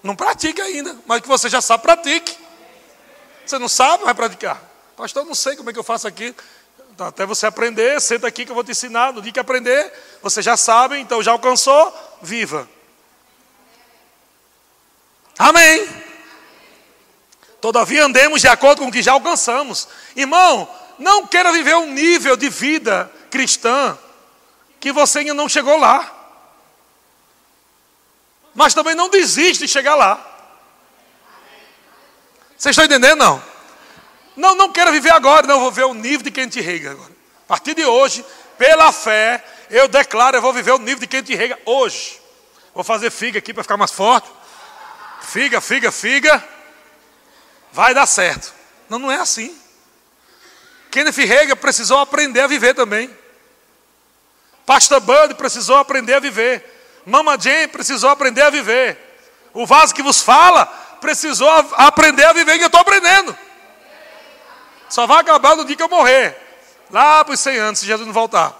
não 0.00 0.14
pratique 0.14 0.60
ainda, 0.60 0.96
mas 1.06 1.22
que 1.22 1.28
você 1.28 1.48
já 1.48 1.60
sabe, 1.60 1.82
pratique. 1.82 2.38
Você 3.44 3.58
não 3.58 3.68
sabe, 3.68 4.04
vai 4.04 4.14
praticar. 4.14 4.69
Pastor, 5.00 5.24
não 5.24 5.34
sei 5.34 5.56
como 5.56 5.70
é 5.70 5.72
que 5.72 5.78
eu 5.78 5.82
faço 5.82 6.06
aqui. 6.06 6.34
Até 6.98 7.24
você 7.24 7.46
aprender, 7.46 7.98
senta 8.02 8.26
aqui 8.26 8.44
que 8.44 8.50
eu 8.50 8.54
vou 8.54 8.62
te 8.62 8.72
ensinar. 8.72 9.14
No 9.14 9.22
dia 9.22 9.32
que 9.32 9.40
aprender, 9.40 9.90
você 10.20 10.42
já 10.42 10.58
sabe, 10.58 10.98
então 10.98 11.22
já 11.22 11.32
alcançou, 11.32 12.18
viva. 12.20 12.68
Amém. 15.38 15.88
Todavia 17.62 18.04
andemos 18.04 18.42
de 18.42 18.48
acordo 18.48 18.82
com 18.82 18.88
o 18.88 18.92
que 18.92 19.00
já 19.00 19.12
alcançamos. 19.12 19.88
Irmão, 20.14 20.68
não 20.98 21.26
queira 21.26 21.50
viver 21.50 21.76
um 21.76 21.90
nível 21.90 22.36
de 22.36 22.50
vida 22.50 23.10
cristã 23.30 23.98
que 24.78 24.92
você 24.92 25.20
ainda 25.20 25.32
não 25.32 25.48
chegou 25.48 25.78
lá. 25.78 26.14
Mas 28.54 28.74
também 28.74 28.94
não 28.94 29.08
desiste 29.08 29.64
de 29.64 29.72
chegar 29.72 29.94
lá. 29.94 30.26
Vocês 32.58 32.74
estão 32.74 32.84
entendendo? 32.84 33.16
Não. 33.16 33.49
Não, 34.40 34.54
não 34.54 34.72
quero 34.72 34.90
viver 34.90 35.12
agora, 35.12 35.46
não, 35.46 35.60
vou 35.60 35.70
ver 35.70 35.84
o 35.84 35.92
nível 35.92 36.22
de 36.22 36.30
quem 36.30 36.48
te 36.48 36.62
rega 36.62 36.92
agora. 36.92 37.12
A 37.44 37.46
partir 37.46 37.74
de 37.74 37.84
hoje, 37.84 38.24
pela 38.56 38.90
fé, 38.90 39.44
eu 39.68 39.86
declaro, 39.86 40.38
eu 40.38 40.40
vou 40.40 40.50
viver 40.50 40.70
o 40.70 40.78
nível 40.78 41.00
de 41.00 41.06
quem 41.06 41.22
te 41.22 41.34
rega 41.34 41.58
hoje. 41.66 42.18
Vou 42.74 42.82
fazer 42.82 43.10
figa 43.10 43.38
aqui 43.38 43.52
para 43.52 43.62
ficar 43.62 43.76
mais 43.76 43.90
forte. 43.90 44.30
Figa, 45.20 45.60
figa, 45.60 45.92
figa. 45.92 46.42
Vai 47.70 47.92
dar 47.92 48.06
certo. 48.06 48.54
Não, 48.88 48.98
não 48.98 49.12
é 49.12 49.16
assim. 49.16 49.54
Kenneth 50.90 51.18
Rega 51.18 51.54
precisou 51.54 51.98
aprender 51.98 52.40
a 52.40 52.46
viver 52.46 52.72
também. 52.72 53.14
Pastor 54.64 55.00
Bud 55.00 55.34
precisou 55.34 55.76
aprender 55.76 56.14
a 56.14 56.18
viver. 56.18 56.64
Mama 57.04 57.38
Jane 57.38 57.68
precisou 57.68 58.08
aprender 58.08 58.40
a 58.40 58.50
viver. 58.50 58.96
O 59.52 59.66
vaso 59.66 59.94
que 59.94 60.02
vos 60.02 60.22
fala 60.22 60.64
precisou 60.98 61.50
aprender 61.74 62.24
a 62.24 62.32
viver 62.32 62.56
e 62.56 62.62
eu 62.62 62.66
estou 62.66 62.80
aprendendo. 62.80 63.36
Só 64.90 65.06
vai 65.06 65.20
acabar 65.20 65.56
no 65.56 65.64
dia 65.64 65.76
que 65.76 65.82
eu 65.82 65.88
morrer. 65.88 66.36
Lá 66.90 67.24
para 67.24 67.34
os 67.34 67.40
100 67.40 67.56
anos, 67.58 67.78
se 67.78 67.86
Jesus 67.86 68.06
não 68.06 68.12
voltar. 68.12 68.52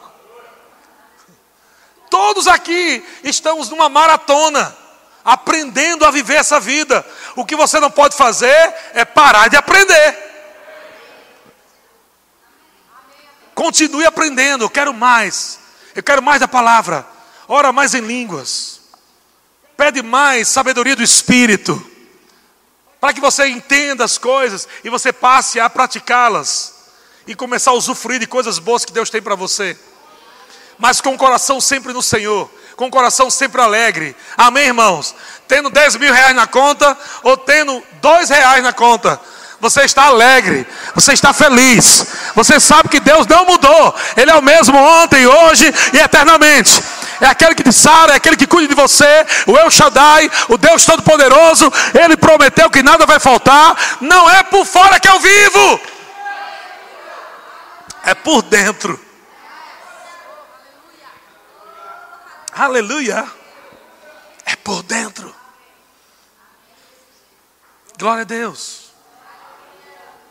Todos 2.08 2.46
aqui 2.46 3.04
estamos 3.24 3.68
numa 3.68 3.88
maratona, 3.88 4.76
aprendendo 5.24 6.04
a 6.04 6.10
viver 6.10 6.36
essa 6.36 6.60
vida. 6.60 7.04
O 7.34 7.44
que 7.44 7.56
você 7.56 7.80
não 7.80 7.90
pode 7.90 8.16
fazer 8.16 8.74
é 8.94 9.04
parar 9.04 9.48
de 9.48 9.56
aprender. 9.56 10.30
Continue 13.52 14.06
aprendendo, 14.06 14.64
eu 14.64 14.70
quero 14.70 14.94
mais. 14.94 15.58
Eu 15.94 16.02
quero 16.02 16.22
mais 16.22 16.40
da 16.40 16.48
palavra. 16.48 17.06
Ora 17.48 17.72
mais 17.72 17.94
em 17.94 18.00
línguas. 18.00 18.80
Pede 19.76 20.02
mais 20.02 20.48
sabedoria 20.48 20.94
do 20.94 21.02
Espírito. 21.02 21.89
Para 23.00 23.12
que 23.12 23.20
você 23.20 23.46
entenda 23.46 24.04
as 24.04 24.18
coisas 24.18 24.68
e 24.84 24.90
você 24.90 25.12
passe 25.12 25.58
a 25.58 25.70
praticá-las. 25.70 26.74
E 27.26 27.34
começar 27.34 27.70
a 27.70 27.74
usufruir 27.74 28.20
de 28.20 28.26
coisas 28.26 28.58
boas 28.58 28.84
que 28.84 28.92
Deus 28.92 29.08
tem 29.08 29.22
para 29.22 29.34
você. 29.34 29.78
Mas 30.78 31.00
com 31.00 31.14
o 31.14 31.18
coração 31.18 31.60
sempre 31.60 31.92
no 31.92 32.02
Senhor. 32.02 32.50
Com 32.76 32.86
o 32.86 32.90
coração 32.90 33.30
sempre 33.30 33.60
alegre. 33.60 34.16
Amém, 34.36 34.66
irmãos? 34.66 35.14
Tendo 35.46 35.70
10 35.70 35.96
mil 35.96 36.12
reais 36.12 36.34
na 36.34 36.46
conta 36.46 36.96
ou 37.22 37.36
tendo 37.36 37.82
dois 38.00 38.28
reais 38.28 38.62
na 38.62 38.72
conta 38.72 39.20
você 39.60 39.82
está 39.82 40.04
alegre, 40.04 40.66
você 40.94 41.12
está 41.12 41.34
feliz, 41.34 42.06
você 42.34 42.58
sabe 42.58 42.88
que 42.88 42.98
Deus 42.98 43.26
não 43.26 43.44
mudou, 43.44 43.94
Ele 44.16 44.30
é 44.30 44.34
o 44.34 44.42
mesmo 44.42 44.76
ontem, 44.76 45.26
hoje 45.26 45.72
e 45.92 45.98
eternamente. 45.98 46.82
É 47.20 47.26
aquele 47.26 47.54
que 47.54 47.62
te 47.62 47.72
sara, 47.72 48.14
é 48.14 48.16
aquele 48.16 48.36
que 48.36 48.46
cuida 48.46 48.68
de 48.68 48.74
você, 48.74 49.26
o 49.46 49.56
El 49.56 49.70
Shaddai, 49.70 50.30
o 50.48 50.56
Deus 50.56 50.84
Todo-Poderoso, 50.84 51.70
Ele 51.94 52.16
prometeu 52.16 52.70
que 52.70 52.82
nada 52.82 53.04
vai 53.04 53.20
faltar, 53.20 53.98
não 54.00 54.30
é 54.30 54.42
por 54.42 54.64
fora 54.64 54.98
que 54.98 55.08
eu 55.08 55.20
vivo, 55.20 55.80
é 58.04 58.14
por 58.14 58.42
dentro. 58.42 58.98
Aleluia, 62.52 63.26
é 64.44 64.56
por 64.56 64.82
dentro. 64.82 65.34
Glória 67.98 68.22
a 68.22 68.24
Deus. 68.24 68.90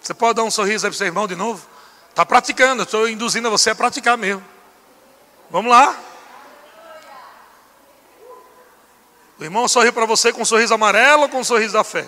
Você 0.02 0.14
pode 0.14 0.36
dar 0.36 0.44
um 0.44 0.50
sorriso 0.50 0.88
aí 0.88 0.92
para 0.92 0.98
seu 0.98 1.06
irmão 1.06 1.28
de 1.28 1.36
novo? 1.36 1.68
Está 2.10 2.26
praticando, 2.26 2.82
estou 2.82 3.08
induzindo 3.08 3.50
você 3.52 3.70
a 3.70 3.76
praticar 3.76 4.18
mesmo. 4.18 4.44
Vamos 5.52 5.72
lá. 5.72 5.96
O 9.40 9.44
irmão 9.44 9.70
sorriu 9.70 9.94
para 9.94 10.06
você 10.06 10.34
com 10.34 10.42
um 10.42 10.46
sorriso 10.46 10.74
amarelo 10.74 11.24
ou 11.24 11.30
com 11.30 11.40
um 11.40 11.44
sorriso 11.46 11.72
da 11.72 11.84
fé? 11.84 12.06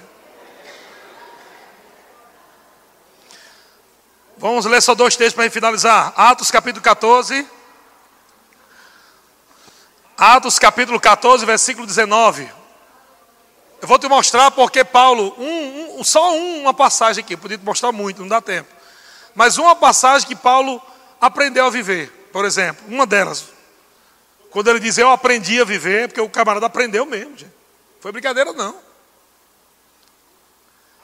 Vamos 4.37 4.65
ler 4.65 4.81
só 4.81 4.93
dois 4.93 5.15
textos 5.15 5.35
para 5.35 5.49
finalizar. 5.49 6.11
Atos 6.17 6.51
capítulo 6.51 6.83
14. 6.83 7.47
Atos 10.17 10.59
capítulo 10.59 10.99
14, 10.99 11.45
versículo 11.45 11.87
19. 11.87 12.51
Eu 13.81 13.87
vou 13.87 13.97
te 13.97 14.09
mostrar 14.09 14.51
porque 14.51 14.83
Paulo, 14.83 15.33
um, 15.37 15.99
um, 15.99 16.03
só 16.03 16.35
uma 16.35 16.73
passagem 16.73 17.23
aqui, 17.23 17.37
podia 17.37 17.57
te 17.57 17.63
mostrar 17.63 17.93
muito, 17.93 18.21
não 18.21 18.27
dá 18.27 18.41
tempo. 18.41 18.69
Mas 19.33 19.57
uma 19.57 19.75
passagem 19.75 20.27
que 20.27 20.35
Paulo 20.35 20.81
aprendeu 21.19 21.65
a 21.65 21.69
viver, 21.69 22.29
por 22.33 22.43
exemplo, 22.43 22.83
uma 22.89 23.07
delas. 23.07 23.60
Quando 24.51 24.69
ele 24.69 24.79
diz 24.79 24.97
eu 24.97 25.09
aprendi 25.09 25.59
a 25.59 25.65
viver, 25.65 26.09
porque 26.09 26.21
o 26.21 26.29
camarada 26.29 26.65
aprendeu 26.65 27.05
mesmo, 27.05 27.37
gente. 27.37 27.51
Foi 28.01 28.11
brincadeira 28.11 28.51
não. 28.51 28.75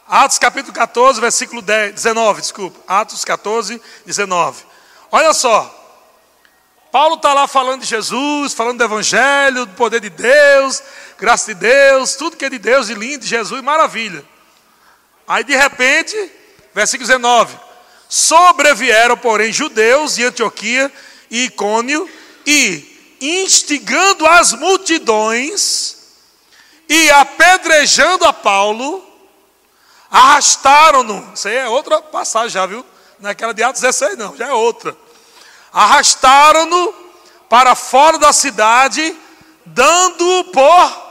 Atos 0.05 0.37
capítulo 0.37 0.73
14, 0.73 1.19
versículo 1.19 1.61
10, 1.61 1.95
19, 1.95 2.41
desculpa. 2.41 2.79
Atos 2.87 3.23
14, 3.23 3.81
19. 4.05 4.65
Olha 5.11 5.33
só. 5.33 5.73
Paulo 6.91 7.15
está 7.15 7.33
lá 7.33 7.47
falando 7.47 7.81
de 7.81 7.87
Jesus, 7.87 8.53
falando 8.53 8.77
do 8.79 8.83
Evangelho, 8.83 9.65
do 9.65 9.73
poder 9.73 9.99
de 10.01 10.09
Deus, 10.09 10.81
graça 11.17 11.53
de 11.53 11.59
Deus, 11.59 12.15
tudo 12.15 12.37
que 12.37 12.45
é 12.45 12.49
de 12.49 12.59
Deus, 12.59 12.87
de 12.87 12.95
lindo, 12.95 13.19
de 13.19 13.27
Jesus, 13.27 13.61
maravilha. 13.61 14.25
Aí 15.27 15.43
de 15.43 15.55
repente, 15.55 16.15
versículo 16.73 17.07
19: 17.07 17.57
Sobrevieram, 18.09 19.17
porém, 19.17 19.53
judeus 19.53 20.15
de 20.15 20.25
Antioquia 20.25 20.91
e 21.29 21.45
Icônio, 21.45 22.09
e 22.45 22.96
instigando 23.19 24.25
as 24.25 24.53
multidões 24.53 25.97
e 26.87 27.09
apedrejando 27.11 28.25
a 28.25 28.33
Paulo, 28.33 29.05
arrastaram-no. 30.09 31.33
Isso 31.33 31.47
aí 31.47 31.55
é 31.55 31.67
outra 31.67 32.01
passagem 32.01 32.49
já, 32.49 32.65
viu? 32.65 32.85
Não 33.19 33.29
é 33.29 33.33
de 33.53 33.63
Atos 33.63 33.81
16, 33.81 34.17
não, 34.17 34.35
já 34.35 34.47
é 34.47 34.53
outra. 34.53 34.95
Arrastaram-no 35.73 36.93
para 37.49 37.75
fora 37.75 38.17
da 38.17 38.31
cidade, 38.31 39.17
dando-o 39.65 40.45
por 40.45 41.07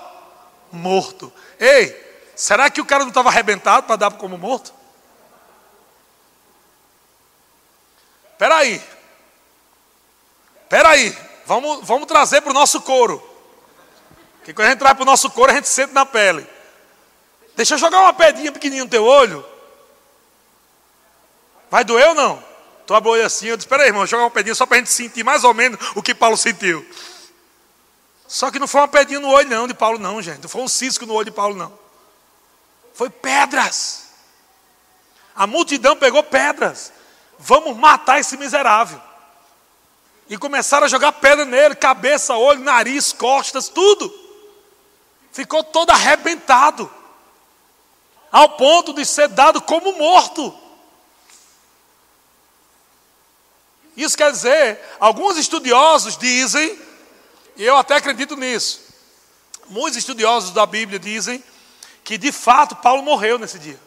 morto. 0.73 1.33
Ei, 1.59 1.95
será 2.35 2.71
que 2.71 2.81
o 2.81 2.85
cara 2.85 3.03
não 3.05 3.09
estava 3.09 3.29
arrebentado 3.29 3.87
para 3.87 3.97
dar 3.97 4.13
como 4.13 4.39
morto? 4.39 4.73
Espera 8.33 8.57
aí. 8.57 8.83
Espera 10.65 10.91
aí. 10.91 11.26
Vamos, 11.47 11.87
vamos 11.87 12.07
trazer 12.07 12.41
para 12.41 12.51
o 12.51 12.55
nosso 12.55 12.81
couro. 12.81 13.23
Que 14.45 14.53
quando 14.53 14.67
a 14.67 14.71
gente 14.71 14.81
traz 14.81 14.95
para 14.95 15.03
o 15.03 15.07
nosso 15.07 15.31
couro, 15.31 15.53
a 15.53 15.55
gente 15.55 15.69
sente 15.69 15.93
na 15.93 16.05
pele. 16.05 16.47
Deixa 17.55 17.75
eu 17.75 17.79
jogar 17.79 18.01
uma 18.01 18.13
pedrinha 18.13 18.53
pequenininha 18.53 18.85
no 18.85 18.91
teu 18.91 19.05
olho. 19.05 19.45
Vai 21.71 21.85
doer 21.85 22.09
ou 22.09 22.15
não? 22.15 22.45
Tu 22.87 22.95
abre 22.95 23.09
o 23.09 23.13
olho 23.13 23.25
assim, 23.25 23.47
eu 23.47 23.57
disse, 23.57 23.67
espera 23.67 23.83
aí, 23.83 23.89
irmão, 23.89 24.07
jogar 24.07 24.25
uma 24.25 24.31
pedrinha 24.31 24.55
só 24.55 24.67
para 24.67 24.77
a 24.77 24.79
gente 24.79 24.91
sentir 24.91 25.25
mais 25.25 25.43
ou 25.43 25.55
menos 25.55 25.79
o 25.95 26.03
que 26.03 26.15
Paulo 26.15 26.37
sentiu. 26.37 26.87
Só 28.29 28.51
que 28.51 28.59
não 28.59 28.69
foi 28.69 28.81
uma 28.81 28.89
pedrinha 28.89 29.21
no 29.21 29.29
olho, 29.29 29.49
não, 29.49 29.69
de 29.69 29.75
Paulo, 29.75 29.99
não, 29.99 30.21
gente. 30.21 30.43
Não 30.43 30.49
foi 30.49 30.63
um 30.63 30.69
cisco 30.69 31.07
no 31.07 31.15
olho 31.15 31.27
de 31.27 31.31
Paulo, 31.31 31.55
não. 31.55 31.77
Foi 32.93 33.09
pedras. 33.09 34.11
A 35.35 35.47
multidão 35.47 35.97
pegou 35.97 36.23
pedras. 36.23 36.93
Vamos 37.39 37.77
matar 37.77 38.19
esse 38.19 38.37
miserável. 38.37 39.01
E 40.29 40.37
começaram 40.37 40.87
a 40.87 40.89
jogar 40.89 41.13
pedra 41.13 41.45
nele, 41.45 41.75
cabeça, 41.75 42.35
olho, 42.35 42.61
nariz, 42.61 43.13
costas, 43.13 43.69
tudo. 43.69 44.13
Ficou 45.33 45.63
todo 45.63 45.91
arrebentado. 45.91 46.91
Ao 48.33 48.51
ponto 48.51 48.93
de 48.93 49.05
ser 49.05 49.29
dado 49.29 49.63
como 49.63 49.93
morto. 49.93 50.55
Isso 53.97 54.17
quer 54.17 54.31
dizer, 54.31 54.81
alguns 55.01 55.39
estudiosos 55.39 56.17
dizem 56.19 56.79
e 57.57 57.65
eu 57.65 57.77
até 57.77 57.97
acredito 57.97 58.37
nisso. 58.37 58.81
Muitos 59.69 59.97
estudiosos 59.97 60.51
da 60.51 60.67
Bíblia 60.67 60.99
dizem 60.99 61.43
que 62.05 62.19
de 62.19 62.31
fato 62.31 62.77
Paulo 62.77 63.03
morreu 63.03 63.39
nesse 63.39 63.59
dia. 63.59 63.81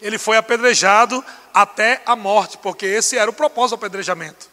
Ele 0.00 0.18
foi 0.18 0.36
apedrejado 0.36 1.24
até 1.54 2.02
a 2.04 2.14
morte, 2.14 2.58
porque 2.58 2.86
esse 2.86 3.16
era 3.16 3.30
o 3.30 3.34
propósito 3.34 3.76
do 3.76 3.80
apedrejamento. 3.80 4.47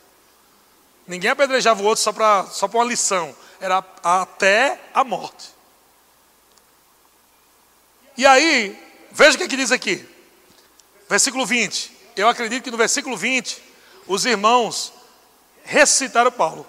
Ninguém 1.07 1.29
apedrejava 1.29 1.81
o 1.81 1.85
outro 1.85 2.03
só 2.03 2.11
para 2.11 2.45
só 2.47 2.65
uma 2.65 2.83
lição, 2.83 3.35
era 3.59 3.83
até 4.03 4.79
a 4.93 5.03
morte. 5.03 5.53
E 8.17 8.25
aí, 8.25 8.77
veja 9.11 9.35
o 9.35 9.37
que, 9.37 9.43
é 9.43 9.47
que 9.47 9.57
diz 9.57 9.71
aqui, 9.71 10.07
versículo 11.07 11.45
20. 11.45 11.95
Eu 12.15 12.29
acredito 12.29 12.63
que 12.63 12.71
no 12.71 12.77
versículo 12.77 13.17
20, 13.17 13.61
os 14.07 14.25
irmãos 14.25 14.93
ressuscitaram 15.63 16.31
Paulo. 16.31 16.65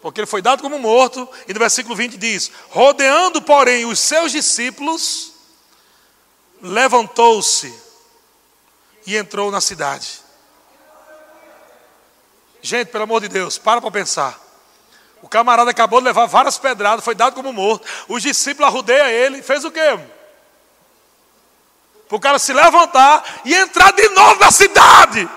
Porque 0.00 0.18
ele 0.18 0.26
foi 0.26 0.42
dado 0.42 0.62
como 0.62 0.78
morto, 0.78 1.28
e 1.46 1.52
no 1.52 1.60
versículo 1.60 1.94
20 1.94 2.16
diz: 2.16 2.50
Rodeando, 2.70 3.40
porém, 3.42 3.84
os 3.84 4.00
seus 4.00 4.32
discípulos, 4.32 5.32
levantou-se 6.60 7.72
e 9.06 9.16
entrou 9.16 9.50
na 9.50 9.60
cidade. 9.60 10.21
Gente, 12.62 12.88
pelo 12.88 13.04
amor 13.04 13.20
de 13.20 13.28
Deus, 13.28 13.58
para 13.58 13.80
para 13.80 13.90
pensar. 13.90 14.38
O 15.20 15.28
camarada 15.28 15.70
acabou 15.70 16.00
de 16.00 16.06
levar 16.06 16.26
várias 16.26 16.56
pedradas, 16.58 17.04
foi 17.04 17.14
dado 17.14 17.34
como 17.34 17.52
morto. 17.52 17.86
Os 18.08 18.22
discípulos 18.22 18.68
arrudeiam 18.68 19.08
ele, 19.08 19.42
fez 19.42 19.64
o 19.64 19.70
quê? 19.70 19.98
Para 22.08 22.16
o 22.16 22.20
cara 22.20 22.38
se 22.38 22.52
levantar 22.52 23.24
e 23.44 23.52
entrar 23.52 23.92
de 23.92 24.08
novo 24.10 24.38
na 24.40 24.50
cidade. 24.52 25.28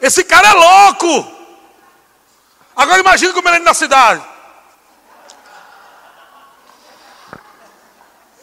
Esse 0.00 0.24
cara 0.24 0.48
é 0.48 0.52
louco. 0.52 1.32
Agora 2.76 3.00
imagine 3.00 3.32
como 3.32 3.48
ele 3.48 3.56
é 3.56 3.60
na 3.60 3.74
cidade. 3.74 4.24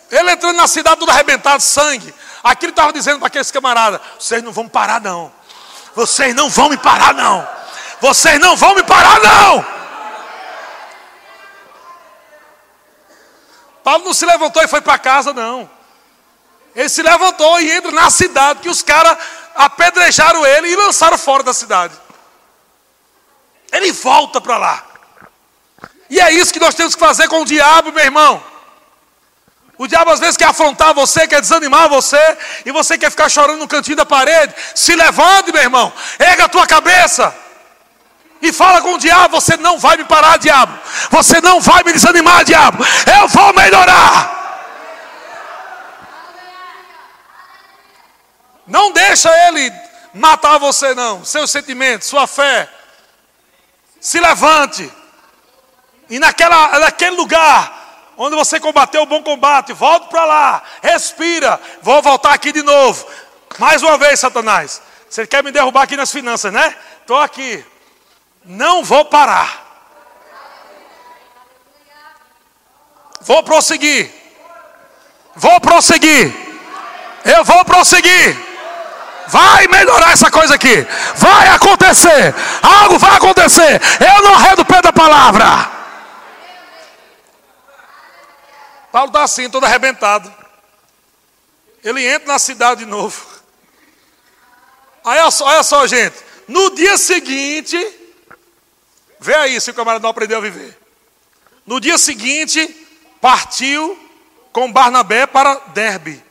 Ele 0.09 0.31
entrando 0.31 0.57
na 0.57 0.67
cidade 0.67 0.99
todo 0.99 1.09
arrebentado, 1.09 1.61
sangue. 1.61 2.13
Aqui 2.43 2.65
ele 2.65 2.71
estava 2.71 2.91
dizendo 2.91 3.19
para 3.19 3.27
aqueles 3.27 3.51
camaradas: 3.51 4.01
vocês 4.19 4.43
não 4.43 4.51
vão 4.51 4.67
parar, 4.67 4.99
não. 4.99 5.40
Vocês 5.95 6.33
não 6.35 6.49
vão 6.49 6.69
me 6.69 6.77
parar, 6.77 7.13
não. 7.13 7.47
Vocês 7.99 8.39
não 8.39 8.55
vão 8.55 8.75
me 8.75 8.83
parar, 8.83 9.19
não. 9.19 9.65
Paulo 13.83 14.05
não 14.05 14.13
se 14.13 14.25
levantou 14.25 14.63
e 14.63 14.67
foi 14.67 14.81
para 14.81 14.97
casa, 14.97 15.33
não. 15.33 15.69
Ele 16.75 16.89
se 16.89 17.01
levantou 17.01 17.59
e 17.59 17.71
entra 17.71 17.91
na 17.91 18.09
cidade, 18.09 18.59
que 18.59 18.69
os 18.69 18.81
caras 18.81 19.17
apedrejaram 19.55 20.45
ele 20.45 20.69
e 20.69 20.75
lançaram 20.75 21.17
fora 21.17 21.43
da 21.43 21.53
cidade. 21.53 21.93
Ele 23.71 23.91
volta 23.91 24.39
para 24.39 24.57
lá. 24.57 24.85
E 26.09 26.19
é 26.19 26.31
isso 26.31 26.53
que 26.53 26.59
nós 26.59 26.75
temos 26.75 26.93
que 26.93 26.99
fazer 26.99 27.27
com 27.27 27.41
o 27.41 27.45
diabo, 27.45 27.91
meu 27.91 28.03
irmão. 28.03 28.50
O 29.81 29.87
diabo 29.87 30.11
às 30.11 30.19
vezes 30.19 30.37
quer 30.37 30.45
afrontar 30.45 30.93
você, 30.93 31.27
quer 31.27 31.41
desanimar 31.41 31.89
você, 31.89 32.37
e 32.67 32.71
você 32.71 32.99
quer 32.99 33.09
ficar 33.09 33.27
chorando 33.29 33.57
no 33.57 33.67
cantinho 33.67 33.97
da 33.97 34.05
parede. 34.05 34.53
Se 34.75 34.95
levante, 34.95 35.51
meu 35.51 35.59
irmão, 35.59 35.91
erga 36.19 36.45
a 36.45 36.47
tua 36.47 36.67
cabeça 36.67 37.35
e 38.43 38.53
fala 38.53 38.79
com 38.81 38.93
o 38.93 38.99
diabo: 38.99 39.41
Você 39.41 39.57
não 39.57 39.79
vai 39.79 39.97
me 39.97 40.03
parar, 40.03 40.37
diabo. 40.37 40.79
Você 41.09 41.41
não 41.41 41.59
vai 41.59 41.81
me 41.83 41.93
desanimar, 41.93 42.43
diabo. 42.45 42.85
Eu 43.21 43.27
vou 43.27 43.51
melhorar. 43.53 44.37
Não 48.67 48.91
deixa 48.91 49.31
ele 49.47 49.73
matar 50.13 50.59
você, 50.59 50.93
não. 50.93 51.25
Seus 51.25 51.49
sentimentos, 51.49 52.07
sua 52.07 52.27
fé. 52.27 52.69
Se 53.99 54.19
levante. 54.19 54.93
E 56.07 56.19
naquela, 56.19 56.77
naquele 56.77 57.15
lugar 57.15 57.80
onde 58.23 58.35
você 58.35 58.59
combateu 58.59 59.01
o 59.01 59.05
bom 59.07 59.23
combate, 59.23 59.73
volte 59.73 60.07
para 60.07 60.23
lá. 60.25 60.63
Respira. 60.83 61.59
Vou 61.81 62.03
voltar 62.03 62.33
aqui 62.33 62.51
de 62.51 62.61
novo. 62.61 63.03
Mais 63.57 63.81
uma 63.81 63.97
vez, 63.97 64.19
Satanás. 64.19 64.79
Você 65.09 65.25
quer 65.25 65.43
me 65.43 65.51
derrubar 65.51 65.81
aqui 65.81 65.97
nas 65.97 66.11
finanças, 66.11 66.53
né? 66.53 66.75
Estou 67.01 67.17
aqui. 67.17 67.65
Não 68.45 68.83
vou 68.83 69.05
parar. 69.05 69.65
Vou 73.21 73.41
prosseguir. 73.41 74.11
Vou 75.35 75.59
prosseguir. 75.59 76.31
Eu 77.25 77.43
vou 77.43 77.65
prosseguir. 77.65 78.37
Vai 79.29 79.67
melhorar 79.67 80.11
essa 80.11 80.29
coisa 80.29 80.53
aqui. 80.53 80.85
Vai 81.15 81.47
acontecer. 81.47 82.35
Algo 82.61 82.99
vai 82.99 83.15
acontecer. 83.15 83.81
Eu 83.99 84.23
não 84.23 84.35
arredo 84.35 84.61
o 84.61 84.65
pé 84.65 84.79
da 84.81 84.93
palavra. 84.93 85.80
Paulo 88.91 89.07
está 89.07 89.23
assim, 89.23 89.49
todo 89.49 89.65
arrebentado. 89.65 90.33
Ele 91.83 92.05
entra 92.05 92.27
na 92.27 92.39
cidade 92.39 92.83
de 92.83 92.89
novo. 92.89 93.25
Aí 95.03 95.19
olha 95.19 95.31
só, 95.31 95.45
olha 95.45 95.63
só, 95.63 95.87
gente. 95.87 96.15
No 96.47 96.69
dia 96.75 96.97
seguinte, 96.97 97.77
vê 99.19 99.33
aí 99.35 99.59
se 99.59 99.71
o 99.71 99.73
camarada 99.73 100.03
não 100.03 100.09
aprendeu 100.09 100.37
a 100.37 100.41
viver. 100.41 100.77
No 101.65 101.79
dia 101.79 101.97
seguinte, 101.97 102.67
partiu 103.19 103.97
com 104.51 104.71
Barnabé 104.71 105.25
para 105.25 105.55
Derbe. 105.73 106.23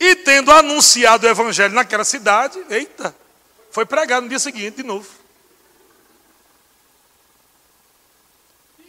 E 0.00 0.14
tendo 0.16 0.50
anunciado 0.50 1.26
o 1.26 1.30
evangelho 1.30 1.74
naquela 1.74 2.04
cidade, 2.04 2.58
eita, 2.70 3.14
foi 3.70 3.84
pregar 3.84 4.20
no 4.20 4.28
dia 4.28 4.38
seguinte 4.38 4.76
de 4.76 4.82
novo. 4.82 5.08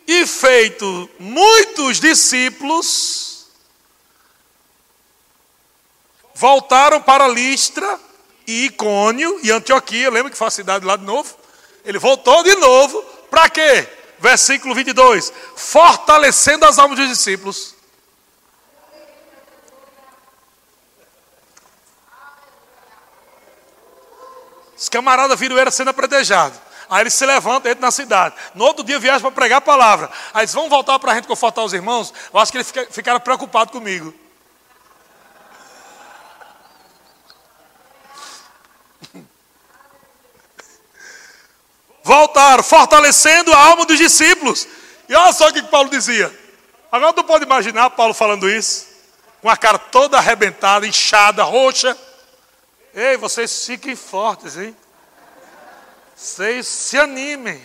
E 0.08 0.26
feito 0.26 1.10
muitos 1.20 2.00
discípulos, 2.00 3.46
voltaram 6.34 7.02
para 7.02 7.28
Listra 7.28 8.00
e 8.48 8.68
Icônio 8.68 9.38
e 9.44 9.52
Antioquia, 9.52 10.10
lembra 10.10 10.32
que 10.32 10.38
foi 10.38 10.48
a 10.48 10.52
cidade 10.52 10.86
lá 10.86 10.96
de 10.96 11.04
novo? 11.04 11.36
Ele 11.84 12.00
voltou 12.00 12.42
de 12.42 12.56
novo, 12.56 13.02
para 13.30 13.50
quê? 13.50 13.86
Versículo 14.20 14.74
22, 14.74 15.34
fortalecendo 15.58 16.66
as 16.66 16.80
almas 16.80 16.98
dos 16.98 17.10
discípulos. 17.10 17.76
Os 24.78 24.88
camaradas 24.88 25.38
viram 25.38 25.58
ele 25.58 25.72
sendo 25.72 25.90
apredejado. 25.90 26.67
Aí 26.90 27.02
ele 27.02 27.10
se 27.10 27.26
levanta, 27.26 27.70
entra 27.70 27.82
na 27.82 27.92
cidade. 27.92 28.36
No 28.56 28.64
outro 28.66 28.84
dia 28.84 29.00
viaja 29.00 29.20
para 29.20 29.32
pregar 29.32 29.58
a 29.58 29.62
palavra. 29.62 30.10
Aí 30.34 30.42
eles 30.42 30.54
vão 30.54 30.70
voltar 30.70 30.98
para 31.00 31.12
a 31.12 31.16
gente 31.16 31.28
confortar 31.28 31.64
os 31.64 31.74
irmãos. 31.74 32.14
Eu 32.34 32.40
acho 32.40 32.52
que 32.52 32.58
eles 32.58 32.74
ficaram 32.92 33.20
preocupados 33.20 33.72
comigo. 33.72 34.14
Voltaram, 42.04 42.64
fortalecendo 42.64 43.52
a 43.52 43.58
alma 43.58 43.86
dos 43.86 43.98
discípulos. 43.98 44.66
E 45.10 45.14
olha 45.14 45.34
só 45.34 45.50
o 45.50 45.54
que 45.54 45.62
Paulo 45.64 45.90
dizia. 45.90 46.34
Agora 46.90 47.12
tu 47.12 47.22
pode 47.22 47.44
imaginar 47.44 47.90
Paulo 47.90 48.14
falando 48.14 48.50
isso, 48.50 48.88
com 49.42 49.50
a 49.50 49.58
cara 49.58 49.78
toda 49.78 50.18
arrebentada, 50.18 50.88
inchada, 50.88 51.44
roxa. 51.44 51.98
Ei, 52.96 53.18
vocês 53.18 53.66
fiquem 53.66 53.94
fortes, 53.94 54.56
hein? 54.56 54.74
Vocês 56.18 56.66
se 56.66 56.98
animem. 56.98 57.64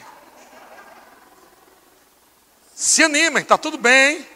Se 2.74 3.02
animem, 3.02 3.42
está 3.42 3.56
tudo 3.56 3.78
bem. 3.78 4.28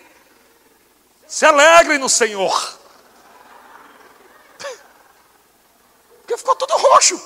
Se 1.29 1.45
alegrem 1.45 1.99
no 1.99 2.09
Senhor. 2.09 2.79
Porque 6.21 6.39
ficou 6.39 6.57
tudo 6.57 6.75
roxo. 6.79 7.21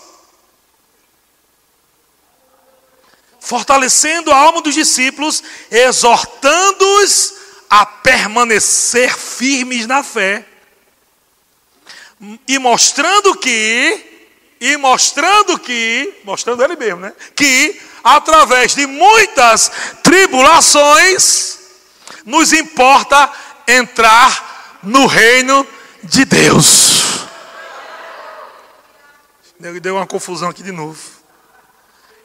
Fortalecendo 3.38 4.32
a 4.32 4.36
alma 4.36 4.61
dos 4.61 4.74
discípulos, 4.74 5.45
exortando-os 5.70 7.34
a 7.70 7.86
permanecer 7.86 9.16
firmes 9.16 9.86
na 9.86 10.03
fé 10.03 10.45
e 12.49 12.59
mostrando 12.59 13.38
que, 13.38 14.09
e 14.61 14.76
mostrando 14.76 15.58
que, 15.58 16.20
mostrando 16.22 16.62
ele 16.62 16.76
mesmo, 16.76 17.00
né? 17.00 17.12
Que 17.34 17.80
através 18.04 18.74
de 18.74 18.86
muitas 18.86 19.72
tribulações 20.02 21.58
nos 22.24 22.52
importa 22.52 23.32
entrar 23.66 24.78
no 24.82 25.06
reino 25.06 25.66
de 26.02 26.24
Deus. 26.24 27.26
Deu 29.58 29.96
uma 29.96 30.06
confusão 30.06 30.48
aqui 30.48 30.62
de 30.62 30.72
novo. 30.72 30.98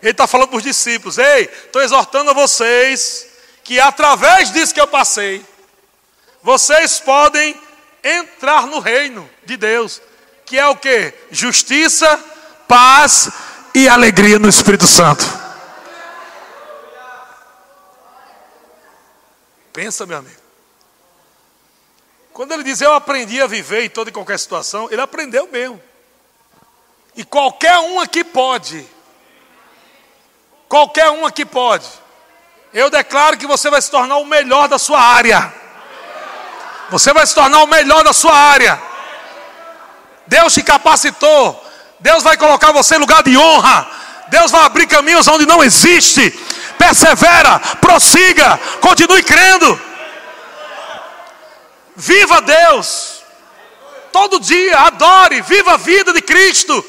Ele 0.02 0.12
está 0.12 0.28
falando 0.28 0.50
para 0.50 0.58
os 0.58 0.64
discípulos: 0.64 1.18
Ei, 1.18 1.50
estou 1.66 1.82
exortando 1.82 2.32
a 2.32 2.34
vocês 2.34 3.28
que 3.64 3.80
através 3.80 4.52
disso 4.52 4.74
que 4.74 4.80
eu 4.80 4.88
passei, 4.88 5.44
vocês 6.44 7.00
podem 7.00 7.60
entrar 8.04 8.68
no 8.68 8.80
reino 8.80 9.28
de 9.44 9.58
Deus, 9.58 10.02
que 10.46 10.58
é 10.58 10.68
o 10.68 10.76
que? 10.76 11.14
Justiça, 11.32 12.20
paz 12.68 13.30
e 13.74 13.90
alegria 13.90 14.38
no 14.40 14.48
Espírito 14.48 14.88
Santo. 14.88 15.26
Pensa, 19.74 20.06
meu 20.06 20.20
amigo. 20.20 20.46
Quando 22.32 22.52
ele 22.54 22.64
diz 22.64 22.82
eu 22.82 22.94
aprendi 22.94 23.42
a 23.42 23.48
viver 23.48 23.84
em 23.84 23.90
toda 23.90 24.10
e 24.10 24.14
qualquer 24.14 24.38
situação, 24.38 24.88
ele 24.92 25.02
aprendeu 25.02 25.48
mesmo. 25.48 25.82
E 27.16 27.24
qualquer 27.24 27.78
um 27.80 28.00
aqui 28.00 28.24
pode. 28.24 28.86
Qualquer 30.68 31.10
um 31.12 31.26
aqui 31.26 31.46
pode. 31.46 31.88
Eu 32.74 32.90
declaro 32.90 33.38
que 33.38 33.48
você 33.48 33.70
vai 33.70 33.82
se 33.82 33.90
tornar 33.90 34.18
o 34.18 34.26
melhor 34.26 34.68
da 34.68 34.78
sua 34.78 35.00
área. 35.00 35.54
Você 36.90 37.14
vai 37.14 37.26
se 37.26 37.34
tornar 37.34 37.64
o 37.64 37.68
melhor 37.68 38.04
da 38.04 38.14
sua 38.14 38.34
área. 38.34 38.82
Deus 40.28 40.54
te 40.54 40.64
capacitou. 40.64 41.64
Deus 42.00 42.24
vai 42.24 42.38
colocar 42.38 42.72
você 42.72 42.96
em 42.96 43.00
lugar 43.00 43.24
de 43.24 43.38
honra. 43.38 43.88
Deus 44.28 44.52
vai 44.52 44.64
abrir 44.64 44.88
caminhos 44.88 45.28
onde 45.28 45.46
não 45.46 45.64
existe. 45.64 46.32
Persevera, 46.78 47.60
prossiga, 47.80 48.60
continue 48.82 49.24
crendo. 49.24 49.80
Viva 51.96 52.42
Deus. 52.42 53.24
Todo 54.12 54.40
dia, 54.40 54.80
adore, 54.80 55.42
viva 55.42 55.74
a 55.74 55.78
vida 55.78 56.14
de 56.14 56.22
Cristo. 56.22 56.84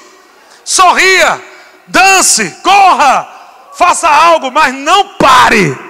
Sorria, 0.64 1.42
dance, 1.86 2.50
corra, 2.62 3.28
faça 3.74 4.08
algo, 4.08 4.50
mas 4.50 4.74
não 4.74 5.14
pare. 5.14 5.85